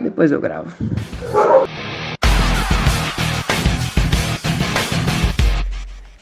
[0.00, 0.72] Depois eu gravo.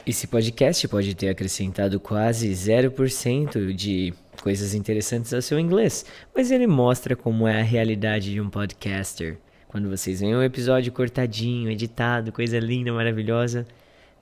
[0.06, 6.68] Esse podcast pode ter acrescentado quase 0% de coisas interessantes ao seu inglês, mas ele
[6.68, 9.36] mostra como é a realidade de um podcaster.
[9.66, 13.66] Quando vocês veem um episódio cortadinho, editado, coisa linda, maravilhosa,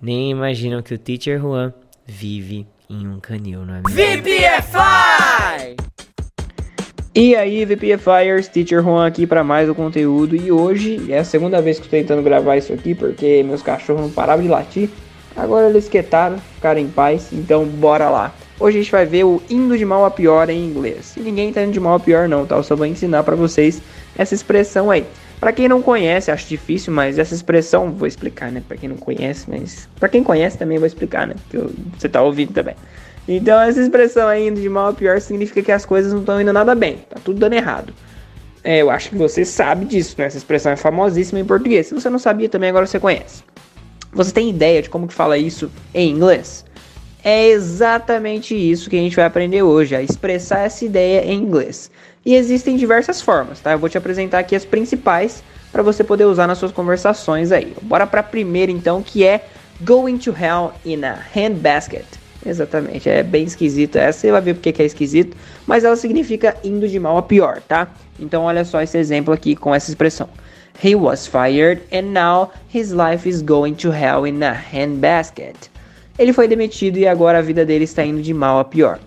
[0.01, 1.75] nem imaginam que o Teacher Juan
[2.07, 4.23] vive em um canil, não é mesmo?
[4.23, 5.77] VPFI!
[7.15, 10.35] E aí, VPFires, Teacher Juan aqui para mais um conteúdo.
[10.35, 14.01] E hoje é a segunda vez que estou tentando gravar isso aqui porque meus cachorros
[14.01, 14.89] não paravam de latir.
[15.37, 18.35] Agora eles quietaram, ficaram em paz, então bora lá.
[18.59, 21.15] Hoje a gente vai ver o indo de mal a pior em inglês.
[21.17, 22.57] E ninguém tá indo de mal a pior não, tá?
[22.57, 23.83] Eu só vou ensinar para vocês
[24.17, 25.05] essa expressão aí.
[25.41, 28.63] Para quem não conhece, acho difícil, mas essa expressão vou explicar, né?
[28.67, 31.35] Para quem não conhece, mas para quem conhece também vou explicar, né?
[31.51, 31.59] Que
[31.99, 32.77] você tá ouvindo também.
[33.27, 36.41] Então essa expressão aí indo de mal a pior significa que as coisas não estão
[36.41, 37.93] indo nada bem, tá tudo dando errado.
[38.63, 40.27] É, eu acho que você sabe disso, né?
[40.27, 41.89] Essa expressão é famosíssima em português.
[41.89, 43.43] Se você não sabia também, agora você conhece.
[44.15, 46.65] Você tem ideia de como que fala isso em inglês?
[47.23, 51.91] É exatamente isso que a gente vai aprender hoje, a expressar essa ideia em inglês.
[52.25, 53.73] E existem diversas formas, tá?
[53.73, 55.43] Eu vou te apresentar aqui as principais
[55.73, 57.75] para você poder usar nas suas conversações aí.
[57.83, 59.47] Bora para a primeira então, que é
[59.81, 62.05] going to hell in a handbasket.
[62.47, 65.35] Exatamente, é bem esquisito essa, você vai ver porque que é esquisito,
[65.67, 67.89] mas ela significa indo de mal a pior, tá?
[68.21, 70.29] Então olha só esse exemplo aqui com essa expressão.
[70.83, 75.71] He was fired and now his life is going to hell in a handbasket.
[76.19, 78.99] Ele foi demitido e agora a vida dele está indo de mal a pior.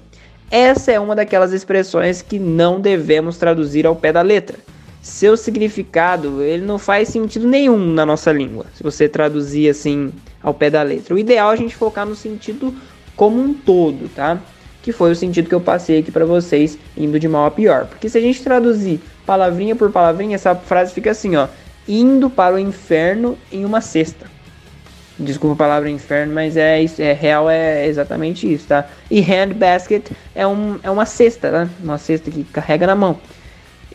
[0.50, 4.58] Essa é uma daquelas expressões que não devemos traduzir ao pé da letra.
[5.02, 10.12] Seu significado, ele não faz sentido nenhum na nossa língua, se você traduzir assim
[10.42, 11.14] ao pé da letra.
[11.16, 12.74] O ideal é a gente focar no sentido
[13.16, 14.42] como um todo, tá?
[14.82, 17.86] Que foi o sentido que eu passei aqui para vocês, indo de mal a pior.
[17.86, 21.48] Porque se a gente traduzir palavrinha por palavrinha, essa frase fica assim, ó:
[21.88, 24.26] indo para o inferno em uma cesta.
[25.20, 28.88] Desculpa a palavra inferno, mas é, é real, é exatamente isso, tá?
[29.10, 31.70] E handbasket é, um, é uma cesta, né?
[31.84, 33.20] Uma cesta que carrega na mão.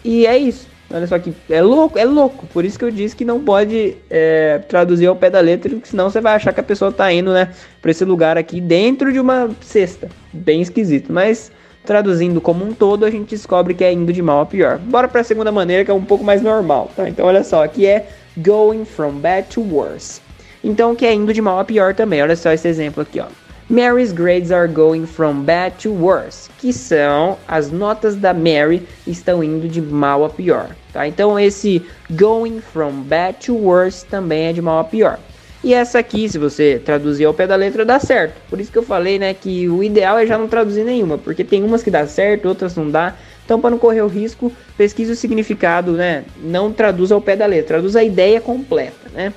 [0.04, 0.66] E é isso.
[0.92, 2.46] Olha só que é louco, é louco.
[2.48, 6.10] Por isso que eu disse que não pode é, traduzir ao pé da letra, senão
[6.10, 7.50] você vai achar que a pessoa tá indo, né,
[7.80, 10.08] para esse lugar aqui dentro de uma cesta.
[10.32, 11.12] Bem esquisito.
[11.12, 11.52] Mas
[11.84, 14.78] Traduzindo como um todo, a gente descobre que é indo de mal a pior.
[14.78, 17.08] Bora para a segunda maneira, que é um pouco mais normal, tá?
[17.08, 20.20] Então, olha só, aqui é going from bad to worse.
[20.62, 22.22] Então, que é indo de mal a pior também.
[22.22, 23.26] Olha só esse exemplo aqui, ó.
[23.68, 29.42] Mary's grades are going from bad to worse, que são as notas da Mary estão
[29.42, 31.06] indo de mal a pior, tá?
[31.06, 31.80] Então esse
[32.10, 35.18] going from bad to worse também é de mal a pior.
[35.64, 38.34] E essa aqui, se você traduzir ao pé da letra, dá certo.
[38.50, 41.44] Por isso que eu falei, né, que o ideal é já não traduzir nenhuma, porque
[41.44, 43.14] tem umas que dá certo, outras não dá.
[43.44, 46.24] Então, para não correr o risco, pesquise o significado, né?
[46.42, 49.32] Não traduza ao pé da letra, traduza a ideia completa, né?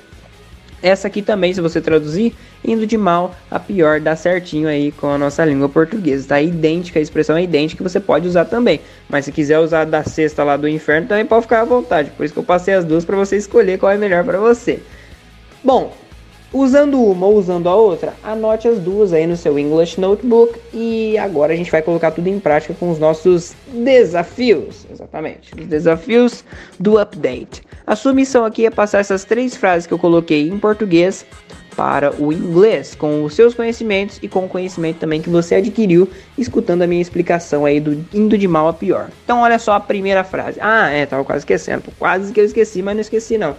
[0.82, 2.34] Essa aqui também, se você traduzir,
[2.64, 6.28] indo de mal a pior, dá certinho aí com a nossa língua portuguesa.
[6.28, 8.80] Tá idêntica, a expressão é idêntica você pode usar também.
[9.08, 12.10] Mas se quiser usar da sexta lá do inferno, também pode ficar à vontade.
[12.10, 14.80] Por isso que eu passei as duas para você escolher qual é melhor para você.
[15.64, 15.92] Bom,
[16.52, 21.18] Usando uma ou usando a outra, anote as duas aí no seu English Notebook e
[21.18, 24.86] agora a gente vai colocar tudo em prática com os nossos desafios.
[24.90, 26.44] Exatamente, os desafios
[26.78, 27.62] do update.
[27.84, 31.26] A sua missão aqui é passar essas três frases que eu coloquei em português
[31.76, 36.08] para o inglês, com os seus conhecimentos e com o conhecimento também que você adquiriu
[36.38, 39.10] escutando a minha explicação aí do indo de mal a pior.
[39.24, 40.58] Então olha só a primeira frase.
[40.60, 43.54] Ah, é, tava quase esquecendo, quase que eu esqueci, mas não esqueci não.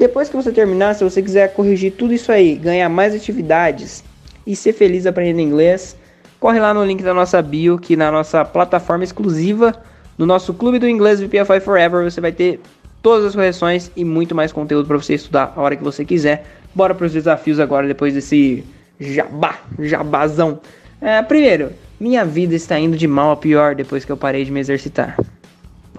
[0.00, 4.02] Depois que você terminar, se você quiser corrigir tudo isso aí, ganhar mais atividades
[4.46, 5.94] e ser feliz aprendendo inglês,
[6.40, 9.74] corre lá no link da nossa bio, que na nossa plataforma exclusiva,
[10.16, 12.62] no nosso clube do inglês VPFI Forever, você vai ter
[13.02, 16.46] todas as correções e muito mais conteúdo para você estudar a hora que você quiser.
[16.74, 18.64] Bora para os desafios agora, depois desse
[18.98, 20.60] jabá, jabazão.
[20.98, 24.50] É, primeiro, minha vida está indo de mal a pior depois que eu parei de
[24.50, 25.18] me exercitar.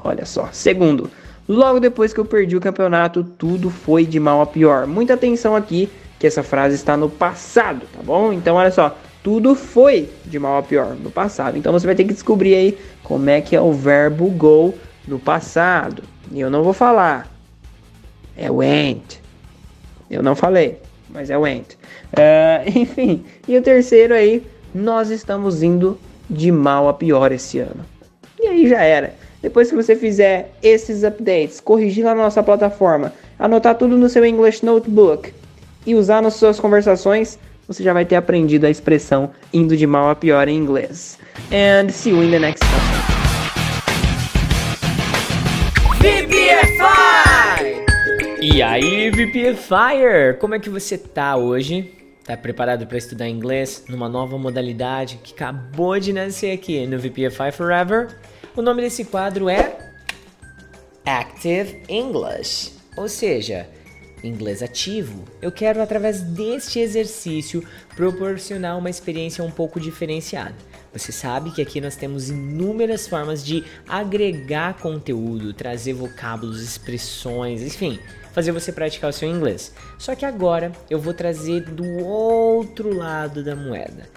[0.03, 0.49] Olha só.
[0.51, 1.07] Segundo,
[1.47, 4.87] Logo depois que eu perdi o campeonato, tudo foi de mal a pior.
[4.87, 5.89] Muita atenção aqui,
[6.19, 8.31] que essa frase está no passado, tá bom?
[8.31, 11.57] Então olha só, tudo foi de mal a pior no passado.
[11.57, 14.73] Então você vai ter que descobrir aí como é que é o verbo go
[15.07, 16.03] no passado.
[16.31, 17.29] E eu não vou falar.
[18.37, 19.19] É went.
[20.09, 21.73] Eu não falei, mas é went.
[22.13, 24.43] Uh, enfim, e o terceiro aí,
[24.73, 25.99] nós estamos indo
[26.29, 27.85] de mal a pior esse ano.
[28.39, 29.13] E aí já era.
[29.41, 34.23] Depois que você fizer esses updates, corrigir lá na nossa plataforma, anotar tudo no seu
[34.23, 35.33] English Notebook
[35.85, 40.11] e usar nas suas conversações, você já vai ter aprendido a expressão indo de mal
[40.11, 41.17] a pior em inglês.
[41.51, 43.01] And see you in the next one.
[46.01, 47.81] VPFI!
[48.41, 50.37] E aí, VPFire?
[50.39, 51.91] Como é que você tá hoje?
[52.23, 57.51] Tá preparado para estudar inglês numa nova modalidade que acabou de nascer aqui no VPFI
[57.51, 58.09] Forever?
[58.53, 59.77] O nome desse quadro é
[61.05, 63.65] Active English, ou seja,
[64.21, 65.23] inglês ativo.
[65.41, 67.65] Eu quero, através deste exercício,
[67.95, 70.53] proporcionar uma experiência um pouco diferenciada.
[70.91, 77.97] Você sabe que aqui nós temos inúmeras formas de agregar conteúdo, trazer vocábulos, expressões, enfim,
[78.33, 79.73] fazer você praticar o seu inglês.
[79.97, 84.09] Só que agora eu vou trazer do outro lado da moeda.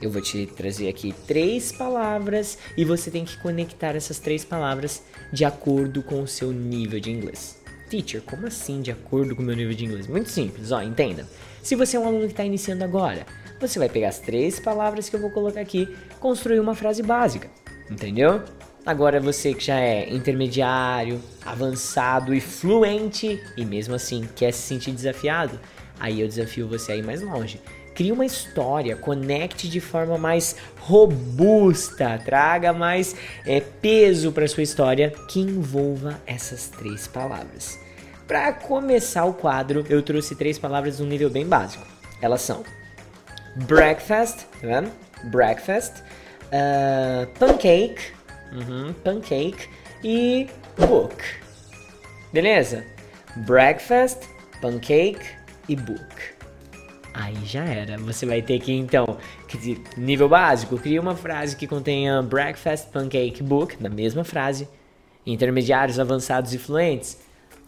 [0.00, 5.02] Eu vou te trazer aqui três palavras e você tem que conectar essas três palavras
[5.32, 7.58] de acordo com o seu nível de inglês.
[7.90, 10.06] Teacher, como assim de acordo com o meu nível de inglês?
[10.06, 11.26] Muito simples, ó, entenda.
[11.62, 13.26] Se você é um aluno que está iniciando agora,
[13.60, 15.88] você vai pegar as três palavras que eu vou colocar aqui,
[16.20, 17.50] construir uma frase básica,
[17.90, 18.42] entendeu?
[18.86, 24.92] Agora você que já é intermediário, avançado e fluente e mesmo assim quer se sentir
[24.92, 25.58] desafiado,
[25.98, 27.60] aí eu desafio você a ir mais longe
[27.98, 35.12] crie uma história, conecte de forma mais robusta, traga mais é, peso para sua história
[35.28, 37.76] que envolva essas três palavras.
[38.24, 41.84] Para começar o quadro, eu trouxe três palavras num nível bem básico.
[42.22, 42.62] Elas são
[43.66, 44.92] breakfast, vendo?
[45.24, 48.12] Breakfast, uh, pancake,
[48.52, 49.68] uhum, pancake
[50.04, 50.46] e
[50.76, 51.16] book.
[52.32, 52.84] Beleza?
[53.38, 54.20] Breakfast,
[54.62, 55.26] pancake
[55.68, 56.37] e book.
[57.18, 57.98] Aí já era.
[57.98, 59.18] Você vai ter que então,
[59.96, 64.68] nível básico, cria uma frase que contenha breakfast pancake book na mesma frase.
[65.26, 67.18] Intermediários, avançados e fluentes.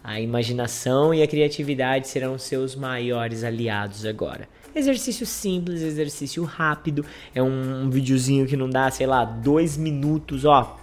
[0.04, 4.48] A imaginação e a criatividade serão seus maiores aliados agora.
[4.72, 7.04] Exercício simples, exercício rápido.
[7.34, 10.78] É um, um videozinho que não dá, sei lá, dois minutos, ó.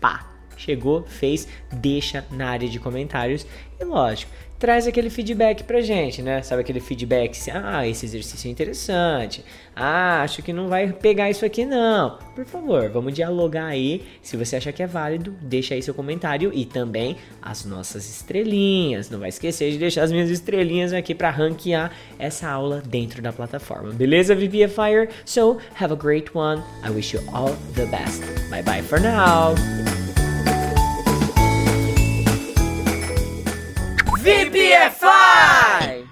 [0.00, 3.46] Pá, chegou, fez, deixa na área de comentários.
[3.80, 6.42] E lógico, traz aquele feedback pra gente, né?
[6.42, 9.44] Sabe aquele feedback, assim, ah, esse exercício é interessante.
[9.74, 12.18] Ah, acho que não vai pegar isso aqui não.
[12.34, 14.04] Por favor, vamos dialogar aí.
[14.20, 19.08] Se você achar que é válido, deixa aí seu comentário e também as nossas estrelinhas.
[19.08, 23.32] Não vai esquecer de deixar as minhas estrelinhas aqui para ranquear essa aula dentro da
[23.32, 23.92] plataforma.
[23.92, 25.08] Beleza, VPFire?
[25.24, 26.62] So, have a great one.
[26.84, 28.22] I wish you all the best.
[28.50, 29.54] Bye bye for now.
[34.28, 36.04] VPFI!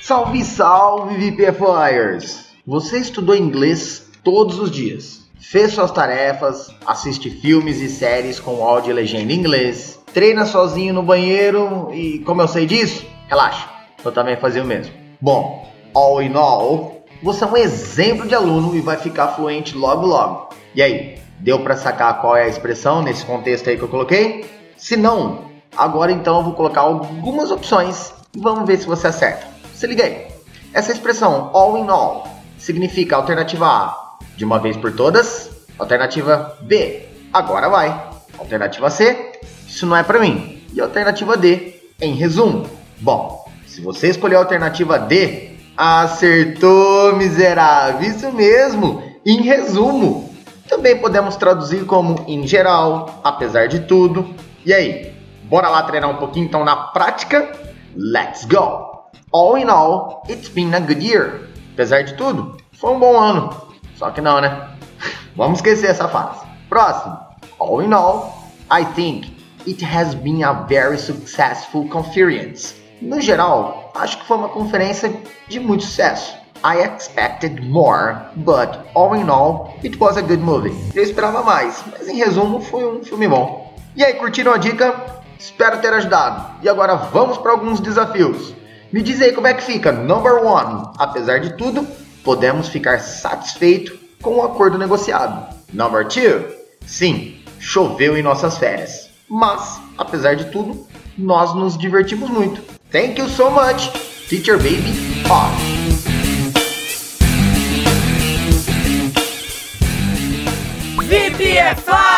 [0.00, 2.54] Salve, salve, VPFIers!
[2.66, 8.92] Você estudou inglês todos os dias, fez suas tarefas, assiste filmes e séries com áudio
[8.92, 13.68] e legenda em inglês, treina sozinho no banheiro e, como eu sei disso, relaxa,
[14.02, 14.94] eu também fazia o mesmo.
[15.20, 20.06] Bom, all in all, você é um exemplo de aluno e vai ficar fluente logo
[20.06, 20.48] logo.
[20.74, 24.46] E aí, deu para sacar qual é a expressão nesse contexto aí que eu coloquei?
[24.78, 29.46] Se não, Agora então eu vou colocar algumas opções e vamos ver se você acerta.
[29.74, 30.26] Se liga aí.
[30.72, 32.26] Essa expressão all in all
[32.58, 39.32] significa alternativa A, de uma vez por todas, alternativa B, agora vai, alternativa C,
[39.68, 42.68] isso não é para mim, e alternativa D, em resumo.
[43.00, 50.34] Bom, se você escolheu a alternativa D, acertou, miserável, isso mesmo, em resumo.
[50.68, 54.34] Também podemos traduzir como em geral, apesar de tudo.
[54.64, 55.13] E aí,
[55.44, 57.52] bora lá treinar um pouquinho então na prática?
[57.96, 58.94] Let's go!
[59.32, 61.48] All in all, it's been a good year.
[61.74, 63.50] Apesar de tudo, foi um bom ano.
[63.96, 64.68] Só que não, né?
[65.36, 66.40] Vamos esquecer essa fase.
[66.68, 67.18] Próximo.
[67.58, 68.32] All in all,
[68.70, 72.74] I think it has been a very successful conference.
[73.00, 75.12] No geral, acho que foi uma conferência
[75.48, 76.34] de muito sucesso.
[76.64, 80.74] I expected more, but all in all, it was a good movie.
[80.94, 83.74] Eu esperava mais, mas em resumo, foi um filme bom.
[83.94, 85.22] E aí, curtiram a dica?
[85.44, 86.62] Espero ter ajudado.
[86.62, 88.54] E agora vamos para alguns desafios.
[88.90, 89.92] Me diz aí como é que fica.
[89.92, 90.88] Number one.
[90.96, 91.86] Apesar de tudo,
[92.24, 95.54] podemos ficar satisfeitos com o acordo negociado.
[95.70, 96.46] Number two.
[96.86, 99.10] Sim, choveu em nossas férias.
[99.28, 100.86] Mas, apesar de tudo,
[101.18, 102.62] nós nos divertimos muito.
[102.90, 103.90] Thank you so much,
[104.30, 104.94] Teacher Baby
[105.28, 105.74] Off.
[111.06, 112.13] VPFI!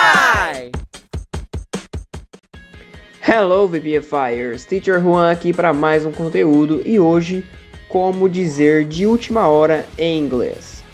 [3.28, 7.44] Hello VPFires, Teacher Juan aqui para mais um conteúdo e hoje
[7.88, 10.84] como dizer de última hora em inglês.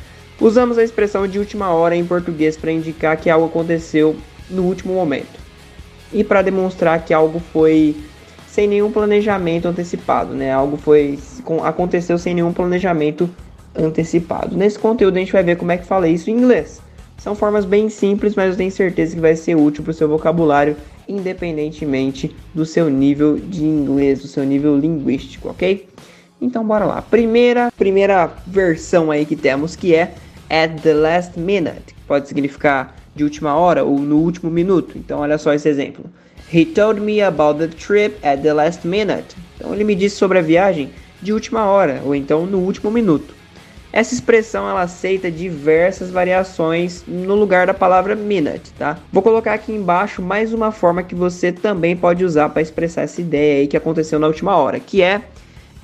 [0.40, 4.16] Usamos a expressão de última hora em português para indicar que algo aconteceu
[4.48, 5.38] no último momento
[6.10, 7.94] e para demonstrar que algo foi
[8.46, 10.50] sem nenhum planejamento antecipado, né?
[10.50, 11.18] Algo foi
[11.62, 13.28] aconteceu sem nenhum planejamento
[13.76, 14.56] antecipado.
[14.56, 16.80] Nesse conteúdo a gente vai ver como é que fala isso em inglês.
[17.18, 20.08] São formas bem simples, mas eu tenho certeza que vai ser útil para o seu
[20.08, 20.76] vocabulário,
[21.08, 25.88] independentemente do seu nível de inglês, do seu nível linguístico, ok?
[26.40, 27.00] Então bora lá.
[27.00, 30.14] Primeira, primeira versão aí que temos que é
[30.50, 34.98] at the last minute, que pode significar de última hora ou no último minuto.
[34.98, 36.04] Então olha só esse exemplo.
[36.52, 39.36] He told me about the trip at the last minute.
[39.56, 40.90] Então ele me disse sobre a viagem
[41.22, 43.41] de última hora ou então no último minuto.
[43.92, 48.98] Essa expressão ela aceita diversas variações no lugar da palavra minute, tá?
[49.12, 53.20] Vou colocar aqui embaixo mais uma forma que você também pode usar para expressar essa
[53.20, 55.20] ideia aí que aconteceu na última hora, que é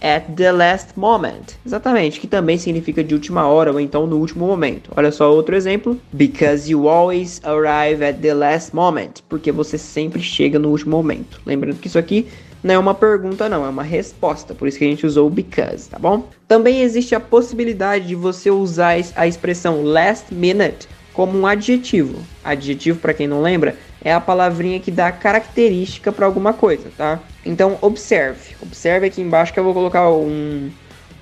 [0.01, 1.57] at the last moment.
[1.67, 4.91] Exatamente, que também significa de última hora ou então no último momento.
[4.97, 6.01] Olha só outro exemplo.
[6.13, 9.23] Because you always arrive at the last moment.
[9.29, 11.41] Porque você sempre chega no último momento.
[11.45, 12.27] Lembrando que isso aqui
[12.63, 14.55] não é uma pergunta, não, é uma resposta.
[14.55, 16.29] Por isso que a gente usou because, tá bom?
[16.47, 22.19] Também existe a possibilidade de você usar a expressão last minute como um adjetivo.
[22.45, 27.21] Adjetivo, para quem não lembra, é a palavrinha que dá característica para alguma coisa, tá?
[27.45, 28.57] Então, observe.
[28.63, 30.71] Observe aqui embaixo que eu vou colocar um,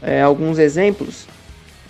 [0.03, 1.27] é, alguns exemplos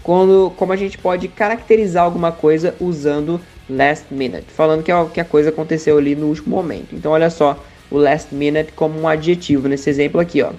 [0.02, 5.24] quando, como a gente pode caracterizar alguma coisa usando last minute, falando que, que a
[5.24, 6.94] coisa aconteceu ali no último momento.
[6.94, 7.60] Então, olha só
[7.90, 10.52] o last minute como um adjetivo nesse exemplo aqui, ó.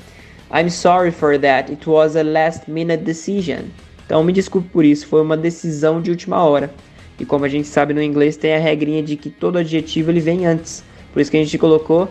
[0.51, 1.71] I'm sorry for that.
[1.71, 3.65] It was a last minute decision.
[4.05, 6.71] Então me desculpe por isso, foi uma decisão de última hora.
[7.19, 10.21] E como a gente sabe no inglês tem a regrinha de que todo adjetivo ele
[10.21, 10.83] vem antes.
[11.11, 12.09] Por isso que a gente colocou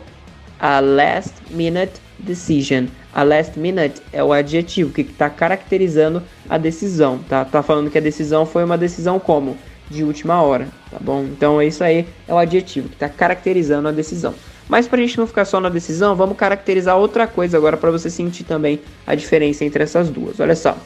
[0.58, 2.86] a last minute decision.
[3.14, 7.44] A last minute é o adjetivo que está caracterizando a decisão, tá?
[7.44, 9.56] Tá falando que a decisão foi uma decisão como
[9.88, 11.22] de última hora, tá bom?
[11.22, 14.34] Então é isso aí, é o adjetivo que está caracterizando a decisão.
[14.68, 17.90] Mas para a gente não ficar só na decisão, vamos caracterizar outra coisa agora para
[17.90, 20.40] você sentir também a diferença entre essas duas.
[20.40, 20.76] Olha só.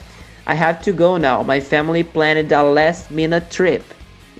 [0.46, 1.44] I have to go now.
[1.44, 3.84] My family planned a last minute trip.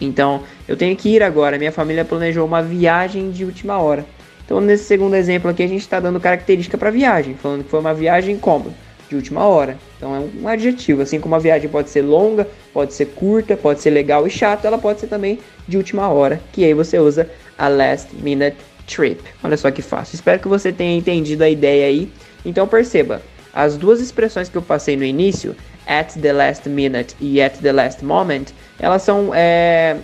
[0.01, 1.59] Então, eu tenho que ir agora.
[1.59, 4.05] Minha família planejou uma viagem de última hora.
[4.45, 7.81] Então, nesse segundo exemplo aqui, a gente está dando característica para viagem, falando que foi
[7.81, 8.75] uma viagem como?
[9.09, 9.79] De última hora.
[9.97, 11.03] Então, é um adjetivo.
[11.03, 14.67] Assim como a viagem pode ser longa, pode ser curta, pode ser legal e chata,
[14.67, 15.39] ela pode ser também
[15.69, 18.57] de última hora, que aí você usa a last minute
[18.91, 19.23] trip.
[19.43, 20.17] Olha só que fácil.
[20.17, 22.13] Espero que você tenha entendido a ideia aí.
[22.45, 23.23] Então perceba,
[23.53, 25.55] as duas expressões que eu passei no início,
[25.87, 28.47] at the last minute e at the last moment,
[28.79, 29.97] elas são, é,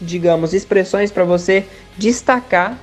[0.00, 1.64] digamos, expressões para você
[1.96, 2.78] destacar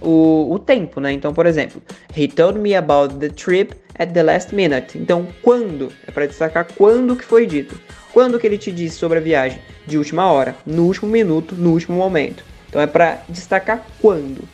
[0.00, 1.12] o, o tempo, né?
[1.12, 1.80] Então, por exemplo,
[2.14, 4.98] he told me about the trip at the last minute.
[4.98, 5.90] Então, quando?
[6.06, 7.80] É para destacar quando que foi dito.
[8.12, 9.58] Quando que ele te disse sobre a viagem?
[9.86, 12.44] De última hora, no último minuto, no último momento.
[12.68, 14.46] Então é para destacar quando.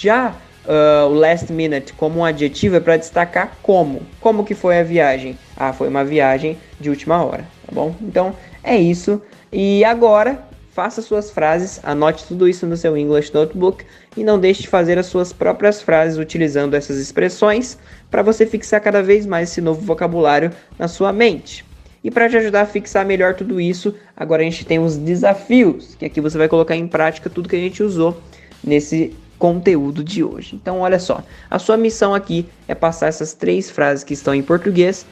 [0.00, 4.00] Já uh, o last minute como um adjetivo é para destacar como.
[4.18, 5.38] Como que foi a viagem?
[5.54, 7.94] Ah, foi uma viagem de última hora, tá bom?
[8.00, 9.20] Então é isso.
[9.52, 13.84] E agora faça suas frases, anote tudo isso no seu English Notebook
[14.16, 17.76] e não deixe de fazer as suas próprias frases utilizando essas expressões
[18.10, 21.62] para você fixar cada vez mais esse novo vocabulário na sua mente.
[22.02, 25.94] E para te ajudar a fixar melhor tudo isso, agora a gente tem os desafios,
[25.94, 28.18] que aqui você vai colocar em prática tudo que a gente usou
[28.64, 30.54] nesse conteúdo de hoje.
[30.54, 34.42] Então, olha só, a sua missão aqui é passar essas três frases que estão em
[34.42, 35.06] português,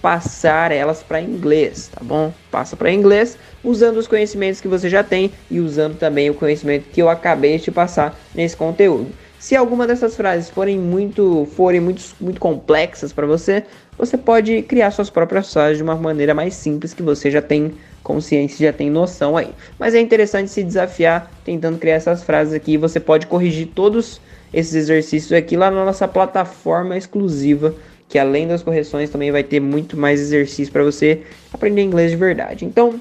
[0.00, 2.32] passar elas para inglês, tá bom?
[2.50, 6.88] Passa para inglês usando os conhecimentos que você já tem e usando também o conhecimento
[6.90, 9.10] que eu acabei de te passar nesse conteúdo.
[9.38, 13.64] Se alguma dessas frases forem muito, forem muito, muito complexas para você,
[13.98, 17.74] você pode criar suas próprias frases de uma maneira mais simples que você já tem
[18.02, 19.50] consciência, já tem noção aí.
[19.78, 22.76] Mas é interessante se desafiar tentando criar essas frases aqui.
[22.76, 24.20] Você pode corrigir todos
[24.52, 27.74] esses exercícios aqui lá na nossa plataforma exclusiva,
[28.08, 31.22] que além das correções também vai ter muito mais exercício para você
[31.52, 32.64] aprender inglês de verdade.
[32.64, 33.00] Então,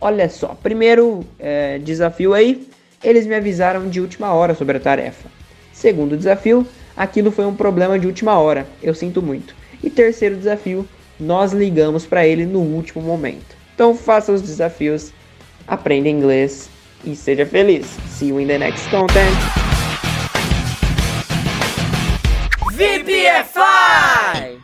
[0.00, 2.66] olha só, primeiro é, desafio aí,
[3.02, 5.28] eles me avisaram de última hora sobre a tarefa.
[5.72, 6.64] Segundo desafio,
[6.96, 9.54] aquilo foi um problema de última hora, eu sinto muito.
[9.82, 10.86] E terceiro desafio,
[11.18, 13.61] nós ligamos para ele no último momento.
[13.74, 15.12] Então faça os desafios,
[15.66, 16.68] aprenda inglês
[17.04, 17.86] e seja feliz.
[18.08, 19.36] See you in the next content.
[22.74, 24.60] VPFI!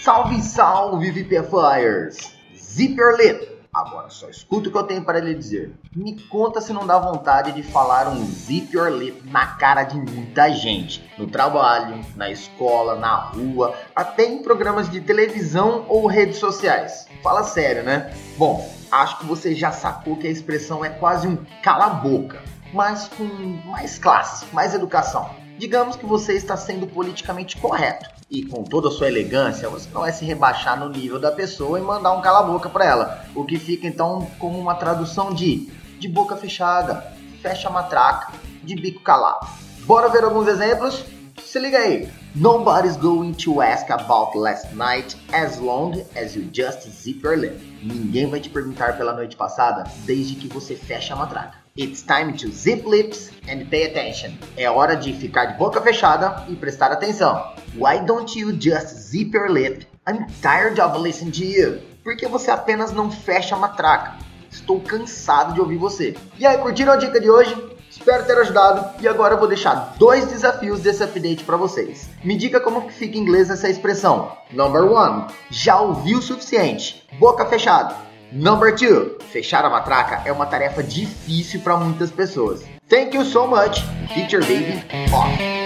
[0.00, 2.34] Salve, salve, VPFlyers!
[2.56, 3.53] Zip your!
[3.74, 5.74] Agora só escuta o que eu tenho para lhe dizer.
[5.92, 9.96] Me conta se não dá vontade de falar um zip your lip na cara de
[9.96, 11.04] muita gente.
[11.18, 17.08] No trabalho, na escola, na rua, até em programas de televisão ou redes sociais.
[17.20, 18.14] Fala sério, né?
[18.38, 23.24] Bom, acho que você já sacou que a expressão é quase um cala-boca, mas com
[23.68, 25.28] mais classe, mais educação.
[25.58, 30.00] Digamos que você está sendo politicamente correto e com toda a sua elegância, você não
[30.00, 33.24] vai se rebaixar no nível da pessoa e mandar um cala-boca para ela.
[33.34, 38.32] O que fica então como uma tradução de de boca fechada, fecha a matraca,
[38.62, 39.46] de bico calado.
[39.86, 41.04] Bora ver alguns exemplos?
[41.42, 42.10] Se liga aí.
[42.34, 47.56] Nobody's going to ask about last night as long as you just zip your lip.
[47.82, 51.63] Ninguém vai te perguntar pela noite passada desde que você feche a matraca.
[51.76, 54.38] It's time to zip lips and pay attention.
[54.56, 57.52] É hora de ficar de boca fechada e prestar atenção.
[57.76, 59.84] Why don't you just zip your lip?
[60.06, 61.80] I'm tired of listening to you.
[62.04, 64.18] Por que você apenas não fecha a matraca?
[64.52, 66.16] Estou cansado de ouvir você.
[66.38, 67.56] E aí, curtiram a dica de hoje?
[67.90, 72.08] Espero ter ajudado e agora eu vou deixar dois desafios desse update para vocês.
[72.22, 74.30] Me diga como fica em inglês essa expressão.
[74.52, 77.04] Number one, já ouviu o suficiente.
[77.18, 78.13] Boca fechada.
[78.32, 82.64] Number two, fechar a matraca é uma tarefa difícil para muitas pessoas.
[82.88, 83.82] Thank you so much.
[84.12, 84.82] Teacher Baby
[85.12, 85.64] off.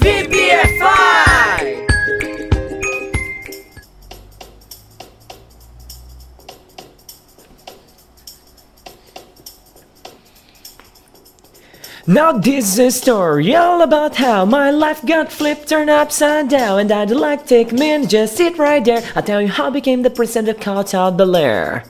[0.00, 1.31] VPFI!
[12.06, 16.80] Now this is a story all about how my life got flipped, turned upside down,
[16.80, 19.04] and I'd like to take a minute, just sit right there.
[19.14, 21.84] I'll tell you how I became the president of Cartel Bel Air.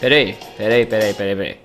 [0.00, 1.56] Peraí, peraí, peraí, peraí, peraí.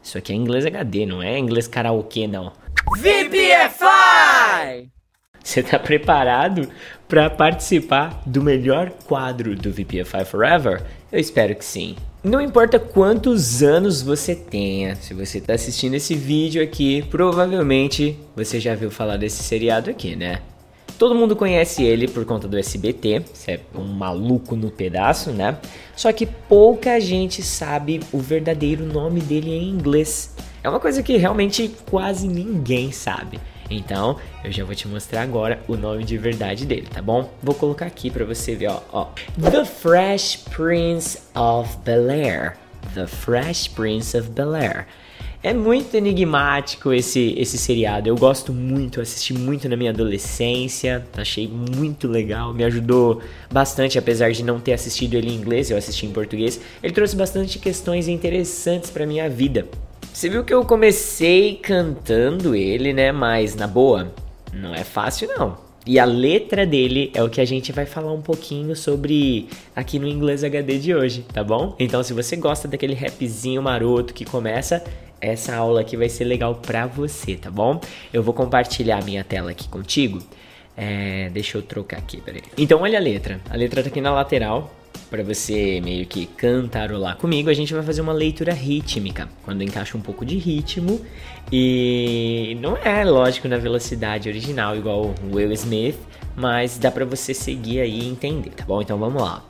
[0.00, 2.52] Isso aqui é inglês HD, não é inglês karaokê, não.
[2.96, 4.88] VPFI!
[5.42, 6.70] Você tá preparado
[7.08, 10.82] para participar do melhor quadro do VPFI Forever?
[11.12, 11.96] Eu espero que sim.
[12.22, 18.58] Não importa quantos anos você tenha, se você está assistindo esse vídeo aqui, provavelmente você
[18.58, 20.40] já viu falar desse seriado aqui, né?
[20.98, 25.58] Todo mundo conhece ele por conta do SBT, você é um maluco no pedaço, né?
[25.96, 30.34] Só que pouca gente sabe o verdadeiro nome dele em inglês.
[30.62, 33.38] É uma coisa que realmente quase ninguém sabe.
[33.70, 37.30] Então, eu já vou te mostrar agora o nome de verdade dele, tá bom?
[37.42, 39.08] Vou colocar aqui para você ver, ó, ó.
[39.40, 42.56] The Fresh Prince of Bel-Air.
[42.94, 44.86] The Fresh Prince of Bel-Air.
[45.42, 48.08] É muito enigmático esse, esse seriado.
[48.08, 51.06] Eu gosto muito, assisti muito na minha adolescência.
[51.14, 53.20] Achei muito legal, me ajudou
[53.52, 56.58] bastante, apesar de não ter assistido ele em inglês, eu assisti em português.
[56.82, 59.68] Ele trouxe bastante questões interessantes para minha vida.
[60.14, 63.10] Você viu que eu comecei cantando ele, né?
[63.10, 64.14] Mas na boa,
[64.52, 65.58] não é fácil não.
[65.84, 69.98] E a letra dele é o que a gente vai falar um pouquinho sobre aqui
[69.98, 71.74] no Inglês HD de hoje, tá bom?
[71.80, 74.84] Então, se você gosta daquele rapzinho maroto que começa,
[75.20, 77.80] essa aula aqui vai ser legal pra você, tá bom?
[78.12, 80.22] Eu vou compartilhar minha tela aqui contigo.
[80.76, 82.42] É, deixa eu trocar aqui, peraí.
[82.56, 83.40] Então, olha a letra.
[83.50, 84.72] A letra tá aqui na lateral
[85.10, 89.96] para você meio que cantarolar comigo, a gente vai fazer uma leitura rítmica, quando encaixa
[89.96, 91.00] um pouco de ritmo
[91.52, 95.98] e não é lógico na velocidade original igual o Will Smith,
[96.36, 98.82] mas dá para você seguir aí e entender, tá bom?
[98.82, 99.44] Então vamos lá.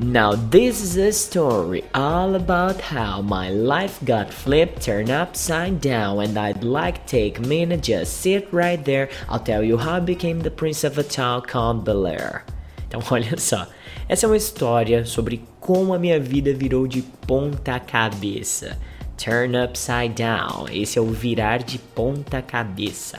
[0.00, 6.20] Now, this is a story all about how my life got flipped, turned upside down,
[6.20, 9.08] and I'd like take a minute, just sit right there.
[9.28, 11.84] I'll tell you how I became the prince of a town called.
[11.84, 13.66] Então, olha só,
[14.08, 18.78] essa é uma história sobre como a minha vida virou de ponta cabeça.
[19.22, 20.66] Turn upside down.
[20.72, 23.18] Esse é o virar de ponta cabeça.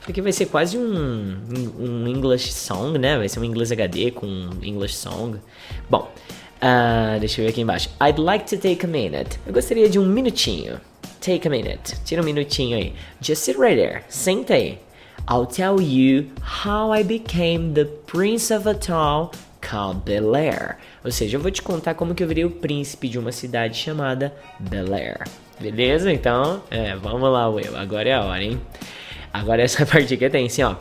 [0.00, 1.36] Isso aqui vai ser quase um,
[1.78, 3.18] um English song, né?
[3.18, 5.38] Vai ser um English HD com um English song.
[5.90, 6.10] Bom,
[6.62, 7.90] uh, deixa eu ver aqui embaixo.
[8.00, 9.38] I'd like to take a minute.
[9.46, 10.80] Eu gostaria de um minutinho.
[11.20, 12.00] Take a minute.
[12.02, 12.94] Tira um minutinho aí.
[13.20, 14.04] Just sit right there.
[14.08, 14.78] Senta aí.
[15.28, 19.30] I'll tell you how I became the prince of a town
[19.60, 20.76] called Bel Air.
[21.04, 23.76] Ou seja, eu vou te contar como que eu virei o príncipe de uma cidade
[23.76, 25.24] chamada Bel Air.
[25.60, 26.12] Beleza?
[26.12, 27.76] Então, é, vamos lá, Will.
[27.76, 28.60] Agora é a hora, hein?
[29.32, 30.74] Agora essa parte aqui tem assim, ó.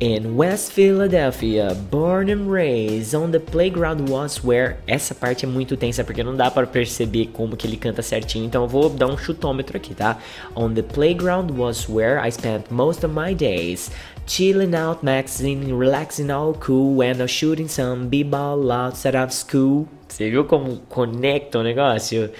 [0.00, 4.76] In West Philadelphia, born and raised on the playground was where.
[4.88, 8.44] Essa parte é muito tensa porque não dá para perceber como que ele canta certinho,
[8.44, 10.18] então eu vou dar um chutômetro aqui, tá?
[10.56, 13.92] On the playground was where I spent most of my days.
[14.26, 19.86] Chilling out, maxing, relaxing all cool, and I'm shooting some b-ball outside of school.
[20.08, 22.30] Você viu como conecta o negócio?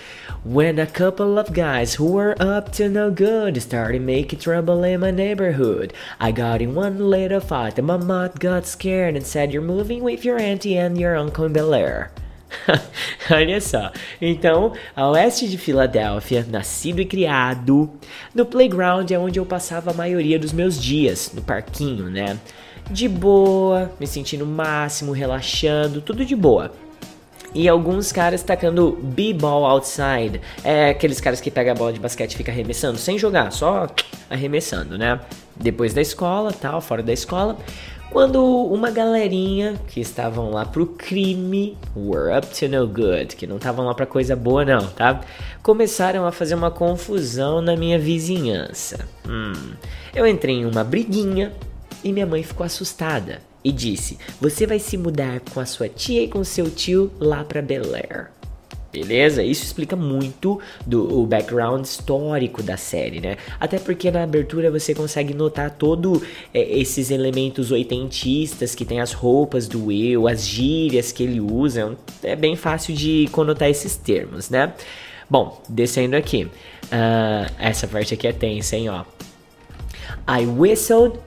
[0.44, 5.00] When a couple of guys who were up to no good started making trouble in
[5.00, 9.52] my neighborhood, I got in one little fight and my mom got scared and said,
[9.52, 12.12] You're moving with your auntie and your uncle in Bel Air.
[13.30, 13.90] Olha só.
[14.20, 17.90] Então, a oeste de Filadélfia, nascido e criado,
[18.34, 22.38] no playground é onde eu passava a maioria dos meus dias, no parquinho, né?
[22.90, 26.72] De boa, me sentindo máximo, relaxando, tudo de boa
[27.54, 30.40] e alguns caras tacando b-ball outside.
[30.64, 33.86] É aqueles caras que pegam a bola de basquete e fica arremessando, sem jogar, só
[34.28, 35.20] arremessando, né?
[35.54, 37.56] Depois da escola, tal, fora da escola.
[38.14, 43.56] Quando uma galerinha que estavam lá pro crime, were up to no good, que não
[43.56, 45.20] estavam lá pra coisa boa não, tá?
[45.64, 49.04] Começaram a fazer uma confusão na minha vizinhança.
[49.28, 49.72] Hum,
[50.14, 51.52] eu entrei em uma briguinha
[52.04, 56.22] e minha mãe ficou assustada e disse: Você vai se mudar com a sua tia
[56.22, 58.30] e com seu tio lá para Bel Air.
[58.94, 59.42] Beleza?
[59.42, 63.36] Isso explica muito do o background histórico da série, né?
[63.58, 66.22] Até porque na abertura você consegue notar todo
[66.52, 71.96] é, esses elementos oitentistas que tem as roupas do Will, as gírias que ele usa.
[72.22, 74.72] É bem fácil de conotar esses termos, né?
[75.28, 76.44] Bom, descendo aqui.
[76.44, 79.04] Uh, essa parte aqui é tensa, hein, ó.
[80.28, 81.18] I whistled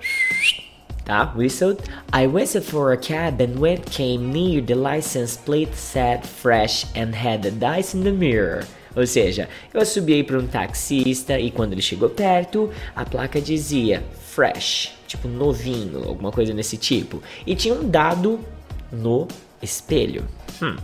[1.07, 1.33] tá?
[1.35, 1.81] Whistled.
[2.11, 7.15] I whistled for a cab and when came near the license plate said fresh and
[7.15, 8.65] had the dice in the mirror.
[8.95, 14.03] Ou seja, eu subi para um taxista e quando ele chegou perto, a placa dizia
[14.19, 17.21] fresh, tipo novinho, alguma coisa nesse tipo.
[17.45, 18.39] E tinha um dado
[18.91, 19.27] no
[19.61, 20.27] espelho.
[20.61, 20.77] Hum.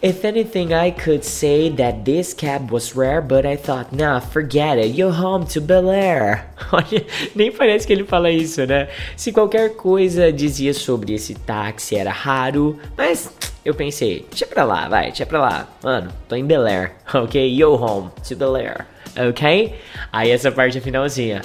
[0.00, 4.78] If anything, I could say that this cab was rare, but I thought, nah, forget
[4.78, 6.46] it, you're home to Bel Air.
[6.72, 7.04] Olha,
[7.34, 8.86] nem parece que ele fala isso, né?
[9.16, 13.28] Se qualquer coisa dizia sobre esse táxi era raro, mas
[13.64, 15.68] eu pensei, deixa pra lá, vai, deixa pra lá.
[15.82, 17.48] Mano, tô em Bel Air, ok?
[17.52, 18.86] Yo home to Bel Air,
[19.28, 19.74] ok?
[20.12, 21.42] Aí essa parte finalzinha.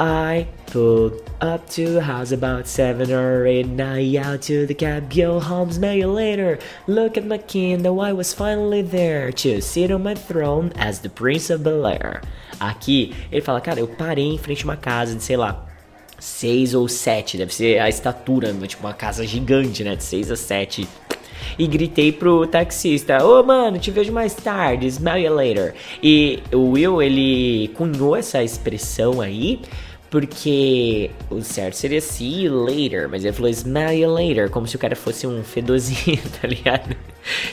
[0.00, 3.68] I pulled up to a house about seven or eight.
[3.68, 6.58] Now out to the cab, yo, Holmes, may you later.
[6.88, 11.08] Look at my Kindle, I was finally there to sit on my throne as the
[11.08, 12.22] Prince of Bel Air.
[12.60, 15.64] Aqui, ele fala, cara, eu parei em frente a uma casa de, sei lá,
[16.18, 20.36] seis ou sete, deve ser a estatura, tipo uma casa gigante, né, de seis a
[20.36, 20.88] sete
[21.58, 25.74] e gritei pro taxista: Ô oh, mano, te vejo mais tarde, smell you later.
[26.02, 29.60] E o Will, ele cunhou essa expressão aí
[30.14, 34.76] porque o certo seria see you later, mas ele falou smell you later, como se
[34.76, 36.94] o cara fosse um fedozinho, tá ligado?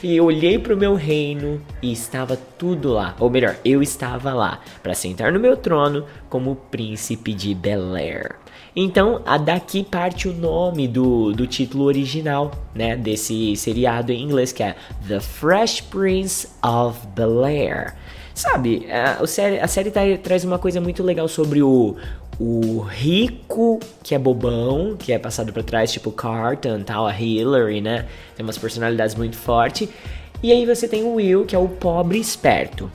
[0.04, 4.62] E eu olhei pro meu reino e estava tudo lá, ou melhor, eu estava lá
[4.84, 8.36] para sentar no meu trono como príncipe de Bel Air.
[8.76, 14.52] Então, a daqui parte o nome do, do título original, né, desse seriado em inglês,
[14.52, 14.76] que é
[15.08, 17.96] The Fresh Prince of Bel Air.
[18.34, 21.98] Sabe, a, a série, a série tá, traz uma coisa muito legal sobre o,
[22.40, 27.82] o rico que é bobão, que é passado para trás, tipo Carton, tal, a Hillary,
[27.82, 28.08] né?
[28.36, 29.90] Tem umas personalidades muito fortes.
[30.42, 32.92] E aí você tem o Will, que é o pobre esperto.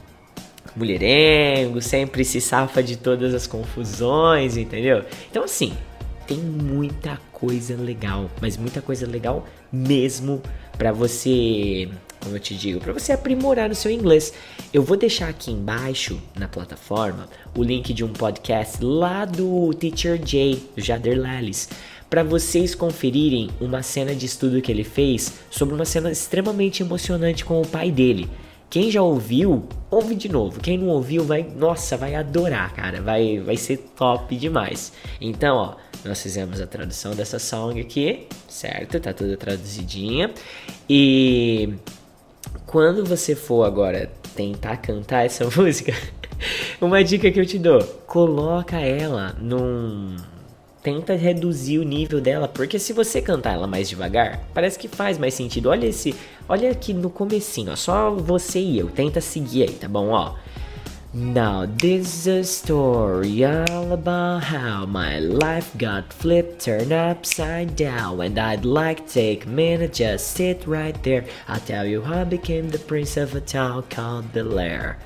[0.75, 5.05] Mulherengo, sempre se safa de todas as confusões, entendeu?
[5.31, 5.73] Então assim,
[6.27, 10.43] tem muita coisa legal, mas muita coisa legal mesmo
[10.77, 11.89] para você
[12.27, 14.33] como eu te digo, para você aprimorar o seu inglês.
[14.75, 20.21] Eu vou deixar aqui embaixo na plataforma o link de um podcast lá do Teacher
[20.25, 21.69] Jay, do Jader Lelis,
[22.11, 27.45] para vocês conferirem uma cena de estudo que ele fez sobre uma cena extremamente emocionante
[27.45, 28.29] com o pai dele.
[28.69, 30.59] Quem já ouviu, ouve de novo.
[30.59, 33.01] Quem não ouviu, vai, nossa, vai adorar, cara.
[33.01, 34.93] Vai, vai ser top demais.
[35.21, 35.75] Então, ó,
[36.05, 38.99] nós fizemos a tradução dessa song aqui, certo?
[38.99, 40.33] Tá tudo traduzidinha.
[40.91, 41.75] E
[42.65, 45.93] quando você for agora tentar cantar essa música,
[46.81, 50.17] uma dica que eu te dou: coloca ela num
[50.87, 55.19] tenta reduzir o nível dela, porque se você cantar ela mais devagar, parece que faz
[55.19, 55.69] mais sentido.
[55.69, 56.15] Olha esse,
[56.49, 60.35] olha aqui no comecinho, ó, só você e eu, tenta seguir aí, tá bom, ó.
[61.15, 68.21] Now this is a story all about how my life got flipped, turned upside down,
[68.21, 71.25] and I'd like to take a minute, just sit right there.
[71.49, 74.99] I'll tell you how I became the prince of a town called Bel Air.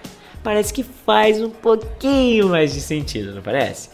[0.43, 3.91] Parece que faz um pouquinho mais de sentido, não parece?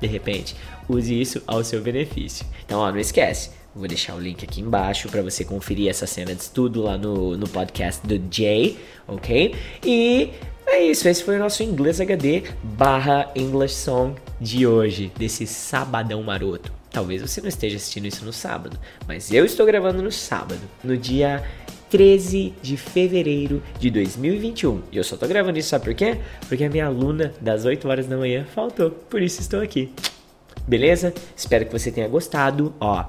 [0.00, 0.56] De repente,
[0.88, 2.44] use isso ao seu benefício.
[2.66, 3.50] Então, ó, não esquece.
[3.74, 7.36] Vou deixar o link aqui embaixo para você conferir essa cena de estudo lá no,
[7.36, 9.54] no podcast do Jay, ok?
[9.84, 10.30] E
[10.66, 16.22] é isso, esse foi o nosso Inglês HD barra English Song de hoje, desse sabadão
[16.22, 16.72] maroto.
[16.90, 20.96] Talvez você não esteja assistindo isso no sábado, mas eu estou gravando no sábado, no
[20.96, 21.42] dia
[21.90, 24.82] 13 de fevereiro de 2021.
[24.92, 26.18] E eu só tô gravando isso, sabe por quê?
[26.48, 29.92] Porque a minha aluna das 8 horas da manhã faltou, por isso estou aqui.
[30.66, 31.12] Beleza?
[31.36, 32.74] Espero que você tenha gostado.
[32.80, 33.04] Ó,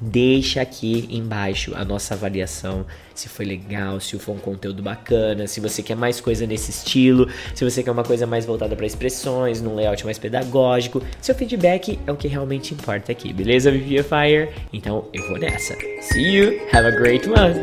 [0.00, 5.58] Deixa aqui embaixo a nossa avaliação, se foi legal, se foi um conteúdo bacana, se
[5.58, 9.62] você quer mais coisa nesse estilo, se você quer uma coisa mais voltada para expressões,
[9.62, 11.02] num layout mais pedagógico.
[11.20, 14.50] Seu feedback é o que realmente importa aqui, beleza, Fire?
[14.70, 15.74] Então eu vou nessa.
[16.02, 17.54] See you, have a great one!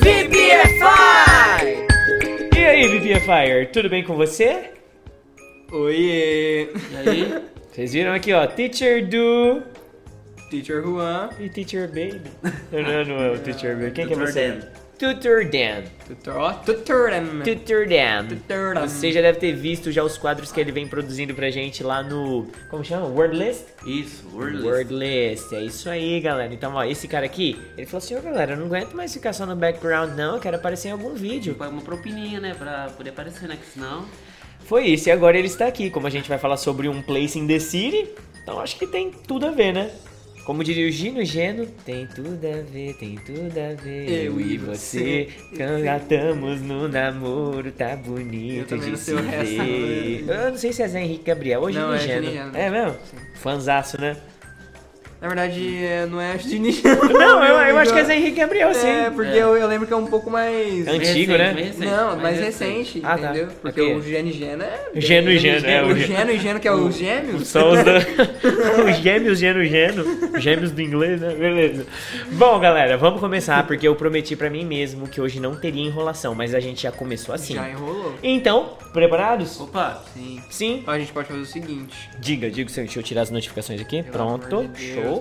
[0.00, 0.62] VPFI!
[2.56, 4.81] E aí, VPFire, tudo bem com você?
[5.72, 6.68] Oiê!
[6.74, 7.42] E aí?
[7.72, 9.62] Vocês viram aqui, ó, Teacher Do
[10.50, 11.30] Teacher Juan.
[11.40, 12.30] e Teacher Baby.
[12.70, 13.92] Não, não, não é o Teacher Baby.
[13.92, 14.48] Quem que é Tutor você?
[14.48, 14.66] Dan.
[14.98, 15.82] Tutor Dan.
[16.06, 17.42] Tutor, ó, tutor, né?
[17.42, 18.26] Tutor Dan.
[18.28, 18.86] Tutor Dan.
[18.86, 22.02] Você já deve ter visto já os quadros que ele vem produzindo pra gente lá
[22.02, 22.46] no...
[22.68, 23.06] Como chama?
[23.06, 23.64] Wordlist?
[23.86, 24.66] Isso, Wordlist.
[24.66, 26.52] Wordlist, é isso aí, galera.
[26.52, 29.32] Então, ó, esse cara aqui, ele falou assim, ô galera, eu não aguento mais ficar
[29.32, 31.56] só no background, não, eu quero aparecer em algum vídeo.
[31.58, 32.52] Uma propininha, né?
[32.52, 33.56] Pra poder aparecer, né?
[33.56, 34.06] Que senão.
[34.66, 35.90] Foi isso, e agora ele está aqui.
[35.90, 38.08] Como a gente vai falar sobre um place in the city,
[38.42, 39.90] então acho que tem tudo a ver, né?
[40.44, 44.24] Como diria o Gino Geno, tem tudo a ver, tem tudo a ver.
[44.24, 45.28] Eu e você.
[45.56, 50.24] cangatamos no namoro, tá bonito de se ver.
[50.28, 52.56] Eu não sei se é Zé Henrique Gabriel ou Gino Não, é Geno.
[52.56, 52.96] É mesmo?
[53.36, 54.16] Fanzaço, né?
[55.22, 58.74] Na verdade, é, não é de Não, eu, eu acho que é Zé Henrique Gabriel,
[58.74, 58.88] sim.
[58.88, 60.88] É, porque Eu, eu lembro que é um pouco mais.
[60.88, 60.98] Antigo,
[61.32, 61.52] Recente, né?
[61.52, 63.24] recente, Não, mais recente, Ah, tá.
[63.30, 63.48] entendeu?
[63.62, 63.94] Porque Ok.
[63.96, 64.80] o Geno e Geno é.
[64.96, 67.46] Geno e Geno, é, O o Geno e Geno, que é os gêmeos.
[67.46, 67.98] São os, da-
[68.90, 70.40] os gêmeos, gênio, gênio.
[70.40, 71.32] Gêmeos do inglês, né?
[71.34, 71.86] Beleza.
[72.32, 76.34] Bom, galera, vamos começar, porque eu prometi pra mim mesmo que hoje não teria enrolação,
[76.34, 77.54] mas a gente já começou assim.
[77.54, 78.12] Já enrolou.
[78.24, 79.60] Então, preparados?
[79.60, 80.02] Opa!
[80.14, 80.42] Sim.
[80.50, 80.78] Sim.
[80.82, 82.10] Então a gente pode fazer o seguinte.
[82.18, 84.02] Diga, diga, deixa eu tirar as notificações aqui.
[84.02, 85.11] Pelo Pronto, amor de Deus, show.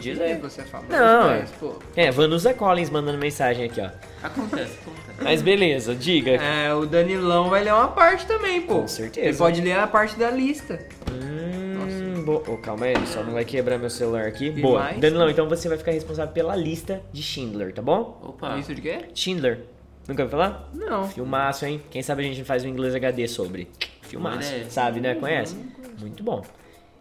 [0.00, 0.36] Diz aí.
[0.38, 1.74] Você é famoso, Não, mas, pô.
[1.96, 3.90] É, Vanusa Collins mandando mensagem aqui, ó.
[4.22, 5.22] Acontece, acontece.
[5.22, 6.32] Mas beleza, diga.
[6.32, 8.80] É, o Danilão vai ler uma parte também, pô.
[8.80, 9.28] Com certeza.
[9.28, 10.78] Ele pode ler a parte da lista.
[11.10, 14.46] Hum, bo- oh, calma aí, só não vai quebrar meu celular aqui.
[14.46, 14.80] E Boa.
[14.80, 14.98] mais?
[15.00, 18.18] Danilão, então você vai ficar responsável pela lista de Schindler, tá bom?
[18.22, 18.54] Opa!
[18.56, 18.98] Lista de quê?
[19.14, 19.60] Schindler.
[20.08, 20.68] Nunca ouviu falar?
[20.74, 21.08] Não.
[21.08, 21.80] Filmaço, hein?
[21.90, 23.68] Quem sabe a gente faz um inglês HD sobre.
[24.02, 24.52] Filmaço.
[24.68, 25.14] Sabe, né?
[25.14, 25.54] Conhece?
[26.00, 26.42] Muito bom.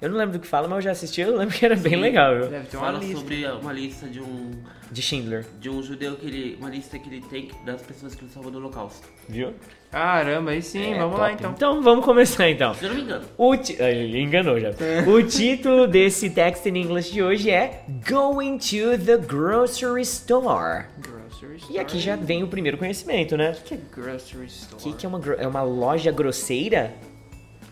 [0.01, 1.97] Eu não lembro do que fala, mas eu já assisti, eu lembro que era bem
[1.97, 2.47] legal, viu?
[2.47, 3.17] Deve ter uma Fala lista.
[3.17, 4.51] sobre uma lista de um
[4.89, 8.23] De Schindler, de um judeu que ele uma lista que ele tem das pessoas que
[8.23, 9.05] ele salvou do Holocausto.
[9.27, 9.53] viu?
[9.91, 11.21] Caramba, aí sim, É, vamos top.
[11.21, 11.51] lá então.
[11.51, 12.73] Então vamos começar então.
[12.75, 13.25] Se eu não me engano.
[13.37, 13.75] O ti...
[13.79, 14.69] Ah, ele enganou já.
[15.07, 20.85] O título desse text in English de hoje é Going to the Grocery Store.
[20.99, 21.73] Grocery store.
[21.75, 23.51] E aqui já vem o primeiro conhecimento, né?
[23.59, 24.75] O que é grocery store?
[24.75, 26.93] O que, que é uma, gro- é uma loja grosseira?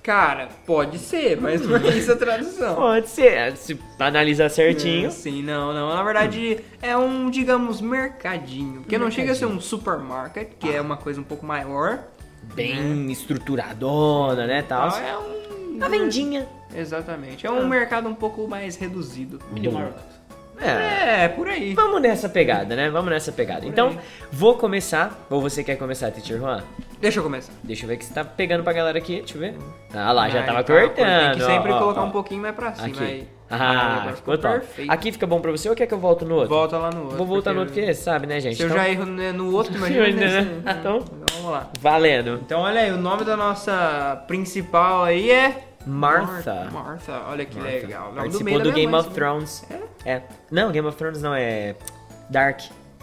[0.07, 2.75] Cara, pode ser, mas não é isso a tradução.
[2.79, 5.07] Pode ser, se analisar certinho.
[5.07, 5.93] É, Sim, não, não.
[5.93, 8.79] Na verdade, é um, digamos, mercadinho.
[8.83, 12.05] Porque não chega a ser um supermarket, que é uma coisa um pouco maior.
[12.55, 14.91] Bem estruturadona, né, tal.
[14.91, 15.83] Tal, É um.
[15.83, 16.47] A vendinha.
[16.73, 17.45] Exatamente.
[17.45, 19.41] É um mercado um pouco mais reduzido.
[19.51, 20.16] Mini Market.
[20.59, 21.23] É.
[21.23, 21.73] É, por aí.
[21.73, 22.89] Vamos nessa pegada, né?
[22.89, 23.65] Vamos nessa pegada.
[23.65, 23.97] Então,
[24.31, 25.25] vou começar.
[25.29, 26.63] Ou você quer começar, Teacher Juan?
[26.99, 27.53] Deixa eu começar.
[27.63, 29.17] Deixa eu ver que você tá pegando pra galera aqui.
[29.17, 29.55] Deixa eu ver.
[29.93, 30.95] Ah lá, já Aí, tava tá, cortando.
[30.95, 32.05] Tem que sempre ó, colocar ó.
[32.05, 32.87] um pouquinho mais pra cima.
[32.87, 33.03] Aqui.
[33.03, 33.27] Aí.
[33.49, 34.59] Ah, agora ficou top.
[34.59, 34.91] perfeito.
[34.91, 36.49] Aqui fica bom pra você ou quer que eu volte no outro?
[36.49, 37.17] Volta lá no outro.
[37.17, 38.57] Vou voltar no outro porque sabe, né, gente?
[38.57, 40.49] Se eu Então, já erro no outro, imagina Imagina, nesse.
[40.49, 40.77] né?
[40.79, 41.69] Então- Então vamos lá.
[41.79, 42.39] Valendo.
[42.45, 45.66] Então olha aí, o nome da nossa principal aí é...
[45.87, 46.69] Martha.
[46.71, 47.71] Martha, olha que Martha.
[47.71, 48.13] legal.
[48.13, 49.09] Participou do minha Game mãe, of.
[49.11, 49.65] Thrones.
[50.05, 50.21] É?
[50.51, 51.75] Não, Game of Thrones não, é
[52.29, 52.61] Dark.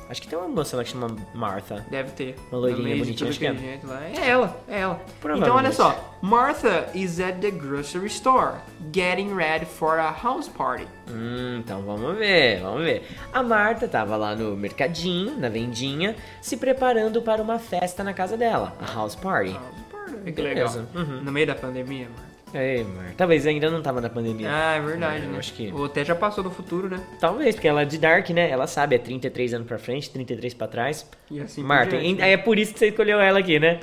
[0.09, 1.85] Acho que tem uma moça lá que chama Martha.
[1.91, 2.37] Deve ter.
[2.53, 3.55] Uma loirinha bonitinha, acho que é.
[3.55, 4.05] jeito lá.
[4.05, 5.01] É ela, é ela.
[5.37, 6.19] Então olha só.
[6.21, 8.59] Martha is at the grocery store,
[8.93, 10.87] getting ready for a house party.
[11.09, 13.09] Hum, então vamos ver, vamos ver.
[13.33, 18.37] A Marta tava lá no mercadinho, na vendinha, se preparando para uma festa na casa
[18.37, 19.53] dela, a house party.
[19.53, 20.33] House party.
[20.33, 20.71] Que legal.
[20.95, 21.23] Uhum.
[21.23, 22.34] No meio da pandemia, mano.
[22.55, 23.15] Ei, Marta.
[23.17, 24.49] Talvez ainda não tava na pandemia.
[24.51, 25.39] Ah, é verdade, É, né?
[25.39, 27.01] acho que- Ou até já passou do futuro, né?
[27.21, 28.49] Talvez, porque ela é de Dark, né?
[28.51, 31.09] Ela sabe, é 33 anos pra frente, 33 pra trás.
[31.31, 32.31] E assim Marta, diante, né?
[32.33, 33.81] é por isso que você escolheu ela aqui, né?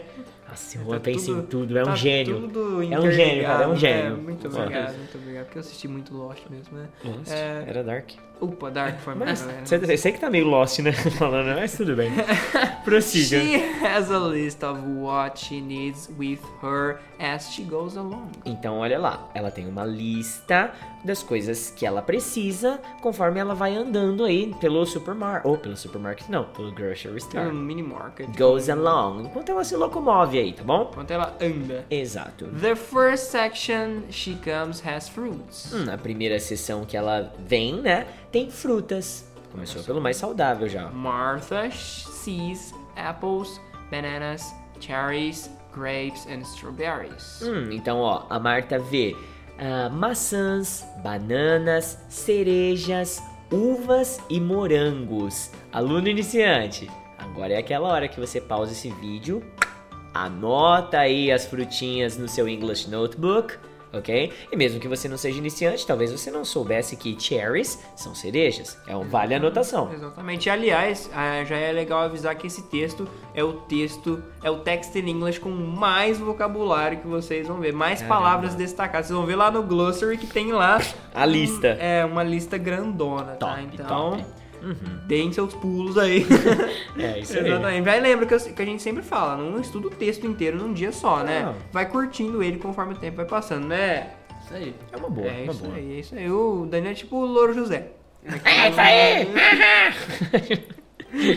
[0.47, 2.35] Nossa, eu Tá pensa em tudo- é um tá gênio.
[2.91, 4.03] É um gênio, cara, é um interligado, gênio.
[4.17, 4.21] né?
[4.23, 5.43] Muito obrigado, muito obrigado.
[5.45, 6.87] Porque eu assisti muito Lost mesmo, né?
[7.05, 7.63] Lost, É.
[7.67, 8.09] Era Dark.
[8.41, 9.45] Upa, Dark foi mais
[9.91, 10.91] eu sei que tá meio Lost, né?
[11.17, 12.11] Falando, mas tudo bem.
[12.83, 13.39] Prossiga.
[13.39, 18.31] She has a list of what she needs with her as she goes along.
[18.45, 20.71] Então, olha lá, ela tem uma lista
[21.03, 25.45] das coisas que ela precisa conforme ela vai andando aí pelo supermarket.
[25.45, 27.51] Ou pelo supermarket, não, pelo grocery store.
[27.53, 28.27] mini market.
[28.37, 29.25] Goes along.
[29.25, 30.89] Enquanto ela se locomove aí, tá bom?
[30.91, 31.85] Enquanto ela anda.
[31.89, 32.45] Exato.
[32.47, 35.73] The first section she comes has fruits.
[35.73, 39.25] Hum, a primeira sessão que ela vem, né, tem frutas.
[39.51, 40.89] Começou pelo mais saudável já.
[40.89, 43.59] Martha sees apples,
[43.89, 47.41] bananas, cherries, grapes and strawberries.
[47.41, 49.15] Hum, então, ó, a Marta vê
[49.59, 53.21] ah, maçãs, bananas, cerejas,
[53.51, 55.51] uvas e morangos.
[55.71, 59.43] Aluno iniciante, agora é aquela hora que você pausa esse vídeo,
[60.13, 63.55] anota aí as frutinhas no seu English Notebook,
[63.93, 64.31] ok?
[64.51, 68.77] E mesmo que você não seja iniciante, talvez você não soubesse que cherries são cerejas.
[68.87, 69.91] É um vale anotação.
[69.93, 70.49] Exatamente.
[70.49, 74.95] Aliás, ah, já é legal avisar que esse texto é o texto, é o text
[74.95, 78.15] in English com mais vocabulário que vocês vão ver, mais Caramba.
[78.15, 79.07] palavras destacadas.
[79.07, 80.79] Vocês vão ver lá no glossary que tem lá
[81.13, 81.67] A lista.
[81.67, 83.55] é uma lista grandona, tá?
[83.55, 84.25] Top, Então, top.
[84.61, 84.75] Uhum.
[85.07, 86.25] deem seus pulos aí.
[86.97, 87.47] É isso aí.
[87.47, 87.81] Exatamente.
[87.83, 90.71] Vai lembra que, eu- que a gente sempre fala, não estuda o texto inteiro num
[90.73, 91.41] dia só, né?
[91.43, 91.55] Não.
[91.71, 94.11] Vai curtindo ele conforme o tempo vai passando, né?
[94.43, 94.75] Isso aí.
[94.91, 95.75] É uma boa, é uma isso boa.
[95.75, 96.29] aí, é isso aí.
[96.29, 97.87] O Daniel é tipo o Louro José.
[98.45, 99.27] É isso aí!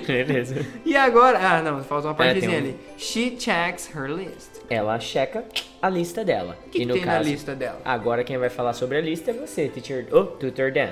[0.07, 0.65] Beleza.
[0.85, 2.77] E agora, ah não, falta uma É, partezinha um- ali.
[2.97, 4.61] She checks her list.
[4.71, 5.45] Ela checa
[5.83, 6.57] a lista dela.
[6.67, 7.81] O que, que no tem na caso, lista dela?
[7.85, 10.07] agora quem vai falar sobre a lista é você, teacher.
[10.13, 10.91] Oh, tutor Dan.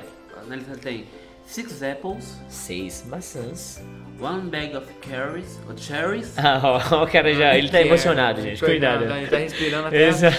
[0.49, 1.05] Na lista tem
[1.47, 3.83] six apples, Seis maçãs.
[4.21, 6.61] one bag of carrots, ou cherries, Ah,
[6.93, 8.63] ó, o cara já, ele tá é- emocionado, gente.
[8.63, 9.05] Cuidado.
[9.05, 10.09] Ele tá respirando até.
[10.09, 10.37] Exato.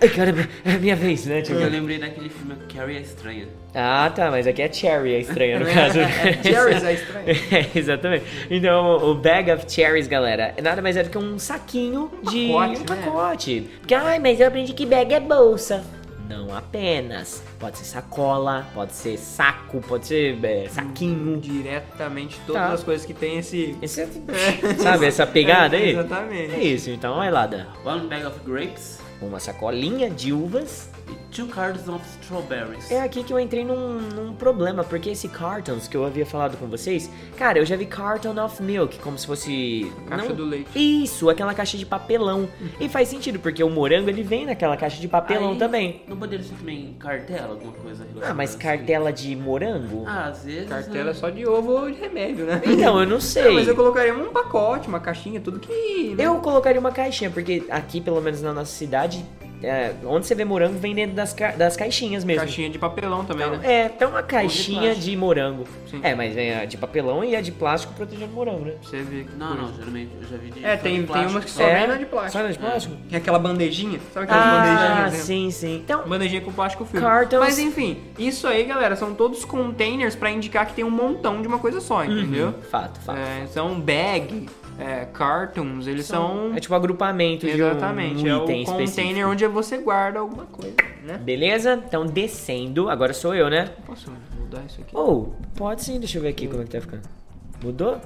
[0.00, 0.34] Ai, cara,
[0.64, 1.42] é minha vez, né?
[1.42, 1.58] Tipo...
[1.58, 3.46] Eu lembrei daquele filme Carrie é Estranha.
[3.74, 5.98] Ah, tá, mas aqui é cherry, é estranho no caso.
[6.42, 7.26] Cherries é estranho.
[7.52, 8.24] É, exatamente.
[8.50, 12.48] Então, o bag of cherries, galera, é nada mais é do que um saquinho de
[12.48, 12.84] pacote, um né?
[12.86, 13.70] pacote.
[13.80, 15.84] Porque, ai, mas eu aprendi que bag é bolsa.
[16.30, 17.42] Não apenas.
[17.58, 21.40] Pode ser sacola, pode ser saco, pode ser é, saquinho.
[21.40, 22.72] Diretamente todas Tá.
[22.72, 23.76] as coisas que tem esse.
[23.82, 24.08] Esse é-
[24.78, 25.90] sabe essa pegada É, aí?
[25.90, 26.54] exatamente.
[26.54, 27.66] É isso, então vai lá, Dan.
[27.84, 30.88] One bag of grapes Uma sacolinha de uvas.
[31.08, 32.90] E two cartons of strawberries.
[32.90, 36.56] É aqui que eu entrei num, num problema, porque esse cartons que eu havia falado
[36.56, 39.90] com vocês, cara, eu já vi carton of milk, como se fosse.
[40.08, 40.68] Caixa não- do leite.
[40.74, 42.48] Isso, aquela caixa de papelão.
[42.80, 46.02] E faz sentido, porque o morango ele vem naquela caixa de papelão Aí, também.
[46.08, 48.58] Não poderia ser também cartela, alguma coisa Ah, mas assim?
[48.58, 50.04] cartela de morango?
[50.06, 50.68] Ah, às vezes.
[50.68, 52.60] Cartela é só de ovo ou de remédio, né?
[52.64, 53.44] Então, eu não sei.
[53.44, 56.14] Não, mas eu colocaria um pacote, uma caixinha, tudo que.
[56.16, 56.24] né?
[56.24, 59.24] Eu colocaria uma caixinha, porque aqui, pelo menos na nossa cidade,
[59.62, 62.40] é, onde você vê morango, vem dentro das, ca- das caixinhas mesmo.
[62.40, 63.72] Caixinha de papelão também, Então, né?
[63.82, 65.00] é, então uma caixinha plástico.
[65.04, 65.64] de morango.
[65.90, 66.00] Sim.
[66.02, 68.74] É, mas vem a de papelão e a de plástico protegendo morango, né?
[68.82, 70.64] Você que Não, não, geralmente eu já vi de.
[70.64, 71.78] É, tem, de tem umas que só É?
[71.80, 72.32] vem na de plástico.
[72.38, 72.96] Só na de plástico?
[73.10, 75.12] É aquela bandejinha, sabe aquelas Ah, bandejinhas?
[75.12, 75.18] né?
[75.18, 75.76] sim, sim.
[75.84, 77.04] Então, Bandejinha com plástico filme.
[77.06, 77.40] Cartons.
[77.40, 81.48] Mas enfim, isso aí, galera, são todos containers pra indicar que tem um montão de
[81.48, 82.48] uma coisa só, entendeu?
[82.48, 83.18] Uhum, fato, fato.
[83.18, 84.48] É, são bag,
[84.80, 86.54] é, cartons, eles são.
[86.56, 89.28] É tipo um agrupamento Exatamente, de é um o item container específico.
[89.28, 90.74] onde você guarda alguma coisa,
[91.04, 91.18] né?
[91.18, 91.82] Beleza?
[91.86, 92.88] Então, descendo.
[92.88, 93.68] Agora sou eu, né?
[93.86, 94.96] Posso mudar isso aqui?
[94.96, 95.98] Ou, pode sim.
[95.98, 97.02] Deixa eu ver aqui como é que tá ficando.
[97.62, 98.00] Mudou?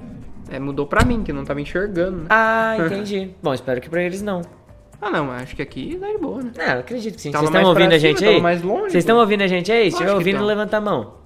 [0.51, 2.27] É, mudou pra mim, que não tava enxergando, né?
[2.29, 3.31] Ah, entendi.
[3.41, 4.43] Bom, espero que pra eles não.
[5.01, 6.51] Ah, não, mas acho que aqui dá de boa, né?
[6.59, 7.31] Ah, eu acredito que sim.
[7.31, 8.41] Vocês estão ouvindo pra a gente aí?
[8.41, 9.91] Vocês estão ouvindo a gente aí?
[9.91, 11.24] Se estiver ouvindo, levanta a mão.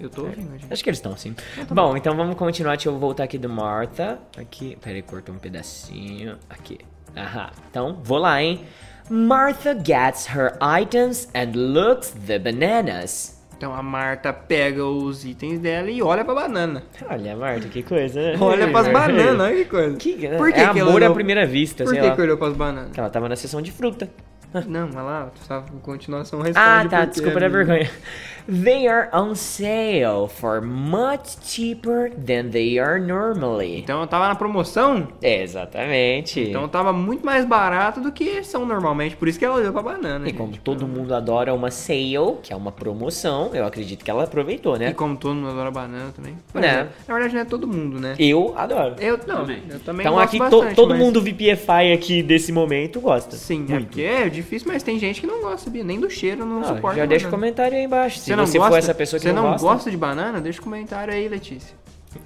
[0.00, 0.72] Eu tô ouvindo, gente.
[0.72, 1.34] Acho que eles estão, sim.
[1.70, 2.76] Bom, então vamos continuar.
[2.76, 4.18] Deixa eu voltar aqui do Martha.
[4.38, 6.36] Aqui, peraí, cortou um pedacinho.
[6.48, 6.78] Aqui.
[7.16, 7.50] Aham.
[7.70, 8.60] Então, vou lá, hein?
[9.10, 13.38] Martha gets her items and looks the bananas.
[13.56, 16.82] Então a Marta pega os itens dela e olha pra banana.
[17.10, 18.36] Olha, Marta, que coisa, né?
[18.40, 19.96] Olha pras bananas, olha que coisa.
[19.98, 22.14] Que, Por que é que ela amor à olhou- primeira vista, Por que lá.
[22.16, 22.86] que olhou pras bananas?
[22.86, 24.08] Porque ela tava na sessão de fruta.
[24.66, 27.64] Não, mas lá, a continuação responde Ah, tá, desculpa da amigo.
[27.64, 27.90] vergonha.
[28.50, 33.78] They are on sale for much cheaper than they are normally.
[33.78, 36.40] Então tava na promoção, Exatamente.
[36.40, 39.16] então tava muito mais barato do que são normalmente.
[39.16, 40.24] Por isso que ela olhou pra banana.
[40.24, 40.36] E gente.
[40.38, 44.76] como todo mundo adora uma sale, que é uma promoção, eu acredito que ela aproveitou,
[44.76, 44.92] E né?
[44.94, 46.36] como todo mundo adora banana também.
[46.52, 46.66] Por É.
[46.68, 48.14] exemplo, Na verdade não é todo mundo, né?
[48.18, 48.96] Eu adoro.
[48.98, 49.62] Eu não, Também.
[49.70, 53.36] eu também Então gosto aqui to- bastante, todo mas- mundo VPFI aqui desse momento gosta.
[53.36, 53.86] Sim, é Muito.
[53.86, 55.84] porque é difícil, mas tem gente que não gosta, sabia?
[55.84, 57.40] Nem do cheiro, não Ah, suporta já deixa banana.
[57.40, 58.18] comentário aí embaixo.
[58.18, 59.66] Se não você gosta, for essa pessoa que você não, não gosta.
[59.66, 61.74] gosta de banana, deixa um comentário aí, Letícia.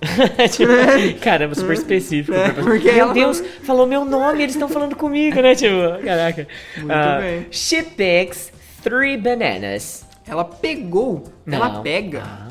[0.50, 0.72] Tipo,
[1.22, 2.36] Caramba, super específico.
[2.36, 5.54] É, porque meu ela Deus, não- falou meu nome, eles estão falando comigo, né?
[5.54, 6.46] Tipo, caraca.
[6.76, 7.46] Muito Ah, bem.
[7.50, 8.50] She picks
[8.82, 10.06] three bananas.
[10.26, 11.82] Ela pegou, ela Não.
[11.82, 12.22] pega.
[12.24, 12.48] Ah,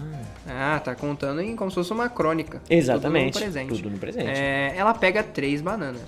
[0.76, 2.62] Ah, tá contando em como se fosse uma crônica.
[2.70, 3.34] exatamente.
[3.34, 3.70] Tudo no presente.
[3.82, 4.28] Tudo no presente.
[4.30, 6.02] É, ela pega três bananas.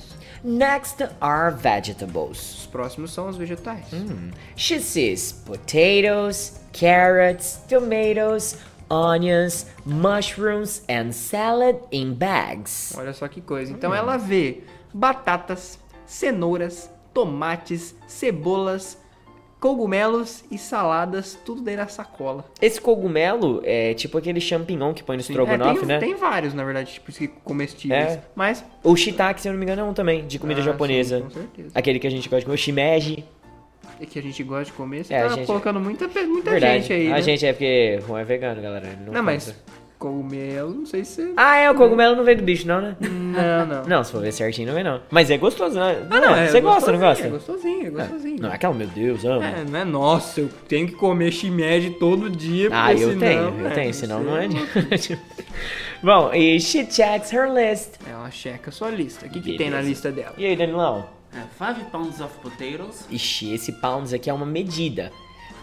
[0.48, 2.60] Next are vegetables.
[2.60, 3.86] Os próximos são os vegetais.
[3.92, 4.30] Hum.
[4.56, 8.58] She sees potatoes, carrots, tomatoes,
[8.88, 12.94] onions, mushrooms, and salad in bags.
[12.96, 13.72] Olha só que coisa.
[13.72, 13.96] Então Hum.
[13.96, 14.62] ela vê
[14.94, 19.00] batatas, cenouras, tomates, cebolas,
[19.66, 22.46] cogumelos e saladas, tudo dentro da sacola.
[22.62, 25.98] Esse cogumelo é tipo aquele champignon que põe no estrogonofe, É, tem, né?
[26.00, 28.14] tem vários, na verdade, tipo, que comestíveis.
[28.14, 28.22] É.
[28.36, 28.64] Mas.
[28.84, 31.18] O shiitake, se eu não me engano, é um também, de comida Ah, japonesa.
[31.18, 31.70] sim, com certeza.
[31.74, 33.26] Aquele que a gente gosta de comer, o shimeji.
[34.00, 35.04] É que a gente gosta de comer.
[35.04, 36.82] Você É, a tá gente- colocando muita, muita Verdade.
[36.82, 37.08] gente aí.
[37.08, 37.22] a né?
[37.24, 39.00] gente é porque Juan é vegano, galera.
[39.04, 39.56] Não, Não, mas.
[39.98, 41.34] Cogumelo, não sei se.
[41.38, 42.96] Ah, é, o cogumelo não veio do bicho, não, né?
[43.00, 43.86] Não, não.
[43.86, 45.02] Não, se for ver certinho, não vem não.
[45.10, 46.06] Mas é gostoso, né?
[46.10, 47.26] Ah, não, é Você gosta, não gosta?
[47.28, 48.42] É gostosinho, é gostosinho.
[48.42, 49.44] Não é aquela, meu Deus, amo.
[49.44, 52.70] É, não é nossa, eu tenho que comer shimeji todo dia.
[52.72, 54.48] Ah, eu senão, tenho, eu é, tenho, senão você- não é.
[56.04, 57.94] Bom, e she checks her list.
[58.08, 59.26] Ela checa a sua lista.
[59.26, 60.34] O que, que tem na lista dela?
[60.38, 61.08] E aí, Danilão?
[61.34, 63.06] É, five pounds of potatoes.
[63.10, 65.12] Ixi, esse pounds aqui é uma medida.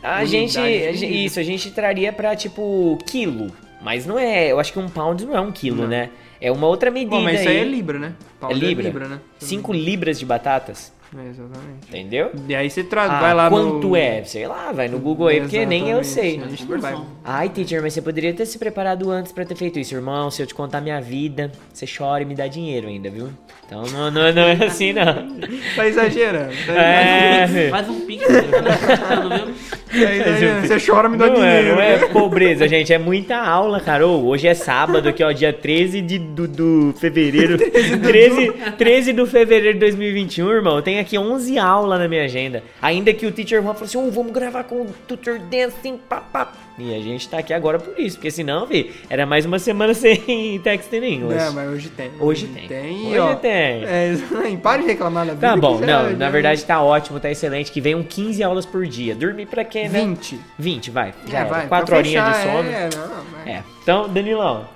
[0.02, 3.52] A Unidade gente, a isso, a gente traria pra, tipo, quilo.
[3.82, 5.88] Mas não é, eu acho que um pound não é um quilo, Não.
[5.88, 6.10] né?
[6.40, 8.14] É uma outra medida Bom, mas isso aí é libra, né?
[8.18, 9.08] É Pound libra?
[9.08, 9.20] né?
[9.38, 11.88] 5 libras de batatas, É, exatamente.
[11.88, 12.30] entendeu?
[12.48, 13.96] E aí você traz, Ah, vai lá quanto no...
[13.96, 14.24] é?
[14.24, 16.40] Sei lá, vai no Google aí, porque nem eu sei.
[16.42, 16.96] A gente não vai...
[17.22, 20.30] Ai, teacher, mas você poderia ter se preparado antes pra ter feito isso, irmão.
[20.30, 23.28] Se eu te contar minha vida, você chora e me dá dinheiro ainda, viu?
[23.66, 25.04] Então não, não, não é assim, não.
[25.76, 26.52] Tá exagerando.
[26.66, 28.26] Tá É, Faz um pix.
[28.26, 28.30] tá
[29.20, 29.54] vendo?
[29.90, 30.66] Tá exagerando.
[30.66, 31.68] Você chora, me dá não dinheiro.
[31.68, 31.94] É, não né?
[31.94, 32.92] é pobreza, gente.
[32.92, 34.06] É muita aula, cara.
[34.06, 37.56] Ô, hoje é sábado aqui, ó, dia 13 de, do, do fevereiro.
[38.02, 40.80] 13, 13 do fevereiro de 2021, irmão.
[40.82, 42.62] Tem aqui 11 aulas na minha agenda.
[42.80, 46.52] Ainda que o teacher Juan falou assim: "Ô, vamos gravar com o tutor dancing, papá.
[46.78, 49.92] E a gente tá aqui agora por isso, porque senão, vi, era mais uma semana
[49.94, 51.44] sem text in English.
[51.44, 52.10] Não, mas hoje tem.
[52.18, 52.66] Hoje tem.
[52.66, 53.34] Tem, Hoje ó.
[53.34, 53.52] tem.
[53.84, 54.16] É,
[54.62, 55.46] para de reclamar da vida.
[55.48, 58.86] Tá bom, não, já- na verdade tá ótimo, tá excelente, que venham 15 aulas por
[58.86, 59.14] dia.
[59.14, 60.00] Dormir pra quê, né?
[60.00, 60.40] 20.
[60.58, 61.12] 20, vai.
[61.26, 62.68] Já É, vai, Quatro pra horinhas de sono.
[62.70, 63.46] É, não, mas...
[63.46, 63.62] É.
[63.82, 64.66] Então, Danilão,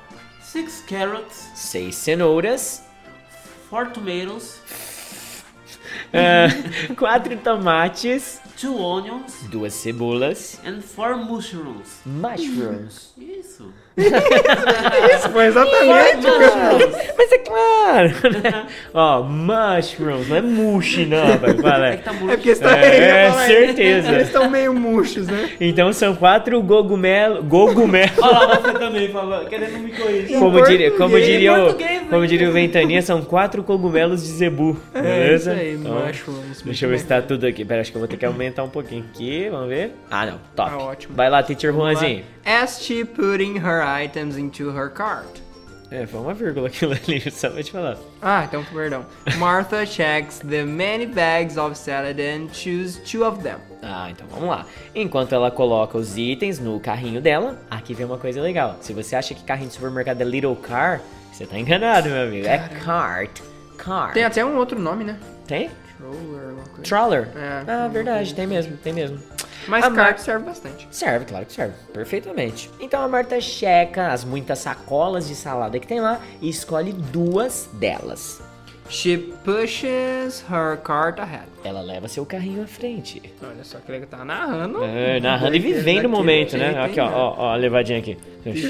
[0.43, 2.83] Six carrots, seis cenouras,
[3.69, 4.61] four tomatoes,
[6.13, 12.01] ah, quatro tomates, two onions, duas cebolas, and four mushrooms.
[12.05, 13.13] mushrooms.
[13.19, 13.73] Isso.
[15.17, 16.27] Isso foi exatamente.
[17.17, 18.09] Mas é claro,
[18.43, 18.67] né?
[18.93, 21.89] Ó, mushrooms, não é mushi não, vai, fala.
[21.89, 22.13] É que tá.
[22.13, 24.13] É porque você tá É, falar, certeza.
[24.13, 25.51] Eles estão meio murchos, né?
[25.61, 28.11] Então são quatro gogumelo, gogumelo.
[28.21, 30.39] Olha lá, você também falou, querendo me corrigir.
[30.39, 32.07] Como diria, como diria, o, né?
[32.11, 35.53] como diria o Ventania, são quatro cogumelos de zebu, beleza?
[35.53, 36.63] É isso aí, Então, mushrooms.
[36.63, 37.65] Deixa eu ver se tá tudo aqui.
[37.65, 39.49] Pera, acho que eu vou ter que aumentar um pouquinho aqui.
[39.51, 39.93] Vamos ver.
[40.11, 40.39] Ah, não.
[40.55, 40.71] Top.
[40.71, 41.15] Tá ótimo.
[41.15, 42.36] Vai lá, teacher Juanzinho.
[42.47, 45.43] As she putting her items into her cart.
[45.91, 47.97] É, foi uma vírgula aquilo ali, só vou te falar.
[48.23, 49.05] Ah, então, perdão.
[49.37, 53.57] Martha checks the many bags of salad and choose two of them.
[53.83, 54.65] Ah, então vamos lá.
[54.95, 58.77] Enquanto ela coloca os itens no carrinho dela, aqui vem uma coisa legal.
[58.81, 61.01] Se você acha que carrinho de supermercado é little car,
[61.33, 62.47] você tá enganado, meu amigo.
[62.47, 63.41] É cart.
[63.77, 64.13] Car.
[64.13, 65.19] Tem até um outro nome, né?
[65.47, 65.69] Tem?
[65.99, 66.83] Troller, alguma coisa.
[66.83, 67.29] Troller.
[67.37, 69.19] É, ah, verdade, coisa tem mesmo, tem mesmo.
[69.69, 70.87] Mas A cart Mar- serve bastante.
[70.91, 71.75] Serve, claro que serve.
[71.93, 72.71] Perfeitamente.
[72.79, 77.69] Então a Marta checa as muitas sacolas de salada que tem lá e escolhe duas
[77.73, 78.41] delas.
[78.89, 81.47] She pushes her cart ahead.
[81.65, 83.21] Ela leva seu carrinho à frente.
[83.43, 84.83] Olha só que legal, tá narrando.
[84.85, 86.79] É, narrando e vivendo o momento, né?
[86.83, 88.17] Aqui, ó, ó, ó, a levadinha aqui.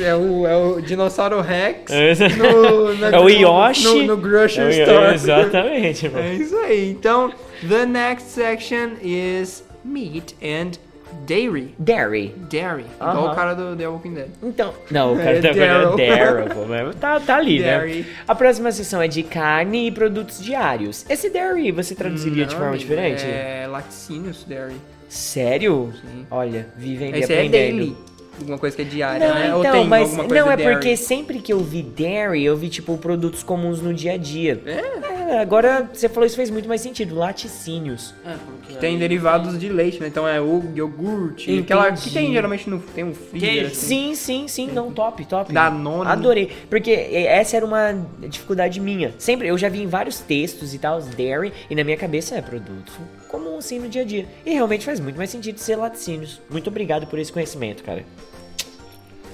[0.03, 3.85] É o, é o dinossauro Rex É, no, é o Yoshi.
[3.85, 5.15] no, no grocery É store.
[5.15, 6.25] Exatamente, mano.
[6.27, 6.91] É isso aí.
[6.91, 7.33] Então,
[7.69, 10.79] the next section is meat and
[11.27, 11.75] dairy.
[11.79, 12.35] Dairy.
[12.51, 12.85] Dairy.
[12.97, 13.33] Igual Aham.
[13.33, 14.29] o cara do The Walking Dead.
[14.43, 15.99] Então, não, o cara É tá Daryl.
[15.99, 18.01] é Daryl, pô, mas tá, tá ali, Dairy.
[18.01, 18.07] né?
[18.29, 21.05] A próxima seção é de carne e produtos diários.
[21.09, 23.25] Esse dairy você traduziria de Não, forma amigo, diferente?
[23.25, 24.77] É laticínios dairy.
[25.09, 25.93] Sério?
[26.01, 26.27] Sim.
[26.31, 27.77] Olha, vivendo e Esse é aprendendo.
[27.79, 27.97] daily.
[28.39, 29.55] Alguma coisa que é diária, Não, né?
[29.55, 30.73] Ou então, tem mas alguma coisa não é dairy?
[30.75, 34.61] porque sempre que eu vi dairy, eu vi tipo produtos comuns no dia a dia.
[34.67, 35.17] É?
[35.27, 38.15] É, agora você falou isso fez muito mais sentido, laticínios.
[38.25, 40.07] É, porque Tem aí derivados de leite, né?
[40.07, 43.67] Então é o iogurte, aquela que tem geralmente no tem um Queijo.
[43.67, 43.75] assim.
[43.75, 45.53] Sim, sim, sim, não, top, top.
[45.53, 46.09] Danone.
[46.11, 47.93] Adorei, porque essa era uma
[48.29, 49.15] dificuldade minha.
[49.19, 52.43] Sempre, eu já vi em vários textos e tal, dairy, e na minha cabeça é
[52.43, 52.93] produto
[53.29, 54.27] comum assim no dia a dia.
[54.45, 56.41] E realmente faz muito mais sentido ser laticínios.
[56.49, 58.05] Muito obrigado por esse conhecimento, cara.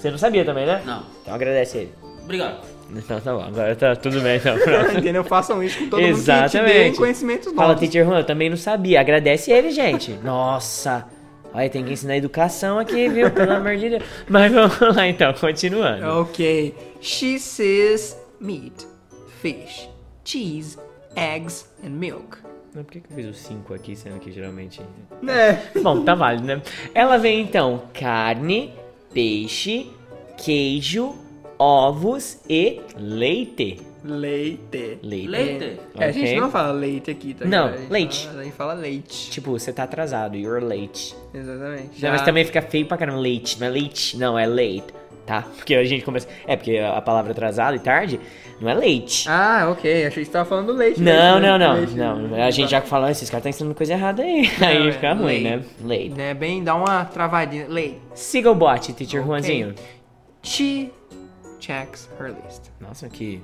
[0.03, 0.83] Você não sabia também, né?
[0.85, 1.05] Não.
[1.23, 1.93] Então agradece ele.
[2.25, 2.67] Obrigado.
[2.91, 4.99] Então tá bom, agora tá tudo bem, então pronto.
[4.99, 5.23] Entendeu?
[5.23, 6.99] Façam isso com todo mundo que te dê Exatamente.
[6.99, 7.61] conhecimentos novos.
[7.61, 9.01] Fala, Teacher Juan, eu também não sabia.
[9.01, 10.11] Agradece ele, gente.
[10.25, 11.07] Nossa.
[11.55, 13.31] Olha, tem que ensinar educação aqui, viu?
[13.31, 14.03] Pelo amor de Deus.
[14.29, 16.05] Mas vamos lá então, continuando.
[16.21, 16.75] Ok.
[17.01, 18.85] She says meat,
[19.41, 19.89] fish,
[20.25, 20.77] cheese,
[21.15, 22.39] eggs and milk.
[22.75, 24.81] Mas por que, que eu fiz o 5 aqui, sendo que geralmente.
[25.29, 25.79] É.
[25.81, 26.61] Bom, tá válido, né?
[26.93, 28.73] Ela vem então carne,
[29.13, 29.87] peixe,
[30.43, 31.15] queijo,
[31.59, 33.81] ovos e leite.
[34.05, 34.99] Leite.
[35.01, 35.29] Leite.
[35.29, 35.81] Leite.
[35.97, 37.45] É, a gente não fala leite aqui, tá?
[37.45, 37.69] Não?
[37.69, 38.27] A leite.
[38.27, 39.31] Fala, a gente fala leite.
[39.31, 41.15] Tipo, você tá atrasado, you're late.
[41.33, 42.03] Exatamente.
[42.03, 43.61] Não, mas Já- também fica feio pra caramba, leite.
[43.61, 44.87] Não é leite, não, é late,
[45.27, 45.45] tá?
[45.57, 46.29] Porque a gente começa.
[46.47, 48.21] É, porque a palavra atrasado e tarde
[48.61, 49.29] não é leite.
[49.29, 50.07] Ah, ok.
[50.07, 51.01] Achei que você tava falando do leite.
[51.01, 52.17] Não, leite, não, não, leite, não.
[52.23, 52.41] leite.
[52.41, 54.51] A gente já falou, esses caras estão ensinando coisa errada aí.
[54.61, 55.63] Aí é, fica ruim, né?
[55.83, 56.09] Late.
[56.11, 57.67] Né, bem, dá uma travadinha.
[57.69, 57.99] Leite.
[58.15, 59.27] Siga o bot, teacher Ok.
[59.29, 59.75] Juanzinho.
[60.43, 60.91] She
[61.61, 62.63] checks her list.
[62.81, 63.41] Nossa, que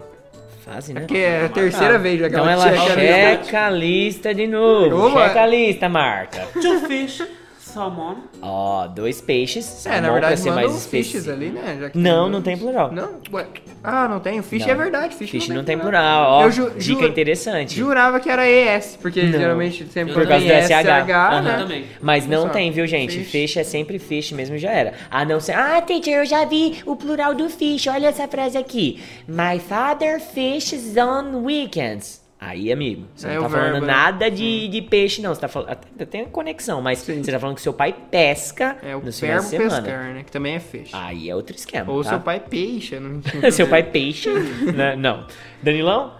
[0.64, 1.00] fase, né?
[1.00, 3.44] Porque é a terceira vez já que Então ela ela checa a lista.
[3.44, 5.10] checa a lista de novo.
[5.18, 6.46] Checa a lista, Marta.
[6.60, 7.22] Two fish,
[7.68, 8.14] salmon.
[8.42, 9.86] Ó, dois peixes.
[9.86, 11.30] É, na verdade, ser mais fishes específico.
[11.32, 11.78] ali, né?
[11.80, 12.92] já que Não, tem não tem plural.
[12.92, 13.20] Não?
[13.32, 13.46] Ué.
[13.84, 14.40] Ah, não tem?
[14.40, 14.72] O fish Não.
[14.72, 15.14] é verdade.
[15.14, 16.44] Fish, Fish não, não tem plural, ó.
[16.44, 17.74] Eu ju- dica ju- interessante.
[17.76, 19.38] Jurava que era ES, porque Não.
[19.38, 20.82] geralmente sempre Por causa do SH.
[20.82, 21.56] SH, né?
[21.58, 21.84] também.
[22.00, 22.48] Mas não Só.
[22.48, 23.18] tem, viu, gente?
[23.20, 23.30] Fish.
[23.30, 24.94] Fish é sempre fish mesmo já era.
[25.10, 25.52] A não ser.
[25.52, 27.86] Ah, teacher, eu já vi o plural do fish.
[27.86, 29.00] Olha essa frase aqui.
[29.28, 32.26] My father fishes on weekends.
[32.40, 33.92] Aí, amigo, você É não tá falando verbo, né?
[33.92, 35.34] nada de, de peixe, não.
[35.34, 35.70] Você tá falando.
[35.70, 37.22] Até tem conexão, mas Sim.
[37.22, 39.82] você tá falando que seu pai pesca É o finais verbo de semana.
[39.82, 40.22] pescar, né?
[40.22, 40.90] Que também é fish.
[40.94, 41.90] Aí é outro esquema.
[41.90, 42.10] Ou tá?
[42.10, 43.20] seu pai peixe, não
[43.50, 44.30] seu pai peixe.
[44.72, 44.94] né?
[44.94, 45.26] Não.
[45.62, 46.14] Danilão?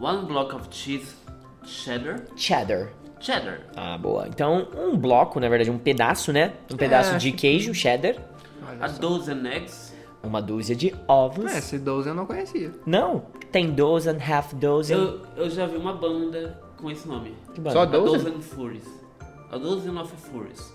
[0.00, 1.14] One block of cheese,
[1.64, 2.22] cheddar.
[2.34, 2.88] Cheddar.
[3.20, 3.60] Cheddar.
[3.76, 4.26] Ah, boa.
[4.28, 6.52] Então, um bloco, na verdade, um pedaço, né?
[6.72, 7.18] Um pedaço É.
[7.18, 8.14] de queijo, cheddar.
[8.80, 9.87] A dozen eggs.
[10.22, 11.52] Uma dúzia de ovos.
[11.52, 12.72] É, esse 12 eu não conhecia.
[12.84, 13.22] Não,
[13.52, 14.96] tem dozen, half dozen.
[14.96, 17.34] Eu, eu já vi uma banda com esse nome.
[17.54, 17.72] Que banda?
[17.72, 18.18] Só A dozen?
[18.24, 18.88] Dozen Furies.
[19.50, 20.74] A Dozen of Furies.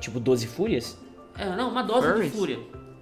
[0.00, 0.98] Tipo 12 fúrias?
[1.36, 2.34] É, não, uma dose de Furries?
[2.34, 2.58] fúria.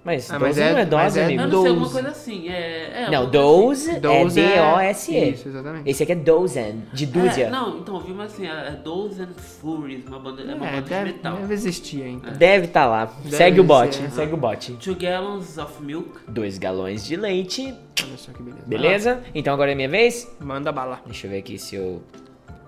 [0.07, 1.41] Mas Ah, 12 mas é- não é mas dose, é amigo.
[1.41, 1.93] Eu não sei, alguma Doze.
[1.93, 2.47] coisa assim.
[2.47, 5.29] É, é Não, alguma coisa 12 Doze é é- D-O-S-E.
[5.31, 5.89] Isso, exatamente.
[5.89, 7.13] Esse aqui é dozen, de assim.
[7.13, 7.43] dúzia.
[7.43, 10.69] É, não, então eu vi uma assim, é Dozen Furies, uma banda, é uma É,
[10.71, 11.35] banda de deve, metal.
[11.35, 12.31] deve existir ainda.
[12.31, 13.03] Deve estar lá.
[13.21, 14.09] Deve segue o bot, ser.
[14.11, 14.71] segue o bot.
[14.75, 16.09] Two gallons of milk.
[16.29, 17.75] 2 galões de leite.
[18.01, 18.63] Olha só que beleza.
[18.65, 19.23] Beleza?
[19.35, 20.25] Então agora é minha vez?
[20.39, 21.01] Manda bala.
[21.05, 22.01] Deixa eu ver aqui se eu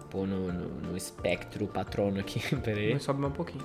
[0.10, 2.41] pôr no, no, no espectro patrono aqui.
[2.57, 2.91] Pera aí.
[2.95, 3.64] Mas sobe mais um pouquinho.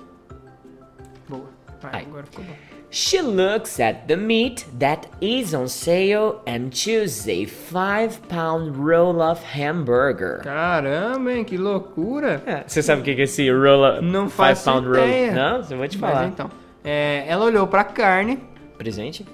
[1.27, 1.49] Boa.
[1.81, 2.01] Vai, Ai.
[2.03, 2.53] agora ficou bom.
[2.97, 9.21] She looks at the meat that is on sale and chooses a 5 pound roll
[9.21, 10.39] of hamburger.
[10.41, 11.43] Caramba, hein?
[11.43, 12.41] Que loucura.
[12.45, 15.25] É, Você sabe o que é esse roll Não five faço pound ideia.
[15.27, 15.35] roll?
[15.35, 16.27] Não, eu vou te Mas falar.
[16.27, 16.49] então.
[16.85, 18.39] é, ela olhou pra carne.
[18.77, 19.25] Presente?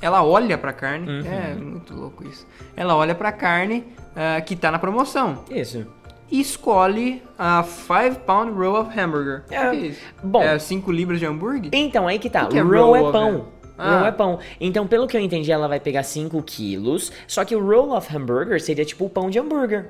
[0.00, 1.08] Ela olha pra carne.
[1.10, 1.26] Uhum.
[1.26, 2.46] É muito louco isso.
[2.76, 3.84] Ela olha pra carne
[4.14, 5.42] ah, que tá na promoção.
[5.50, 5.84] Isso.
[6.30, 9.44] E escolhe a 5 pound roll of hamburger.
[9.50, 10.00] É, O que é isso?
[10.22, 10.42] bom.
[10.42, 11.70] É 5 libras de hambúrguer?
[11.72, 12.44] Então, aí que tá.
[12.44, 13.46] O que é roll roll é pão.
[13.78, 13.96] Ah.
[13.98, 14.38] Roll é pão.
[14.60, 17.10] Então, pelo que eu entendi, ela vai pegar 5 quilos.
[17.26, 19.86] Só que o roll of hamburger seria tipo o pão de hambúrguer.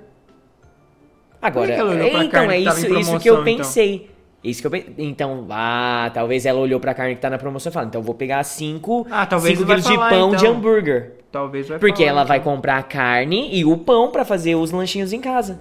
[1.41, 3.45] Agora, que então é que tava em isso, isso promoção, que eu então?
[3.45, 4.11] pensei.
[4.43, 4.95] Isso que eu pensei.
[4.99, 8.05] Então, ah, talvez ela olhou pra carne que tá na promoção e falou: então eu
[8.05, 10.53] vou pegar 5 Ah, vai quilos de falar, pão de então.
[10.57, 11.15] hambúrguer.
[11.31, 12.55] Talvez vai Porque falar, ela vai então.
[12.55, 15.61] comprar a carne e o pão pra fazer os lanchinhos em casa.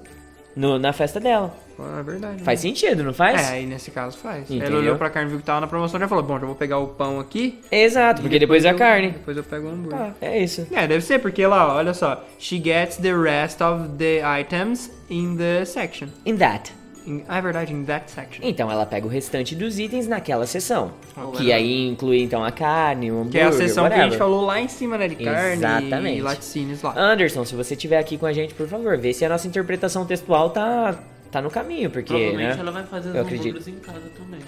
[0.58, 1.56] No- na festa dela.
[2.00, 2.42] É verdade.
[2.44, 3.40] Faz sentido, não faz?
[3.50, 4.50] É, aí nesse caso faz.
[4.50, 4.68] Entendeu?
[4.68, 6.80] Ela olhou pra carne, viu que tava na promoção e falou: Bom, já vou pegar
[6.80, 7.60] o pão aqui.
[7.72, 9.12] Exato, porque depois é a eu- carne.
[9.12, 10.00] Depois eu pego o hambúrguer.
[10.00, 10.66] Ah, é isso.
[10.72, 12.26] É, deve ser, porque lá, olha só.
[12.40, 16.08] She gets the rest of the items in the section.
[16.26, 16.74] In that.
[17.08, 18.46] In- ah, é verdade, in that section.
[18.46, 20.92] Então ela pega o restante dos itens naquela seção.
[21.16, 21.38] Ok.
[21.46, 24.04] Que aí inclui então a carne, o hambúrguer, Que é a seção que a gente
[24.12, 24.18] whatever.
[24.20, 25.08] falou lá em cima, né?
[25.08, 26.18] De carne Exatamente.
[26.18, 26.94] e laticínios lá.
[26.98, 30.06] Anderson, se você estiver aqui com a gente, por favor, vê se a nossa interpretação
[30.06, 31.00] textual tá,
[31.32, 32.60] tá no caminho, porque, Provavelmente né?
[32.60, 34.40] ela vai fazer os hambúrgueres em casa também.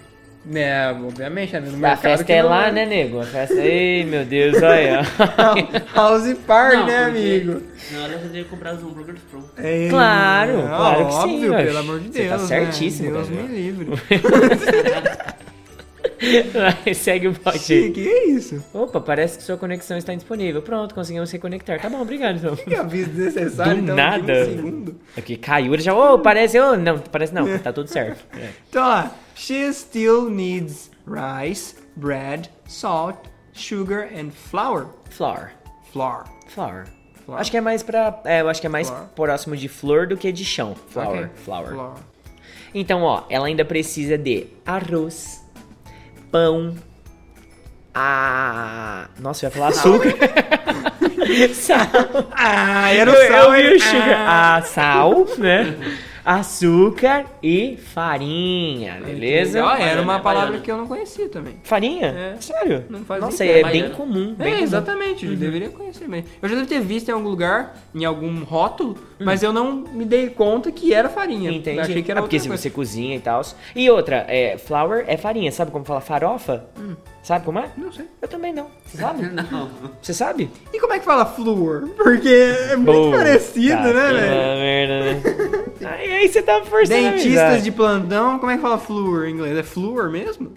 [0.51, 1.59] É, obviamente, né?
[1.59, 3.19] No A festa que é não- lá, né, nego?
[3.21, 3.53] A festa.
[3.55, 5.01] Ei, meu Deus, olha.
[5.93, 7.61] House Party, Não, né, porque- amigo?
[7.91, 9.49] Não, ela já teria comprar os hambúrgueres prontos.
[9.57, 11.19] É, Claro, é, claro que sim,
[11.49, 12.47] óbvio, pelo amor de Você tá Deus.
[12.47, 13.15] certíssimo, né?
[13.17, 13.41] Deus cara.
[13.43, 13.87] me livre.
[16.83, 17.91] Vai, Segue o pote aí.
[17.91, 18.63] que é isso?
[18.73, 20.61] Opa, parece que sua conexão está indisponível.
[20.61, 21.79] Pronto, conseguimos reconectar.
[21.81, 22.55] Tá bom, obrigado então.
[22.55, 24.45] Que aviso desnecessário, Do então, nada.
[24.45, 24.99] de um segundo.
[25.15, 25.93] É que caiu, ele já.
[25.95, 26.59] Ô, parece.
[26.59, 28.23] Ô, não, parece não, tá tudo certo.
[28.39, 28.49] É.
[28.69, 29.07] Então, ó.
[29.35, 33.17] She still needs rice, bread, salt,
[33.53, 34.87] sugar and flour.
[35.09, 35.51] Flour.
[35.93, 36.25] Flour.
[36.47, 36.83] Flour.
[37.25, 37.39] Flour.
[37.39, 38.21] Acho que é mais pra.
[38.25, 39.05] É, eu acho que é mais Flour.
[39.15, 40.75] próximo de flor do que de chão.
[40.89, 41.07] Flour.
[41.07, 41.29] Ok.
[41.45, 41.67] Flour.
[41.69, 41.93] Flour.
[42.73, 45.38] Então, ó, ela ainda precisa de arroz,
[46.31, 46.75] pão,
[47.93, 49.07] a.
[49.19, 50.15] Nossa, eu ia falar açúcar.
[51.53, 51.87] sal.
[52.31, 53.55] Ah, era o sal.
[53.55, 54.25] eu e o sugar.
[54.27, 55.75] Ah, sal, né?
[56.31, 59.63] Açúcar e farinha, beleza?
[59.65, 61.55] Ó, era uma palavra que eu não conhecia também.
[61.63, 62.05] Farinha?
[62.05, 62.35] É.
[62.39, 62.85] Sério?
[62.87, 63.65] Não faz Nossa, ideia.
[63.65, 64.35] é bem comum.
[64.35, 64.63] Bem É, comum.
[64.63, 66.29] exatamente, eu deveria conhecer mesmo.
[66.39, 69.25] Eu já devo ter visto em algum lugar, em algum rótulo, Hum.
[69.25, 71.49] mas eu não me dei conta que era farinha.
[71.49, 71.77] Entendi.
[71.77, 72.61] Eu achei que era ah, porque se coisa.
[72.61, 73.41] você cozinha e tal.
[73.75, 75.51] E outra, é, flour é farinha.
[75.51, 76.65] Sabe como fala farofa?
[77.29, 77.69] Sabe como é?
[77.77, 78.07] Não sei.
[78.23, 78.65] Eu também não.
[78.87, 79.21] Você sabe?
[79.29, 79.69] Não.
[80.01, 80.49] Você sabe?
[80.73, 81.87] E como é que fala flúor?
[81.95, 83.17] Porque é muito Boa.
[83.17, 84.19] parecido, Tá, né, velho?
[84.57, 85.85] merda, né?
[85.91, 87.63] aí, aí você tá forçando Dentistas amizade.
[87.65, 89.55] de plantão, como é que fala flúor em inglês?
[89.55, 90.53] É flúor mesmo?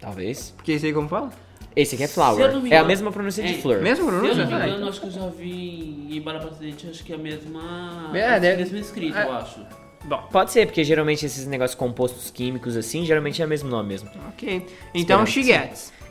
[0.00, 0.54] Talvez.
[0.56, 1.28] Porque esse aí como fala?
[1.76, 2.38] Esse aqui é Se eu flour.
[2.52, 3.82] não me É a engano- mesma pronúncia de É, flor.
[3.82, 4.44] Mesmo Se eu pronúncia?
[4.44, 4.88] não me Ah, engano, então.
[4.88, 8.10] acho que eu já vi em Presidente, acho que é a mesma.
[8.14, 9.24] É, deve- mesmo escrito, é.
[9.26, 9.60] eu acho.
[10.06, 13.88] Bom, Pode ser, porque geralmente esses negócios compostos químicos assim, geralmente é o mesmo nome
[13.90, 14.08] mesmo.
[14.30, 14.66] ok.
[14.94, 15.30] Então, Esperamos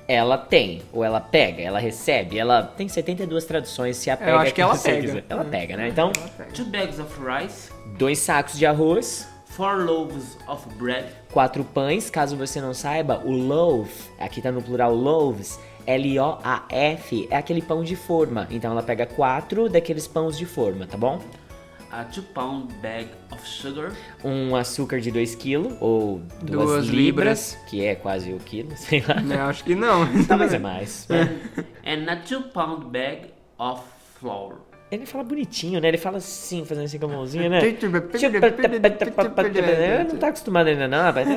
[0.08, 4.54] Ela tem, ou ela pega, ela recebe, ela tem 72 traduções, se apega Eu acho
[4.54, 5.02] que ela pega.
[5.02, 5.24] quiser.
[5.30, 5.88] Ela pega, né?
[5.88, 6.12] Então,
[6.54, 12.36] Two bags of rice, dois sacos de arroz, four loaves of bread, quatro pães, caso
[12.36, 17.96] você não saiba, o loaf, aqui tá no plural loaves, L-O-A-F, é aquele pão de
[17.96, 18.48] forma.
[18.50, 21.20] Então ela pega quatro daqueles pães de forma, tá bom?
[21.96, 23.92] A two pound bag of sugar,
[24.24, 26.92] Um açúcar de 2 kg, ou 2 Duas libras,
[27.54, 27.58] libras.
[27.70, 29.22] que é quase o quilo, sei lá.
[29.22, 30.06] Eu acho que não.
[30.28, 31.08] Talvez é mais.
[31.86, 33.28] and a two pound bag
[33.60, 33.82] of
[34.20, 34.56] flour.
[34.96, 35.88] Ele fala bonitinho, né?
[35.88, 37.60] Ele fala assim, fazendo assim com a mãozinha, né?
[37.64, 37.78] Ele
[40.12, 41.28] não tá acostumado ainda não, rapaz.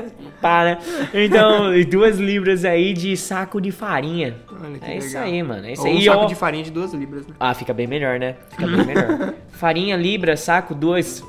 [0.41, 0.79] Para.
[1.15, 4.37] Então, duas libras aí de saco de farinha.
[4.63, 5.23] Olha que É isso legal.
[5.25, 5.67] aí, mano.
[5.67, 5.95] É isso Ou aí.
[5.95, 7.35] um E saco ó- de farinha de duas libras, né?
[7.41, 8.37] Ah, fica bem melhor, né?
[8.51, 9.35] Fica bem melhor.
[9.51, 11.23] farinha, libra, saco, duas.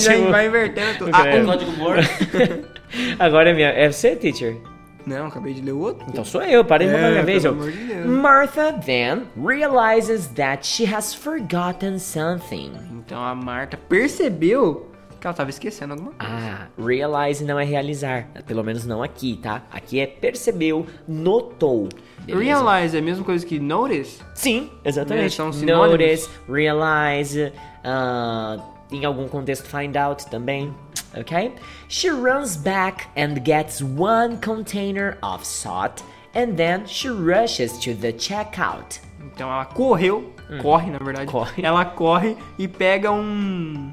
[0.00, 1.10] Já Tipo, vai invertendo tudo.
[1.12, 3.16] Ah, um.
[3.18, 3.68] Agora é minha.
[3.68, 4.56] É você, teacher?
[5.06, 6.04] Não, acabei de ler o outro.
[6.08, 7.46] Então sou eu, parei de É, minha vez.
[7.46, 8.06] amor de Deus.
[8.06, 12.72] Martha then realizes that she has forgotten something.
[12.90, 16.34] Então a Marta percebeu que ela tava esquecendo alguma coisa.
[16.34, 18.26] Ah, realize não é realizar.
[18.46, 19.62] Pelo menos não aqui, tá?
[19.70, 21.88] Aqui é percebeu, notou.
[22.18, 22.44] Beleza?
[22.44, 24.20] Realize é a mesma coisa que notice?
[24.34, 25.34] Sim, exatamente.
[25.34, 25.90] são sinônimos.
[26.00, 27.52] Notice, realize,
[27.84, 28.58] ah,
[28.90, 30.74] em algum contexto find out também.
[31.16, 31.54] Ok?
[31.88, 36.02] She runs back and gets one container of salt
[36.34, 39.00] and then she rushes to the checkout.
[39.20, 41.28] Então ela correu, corre na verdade.
[41.28, 41.32] Hum.
[41.32, 41.62] Corre.
[41.62, 43.92] Ela corre e pega um.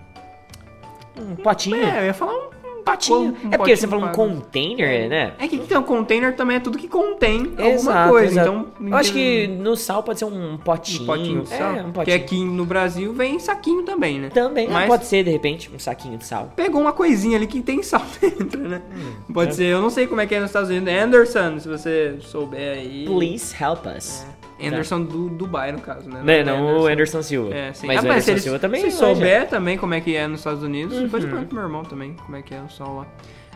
[1.15, 1.77] Um potinho.
[1.77, 2.49] É, eu ia falar um,
[2.83, 3.37] um potinho.
[3.45, 5.33] um é porque você falou um container, né?
[5.39, 8.25] É que então, container também é tudo que contém alguma Exato, coisa.
[8.41, 8.49] exato.
[8.49, 11.03] Então, Eu acho que no sal pode ser um potinho.
[11.03, 11.75] um potinho de sal.
[11.75, 12.15] É, um Que potinho.
[12.17, 14.29] aqui no Brasil vem saquinho também, né?
[14.29, 14.67] Também.
[14.67, 16.51] Ah, Mas pode ser, de repente, um saquinho de sal.
[16.55, 18.81] pegou uma coisinha ali que tem sal dentro, né?
[18.95, 19.53] Hum, Pode é.
[19.53, 20.89] ser, eu não sei como é que é nos Estados Unidos.
[20.93, 23.05] Anderson, se você souber aí.
[23.05, 24.25] Please help us.
[24.67, 26.21] Anderson do Dubai, no caso, né?
[26.23, 27.53] Né, não o Anderson Silva.
[27.53, 27.87] É, sim.
[27.87, 28.97] Mas Ah, o Anderson Silva também Se manja.
[29.15, 31.29] souber também como é que é nos Estados Unidos, depois Uhum.
[31.29, 33.07] eu pergunto pro meu irmão também como é que é o sol lá.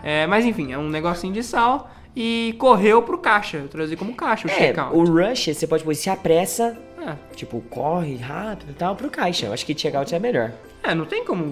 [0.04, 3.58] É, mas enfim, é um negocinho de sal e correu pro caixa.
[3.58, 4.96] Eu traduzi como caixa o É, checkout.
[4.96, 7.14] o rush, você pode pôr, se apressa, É.
[7.36, 9.46] tipo, corre rápido e tal, pro caixa.
[9.48, 10.52] Eu acho que checkout é melhor.
[10.84, 11.52] É, não tem como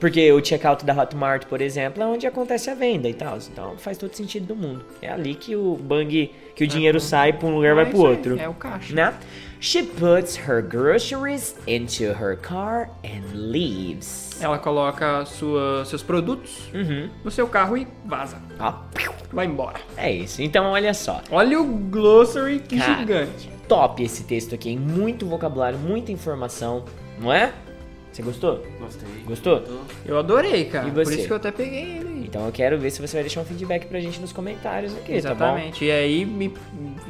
[0.00, 3.38] Porque o checkout da Hotmart, por exemplo, é onde acontece a venda e tal.
[3.38, 4.84] Então faz todo sentido do mundo.
[5.00, 7.86] É ali que o bang, que o dinheiro sai pra um lugar e vai É
[7.86, 8.38] pro isso aí, outro.
[8.40, 8.94] É o caixa.
[8.94, 9.14] Né?
[9.58, 14.38] She puts her groceries into her car and leaves.
[14.40, 17.08] Ela coloca sua, seus produtos Uhum.
[17.24, 18.36] no seu carro e vaza.
[18.60, 18.74] Ó,
[19.32, 19.78] Vai embora.
[19.96, 20.42] é isso.
[20.42, 21.22] Então, olha só.
[21.30, 22.98] Olha o glossary que Cara.
[22.98, 23.50] gigante.
[23.66, 24.78] Top esse texto aqui, hein?
[24.78, 26.84] Muito vocabulário, muita informação,
[27.18, 27.52] não é?
[28.16, 28.64] Você gostou?
[28.80, 29.08] Gostei.
[29.26, 29.62] Gostou?
[30.06, 30.88] Eu adorei, cara.
[30.88, 31.16] E Por você?
[31.16, 32.24] isso que eu até peguei ele aí.
[32.24, 35.08] Então eu quero ver se você vai deixar um feedback pra gente nos comentários aqui,
[35.08, 35.84] tá Exatamente.
[35.84, 36.50] E aí, me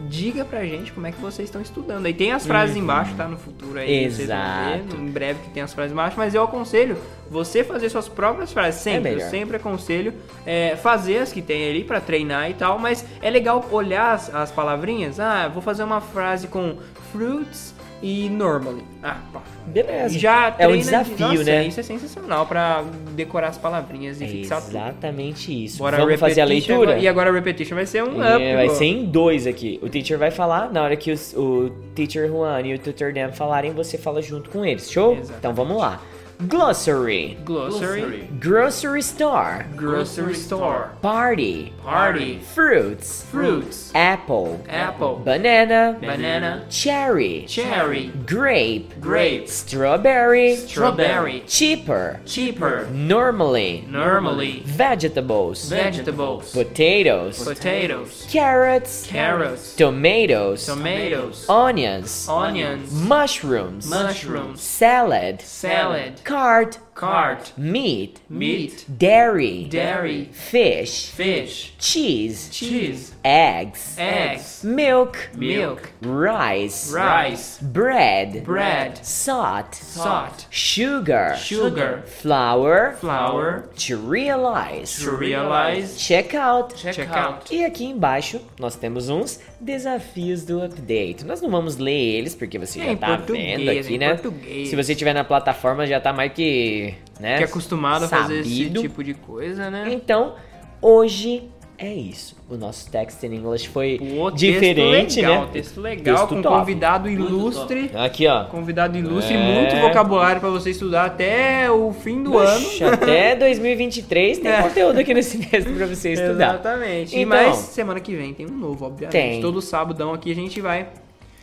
[0.08, 2.06] diga pra gente como é que vocês estão estudando.
[2.06, 3.28] Aí tem as frases embaixo, tá?
[3.28, 4.10] No futuro aí.
[4.10, 4.42] Vocês vão Uhum.
[4.74, 4.96] Exato.
[4.96, 6.16] ver, em breve que tem as frases embaixo.
[6.18, 6.96] Mas eu aconselho
[7.30, 8.80] você fazer suas próprias frases.
[8.80, 9.10] Sempre.
[9.12, 10.12] É eu sempre aconselho
[10.44, 12.80] é, fazer as que tem ali pra treinar e tal.
[12.80, 15.20] Mas é legal olhar as, as palavrinhas.
[15.20, 16.78] Ah, vou fazer uma frase com
[17.12, 18.82] fruits e normally.
[19.02, 19.40] Ah, pá.
[19.66, 20.18] Beleza.
[20.18, 21.66] Já é um treina de- desafio, Nossa, né?
[21.66, 24.70] Isso é sensacional pra decorar as palavrinhas e É fixar tudo.
[24.76, 25.78] exatamente isso.
[25.78, 26.76] Bora Vamos fazer a leitura?
[26.82, 28.54] agora- E agora a repetition vai ser um É, up.
[28.56, 29.78] vai ser em dois aqui.
[29.82, 33.32] O teacher vai falar, na hora que os- o teacher Juan e o tutor Dan
[33.32, 35.12] falarem, você fala junto com eles, show?
[35.12, 35.38] Exatamente.
[35.38, 36.00] Então vamos lá.
[36.48, 37.38] Glossary.
[37.46, 38.28] Glossary.
[38.38, 39.64] Grocery store.
[39.74, 40.92] Grocery store.
[41.00, 41.72] Party.
[41.82, 42.40] Party.
[42.54, 43.24] Fruits.
[43.24, 43.90] Fruits.
[43.94, 44.62] Apple.
[44.68, 45.16] Apple.
[45.24, 45.96] Banana.
[45.98, 46.66] Banana.
[46.68, 47.46] Cherry.
[47.48, 48.08] Cherry.
[48.26, 49.00] Grape.
[49.00, 49.48] Grape.
[49.48, 50.56] Strawberry.
[50.56, 51.42] Strawberry.
[51.46, 52.20] Cheaper.
[52.26, 52.86] Cheaper.
[52.92, 53.86] Normally.
[53.88, 54.60] Normally.
[54.66, 55.70] Vegetables.
[55.70, 56.52] Vegetables.
[56.52, 57.42] Potatoes.
[57.42, 58.26] Potatoes.
[58.28, 59.06] Carrots.
[59.06, 59.74] Carrots.
[59.74, 60.66] Tomatoes.
[60.66, 61.48] Tomatoes.
[61.48, 62.28] Onions.
[62.28, 62.92] Onions.
[62.92, 63.88] Mushrooms.
[63.88, 64.60] Mushrooms.
[64.60, 65.40] Salad.
[65.40, 66.20] Salad.
[66.26, 66.80] Cart.
[66.96, 67.52] Cart.
[67.56, 68.20] Meat.
[68.28, 68.84] Meat.
[68.98, 69.66] Dairy.
[69.66, 70.24] Dairy.
[70.32, 71.06] Fish.
[71.10, 71.72] Fish.
[71.78, 72.48] Cheese.
[72.50, 73.14] Cheese.
[73.28, 73.96] Eggs.
[73.98, 74.62] Eggs.
[74.62, 75.18] Milk.
[75.36, 75.82] Milk.
[76.00, 76.92] Rice.
[76.94, 77.58] Rice.
[77.60, 78.44] Bread.
[78.44, 79.04] Bread.
[79.04, 79.74] Salt.
[79.74, 80.46] Salt.
[80.48, 81.36] Sugar.
[81.36, 82.04] Sugar.
[82.06, 82.94] Flour.
[83.00, 83.64] Flour.
[83.88, 85.02] To realize.
[85.02, 85.98] To realize.
[85.98, 86.72] Check out.
[86.76, 87.52] Check out.
[87.52, 91.24] E aqui embaixo nós temos uns desafios do update.
[91.24, 94.14] Nós não vamos ler eles porque você É já tá vendo aqui, né?
[94.14, 94.68] português.
[94.68, 97.38] Se você tiver na plataforma já tá mais que, né?
[97.38, 98.82] Que acostumado a fazer esse sabido.
[98.82, 99.88] tipo de coisa, né?
[99.90, 100.36] Então,
[100.80, 102.34] hoje é isso.
[102.48, 105.48] O nosso text in English foi Pô, texto diferente, legal, né?
[105.52, 106.58] Texto legal, Texto com top.
[106.60, 107.90] convidado ilustre.
[107.94, 108.44] Aqui, ó.
[108.44, 109.54] Convidado ilustre e É.
[109.54, 112.94] muito vocabulário pra você estudar até o fim do Oxe, ano.
[112.94, 114.62] até 2023 tem É.
[114.62, 116.54] conteúdo aqui nesse texto pra você estudar.
[116.54, 117.16] Exatamente.
[117.16, 119.12] E Então- mais semana que vem tem um novo, obviamente.
[119.12, 119.40] Tem.
[119.40, 120.86] Todo sabadão aqui a gente vai.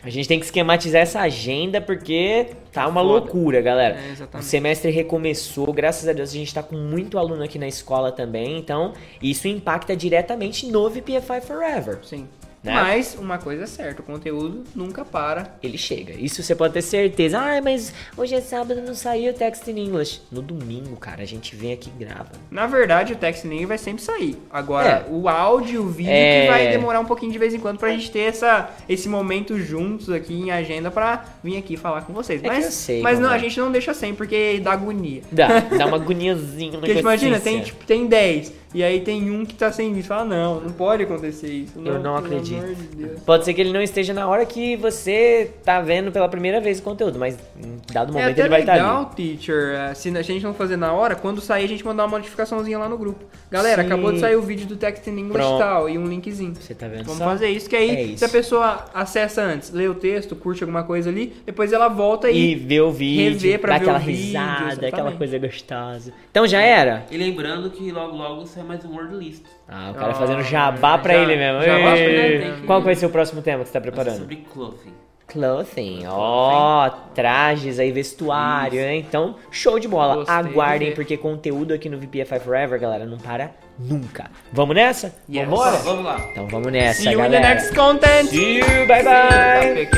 [0.03, 3.13] A gente tem que esquematizar essa agenda porque tá uma Foda.
[3.13, 3.95] loucura, galera.
[3.95, 7.67] É, o semestre recomeçou, graças a Deus a gente tá com muito aluno aqui na
[7.67, 11.99] escola também, então isso impacta diretamente no VPFI Forever.
[12.03, 12.27] Sim.
[12.63, 12.73] Né?
[12.73, 15.55] Mas uma coisa é certa, o conteúdo nunca para.
[15.61, 17.37] Ele chega, isso você pode ter certeza.
[17.37, 20.21] Ah, mas hoje é sábado, não saiu o text in English.
[20.31, 22.31] No domingo, cara, a gente vem aqui e grava.
[22.49, 24.37] Na verdade, o text nem vai sempre sair.
[24.49, 25.11] Agora, É.
[25.11, 26.41] o áudio, o vídeo É.
[26.45, 29.59] que vai demorar um pouquinho de vez em quando pra gente ter essa, esse momento
[29.59, 32.41] juntos aqui em agenda pra vir aqui falar com vocês.
[32.43, 33.35] É mas sei mas não, é.
[33.35, 35.21] a gente não deixa sem, porque dá agonia.
[35.31, 39.45] Dá, dá uma agoniazinha na Porque imagina, tem, tipo, tem 10, e aí tem um
[39.45, 40.07] que tá sem vídeo.
[40.07, 41.73] Fala, não, não pode acontecer isso.
[41.83, 42.63] Eu não acredito.
[42.95, 43.05] de.
[43.21, 46.79] Pode ser que ele não esteja na hora que você tá vendo pela primeira vez
[46.79, 49.35] o conteúdo, mas em dado É momento até ele vai estar legal, ali.
[49.35, 52.17] teacher, eh, se a gente não fazer na hora, quando sair a gente mandar uma
[52.17, 53.23] notificaçãozinha lá no grupo.
[53.51, 53.87] Galera, Sim.
[53.87, 55.59] acabou de sair o vídeo do Text in English e Pronto.
[55.59, 56.55] tal, e um linkzinho.
[56.55, 57.25] Você tá vendo Vamos só?
[57.25, 58.25] fazer isso, que aí É se isso.
[58.25, 62.51] a pessoa acessa antes, lê o texto, curte alguma coisa ali, depois ela volta e,
[62.51, 65.17] E ver o vídeo, rever pra dar ver aquela o vídeo, risada, aquela exatamente.
[65.17, 66.13] coisa gostosa.
[66.31, 67.05] Então já era?
[67.11, 69.43] E lembrando que logo logo sai mais um word list.
[69.67, 71.61] Ah, o cara Ah, fazendo jabá pra já- ele mesmo.
[71.61, 73.81] jabá Ei, pra ele, tem que- Qual vai ser o próximo tema que você tá
[73.81, 74.17] preparando?
[74.19, 74.93] sobre clothing.
[75.25, 78.97] Clothing, ó, trajes aí, vestuário, né?
[78.97, 80.15] Então, show de bola.
[80.17, 80.95] Gostei de Aguardem, ver.
[80.95, 84.29] porque conteúdo aqui no VPFI Forever, galera, não para nunca.
[84.51, 85.15] Vamos nessa?
[85.27, 85.45] Yes.
[85.47, 85.77] Vambora?
[85.77, 86.19] Vamos lá.
[86.29, 87.47] Então vamos nessa, See you in the galera.
[87.55, 88.29] next content!
[88.29, 89.89] See you, bye bye!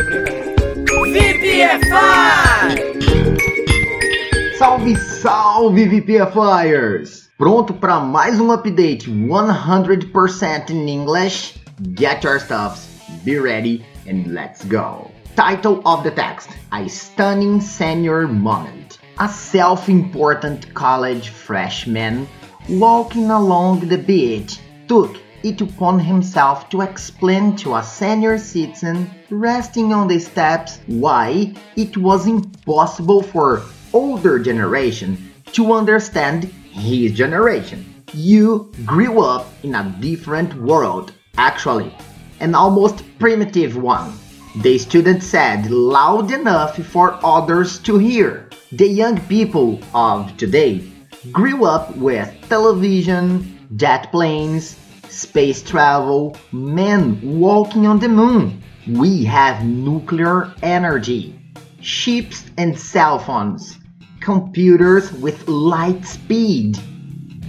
[4.57, 7.24] Salve, salve VPFires!
[7.38, 11.56] Pronto para mais um update 100% in English?
[11.94, 12.88] Get your stuffs,
[13.26, 15.12] be ready, and let's go.
[15.36, 18.99] Title of the text A Stunning Senior Moment.
[19.20, 22.26] A self important college freshman
[22.70, 29.91] walking along the beach took it upon himself to explain to a senior citizen resting
[29.91, 35.18] on the steps why it was impossible for older generation
[35.52, 38.03] to understand his generation.
[38.14, 41.93] You grew up in a different world, actually,
[42.39, 44.14] an almost primitive one.
[44.61, 48.49] The student said loud enough for others to hear.
[48.72, 50.84] The young people of today
[51.31, 54.77] grew up with television, jet planes,
[55.10, 58.61] space travel, men walking on the moon.
[58.88, 61.39] We have nuclear energy,
[61.81, 63.77] ships and cell phones,
[64.26, 66.80] computers with light speed,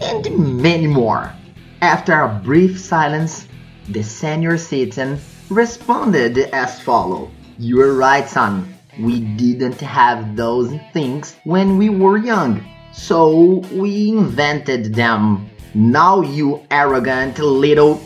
[0.02, 1.32] and many more.
[1.80, 3.48] After a brief silence,
[3.88, 8.74] the senior citizen responded as follows You're right, son.
[9.00, 12.62] We didn't have those things when we were young,
[12.92, 15.48] so we invented them.
[15.74, 17.96] Now, you arrogant little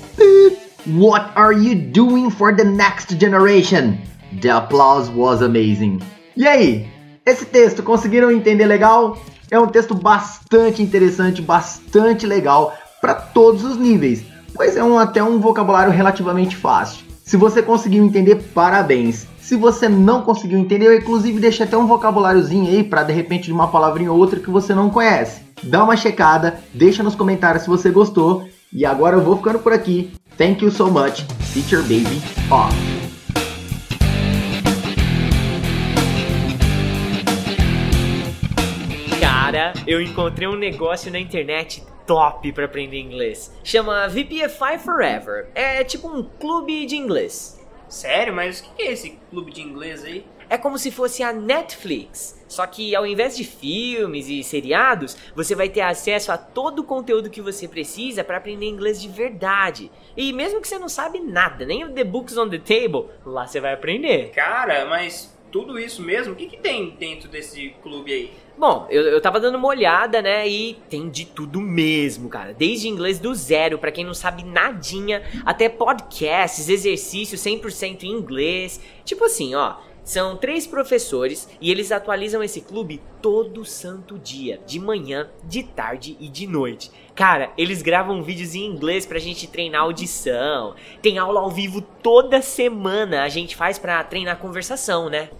[0.86, 4.00] what are you doing for the next generation?
[4.40, 6.02] The applause was amazing.
[6.38, 6.89] Aí,
[7.24, 9.18] esse texto conseguiram entender legal?
[9.50, 14.24] É um texto bastante interessante, bastante legal para todos os níveis,
[14.54, 17.04] pois é um, até um vocabulário relativamente fácil.
[17.24, 19.26] Se você conseguiu entender, parabéns.
[19.40, 23.44] Se você não conseguiu entender, eu inclusive deixei até um vocabuláriozinho aí para de repente
[23.44, 25.42] de uma palavrinha ou outra que você não conhece.
[25.62, 28.48] Dá uma checada, deixa nos comentários se você gostou.
[28.72, 30.12] E agora eu vou ficando por aqui.
[30.36, 32.89] Thank you so much, Teacher Baby Off.
[39.50, 43.52] Cara, eu encontrei um negócio na internet top para aprender inglês.
[43.64, 45.48] Chama VPFI Forever.
[45.56, 47.60] É tipo um clube de inglês.
[47.88, 48.32] Sério?
[48.32, 50.24] Mas o que é esse clube de inglês aí?
[50.48, 52.40] É como se fosse a Netflix.
[52.46, 56.84] Só que ao invés de filmes e seriados, você vai ter acesso a todo o
[56.84, 59.90] conteúdo que você precisa para aprender inglês de verdade.
[60.16, 63.48] E mesmo que você não sabe nada, nem o The Books on the Table, lá
[63.48, 64.30] você vai aprender.
[64.30, 66.32] Cara, mas tudo isso mesmo?
[66.32, 68.30] O que, que tem dentro desse clube aí?
[68.56, 70.46] Bom, eu, eu tava dando uma olhada, né?
[70.46, 72.52] E tem de tudo mesmo, cara.
[72.52, 78.80] Desde inglês do zero, para quem não sabe nadinha, até podcasts, exercícios 100% em inglês.
[79.04, 79.76] Tipo assim, ó.
[80.10, 86.16] São três professores e eles atualizam esse clube todo santo dia, de manhã, de tarde
[86.18, 86.90] e de noite.
[87.14, 90.74] Cara, eles gravam vídeos em inglês pra gente treinar audição.
[91.00, 95.30] Tem aula ao vivo toda semana, a gente faz pra treinar conversação, né?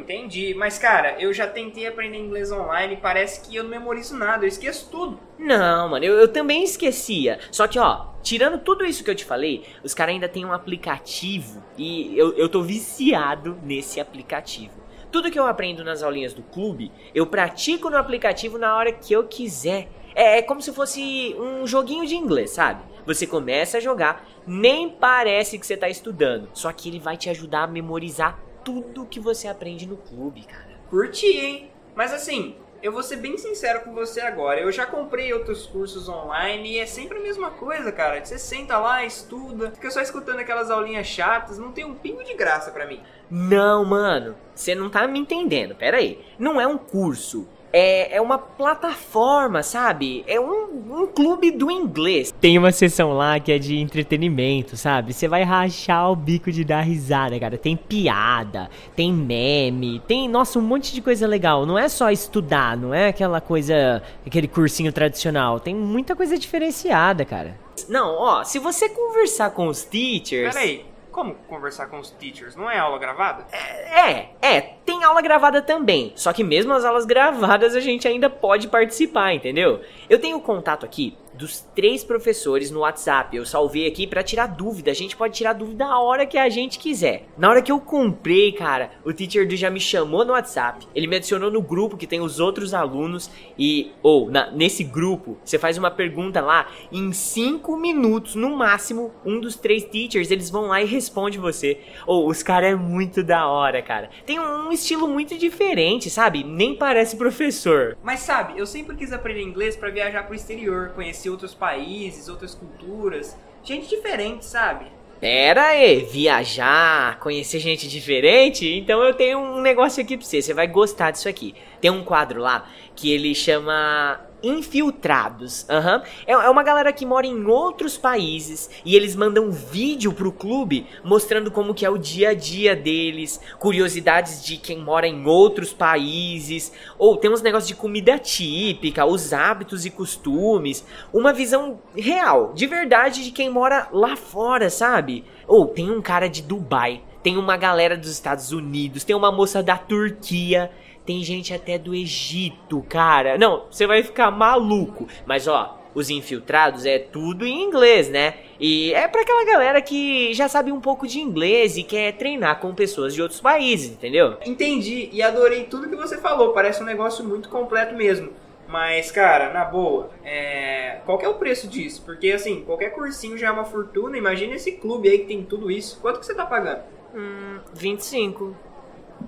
[0.00, 0.54] Entendi.
[0.54, 4.44] Mas, cara, eu já tentei aprender inglês online e parece que eu não memorizo nada,
[4.44, 5.18] eu esqueço tudo.
[5.38, 7.38] Não, mano, eu, eu também esquecia.
[7.50, 10.52] Só que, ó, tirando tudo isso que eu te falei, os caras ainda tem um
[10.52, 14.82] aplicativo e eu, eu tô viciado nesse aplicativo.
[15.10, 19.12] Tudo que eu aprendo nas aulinhas do clube, eu pratico no aplicativo na hora que
[19.12, 19.88] eu quiser.
[20.14, 22.82] É, é como se fosse um joguinho de inglês, sabe?
[23.06, 27.28] Você começa a jogar, nem parece que você tá estudando, só que ele vai te
[27.28, 30.74] ajudar a memorizar tudo que você aprende no clube, cara.
[30.88, 31.70] Curti, hein?
[31.94, 34.60] Mas assim, eu vou ser bem sincero com você agora.
[34.60, 38.24] Eu já comprei outros cursos online e é sempre a mesma coisa, cara.
[38.24, 42.34] Você senta lá, estuda, fica só escutando aquelas aulinhas chatas, não tem um pingo de
[42.34, 43.00] graça para mim.
[43.30, 45.74] Não, mano, você não tá me entendendo.
[45.74, 46.24] Pera aí.
[46.38, 47.48] Não é um curso.
[47.76, 50.24] É, é uma plataforma, sabe?
[50.28, 52.32] É um, um clube do inglês.
[52.40, 55.12] Tem uma seção lá que é de entretenimento, sabe?
[55.12, 57.58] Você vai rachar o bico de dar risada, cara.
[57.58, 61.66] Tem piada, tem meme, tem, nossa, um monte de coisa legal.
[61.66, 65.58] Não é só estudar, não é aquela coisa, aquele cursinho tradicional.
[65.58, 67.58] Tem muita coisa diferenciada, cara.
[67.88, 70.54] Não, ó, se você conversar com os teachers.
[70.54, 72.56] Peraí, como conversar com os teachers?
[72.56, 73.46] Não é aula gravada?
[73.52, 76.12] É, é, tem aula gravada também.
[76.16, 79.80] Só que mesmo as aulas gravadas a gente ainda pode participar, entendeu?
[80.10, 83.36] Eu tenho contato aqui dos três professores no WhatsApp.
[83.36, 84.90] Eu salvei aqui para tirar dúvida.
[84.90, 87.26] A gente pode tirar dúvida a hora que a gente quiser.
[87.36, 90.86] Na hora que eu comprei, cara, o Teacher do já me chamou no WhatsApp.
[90.94, 95.58] Ele me adicionou no grupo que tem os outros alunos e ou nesse grupo você
[95.58, 99.12] faz uma pergunta lá em cinco minutos no máximo.
[99.24, 101.80] Um dos três teachers eles vão lá e responde você.
[102.06, 104.10] Ou os caras é muito da hora, cara.
[104.26, 106.44] Tem um estilo muito diferente, sabe?
[106.44, 107.96] Nem parece professor.
[108.02, 112.54] Mas sabe, eu sempre quis aprender inglês para viajar pro exterior, conhecer outros países, outras
[112.54, 114.86] culturas, gente diferente, sabe?
[115.20, 118.68] Pera aí, viajar, conhecer gente diferente?
[118.76, 121.54] Então eu tenho um negócio aqui pra você, você vai gostar disso aqui.
[121.80, 125.66] Tem um quadro lá que ele chama infiltrados.
[125.68, 126.02] Uhum.
[126.26, 130.86] É, é uma galera que mora em outros países e eles mandam vídeo pro clube
[131.02, 135.72] mostrando como que é o dia a dia deles, curiosidades de quem mora em outros
[135.72, 142.52] países, ou tem uns negócios de comida típica, os hábitos e costumes, uma visão real,
[142.54, 145.24] de verdade de quem mora lá fora, sabe?
[145.46, 149.62] Ou tem um cara de Dubai, tem uma galera dos Estados Unidos, tem uma moça
[149.62, 150.70] da Turquia.
[151.04, 153.36] Tem gente até do Egito, cara.
[153.36, 155.06] Não, você vai ficar maluco.
[155.26, 158.34] Mas ó, os infiltrados é tudo em inglês, né?
[158.58, 162.58] E é para aquela galera que já sabe um pouco de inglês e quer treinar
[162.60, 164.36] com pessoas de outros países, entendeu?
[164.44, 166.52] Entendi e adorei tudo que você falou.
[166.52, 168.30] Parece um negócio muito completo mesmo.
[168.66, 171.00] Mas, cara, na boa, é...
[171.04, 172.02] qual que é o preço disso?
[172.04, 174.16] Porque, assim, qualquer cursinho já é uma fortuna.
[174.16, 176.00] Imagina esse clube aí que tem tudo isso.
[176.00, 176.80] Quanto que você tá pagando?
[177.14, 178.56] Hum, 25.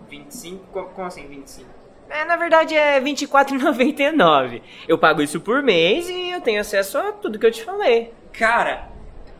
[0.09, 0.65] 25?
[0.94, 1.68] Como, assim 25?
[2.09, 4.62] É, na verdade é R$ 24,99.
[4.86, 8.12] Eu pago isso por mês e eu tenho acesso a tudo que eu te falei.
[8.33, 8.89] Cara,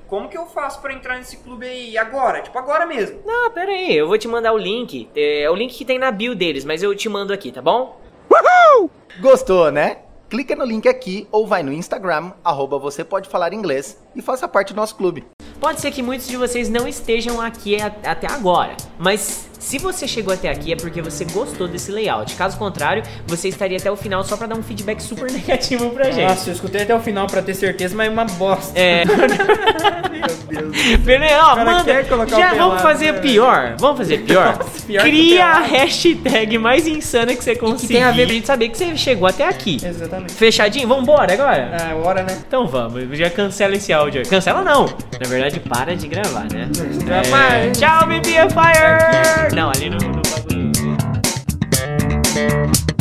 [0.09, 2.41] como que eu faço pra entrar nesse clube aí agora?
[2.43, 3.20] Tipo, agora mesmo.
[3.25, 5.09] Não, pera aí, eu vou te mandar o link.
[5.15, 8.01] É o link que tem na bio deles, mas eu te mando aqui, tá bom?
[9.20, 9.99] Gostou, né?
[10.28, 14.49] Clica no link aqui ou vai no Instagram, arroba você pode falar inglês e faça
[14.49, 15.25] parte do nosso clube.
[15.61, 20.07] Pode ser que muitos de vocês não estejam aqui a- até agora, mas se você
[20.07, 22.35] chegou até aqui é porque você gostou desse layout.
[22.35, 26.10] Caso contrário, você estaria até o final só pra dar um feedback super negativo pra
[26.10, 26.28] gente.
[26.28, 28.78] Nossa, eu escutei até o final pra ter certeza, mas é uma bosta.
[28.78, 29.05] É.
[30.49, 30.97] Meu Deus.
[31.01, 31.93] Beleza, ó, manda.
[31.94, 33.20] Já pelado, vamos fazer né?
[33.20, 33.75] pior.
[33.78, 34.57] Vamos fazer pior.
[34.59, 37.94] Nossa, pior que Cria a hashtag mais insana que você conseguir.
[37.94, 39.78] tem a ver- pra gente saber que você chegou até aqui.
[39.85, 40.33] Exatamente.
[40.33, 40.86] Fechadinho?
[40.89, 41.76] Vambora agora?
[41.91, 42.36] É, hora, né?
[42.47, 44.26] Então vamos, já cancela esse áudio aí.
[44.26, 44.86] Cancela não.
[44.86, 46.68] Na verdade, para de gravar, né?
[47.09, 47.67] Rapaz.
[47.67, 49.45] É, Tchau, BBFire!
[49.52, 50.02] No, I didn't.
[52.36, 52.95] Mm.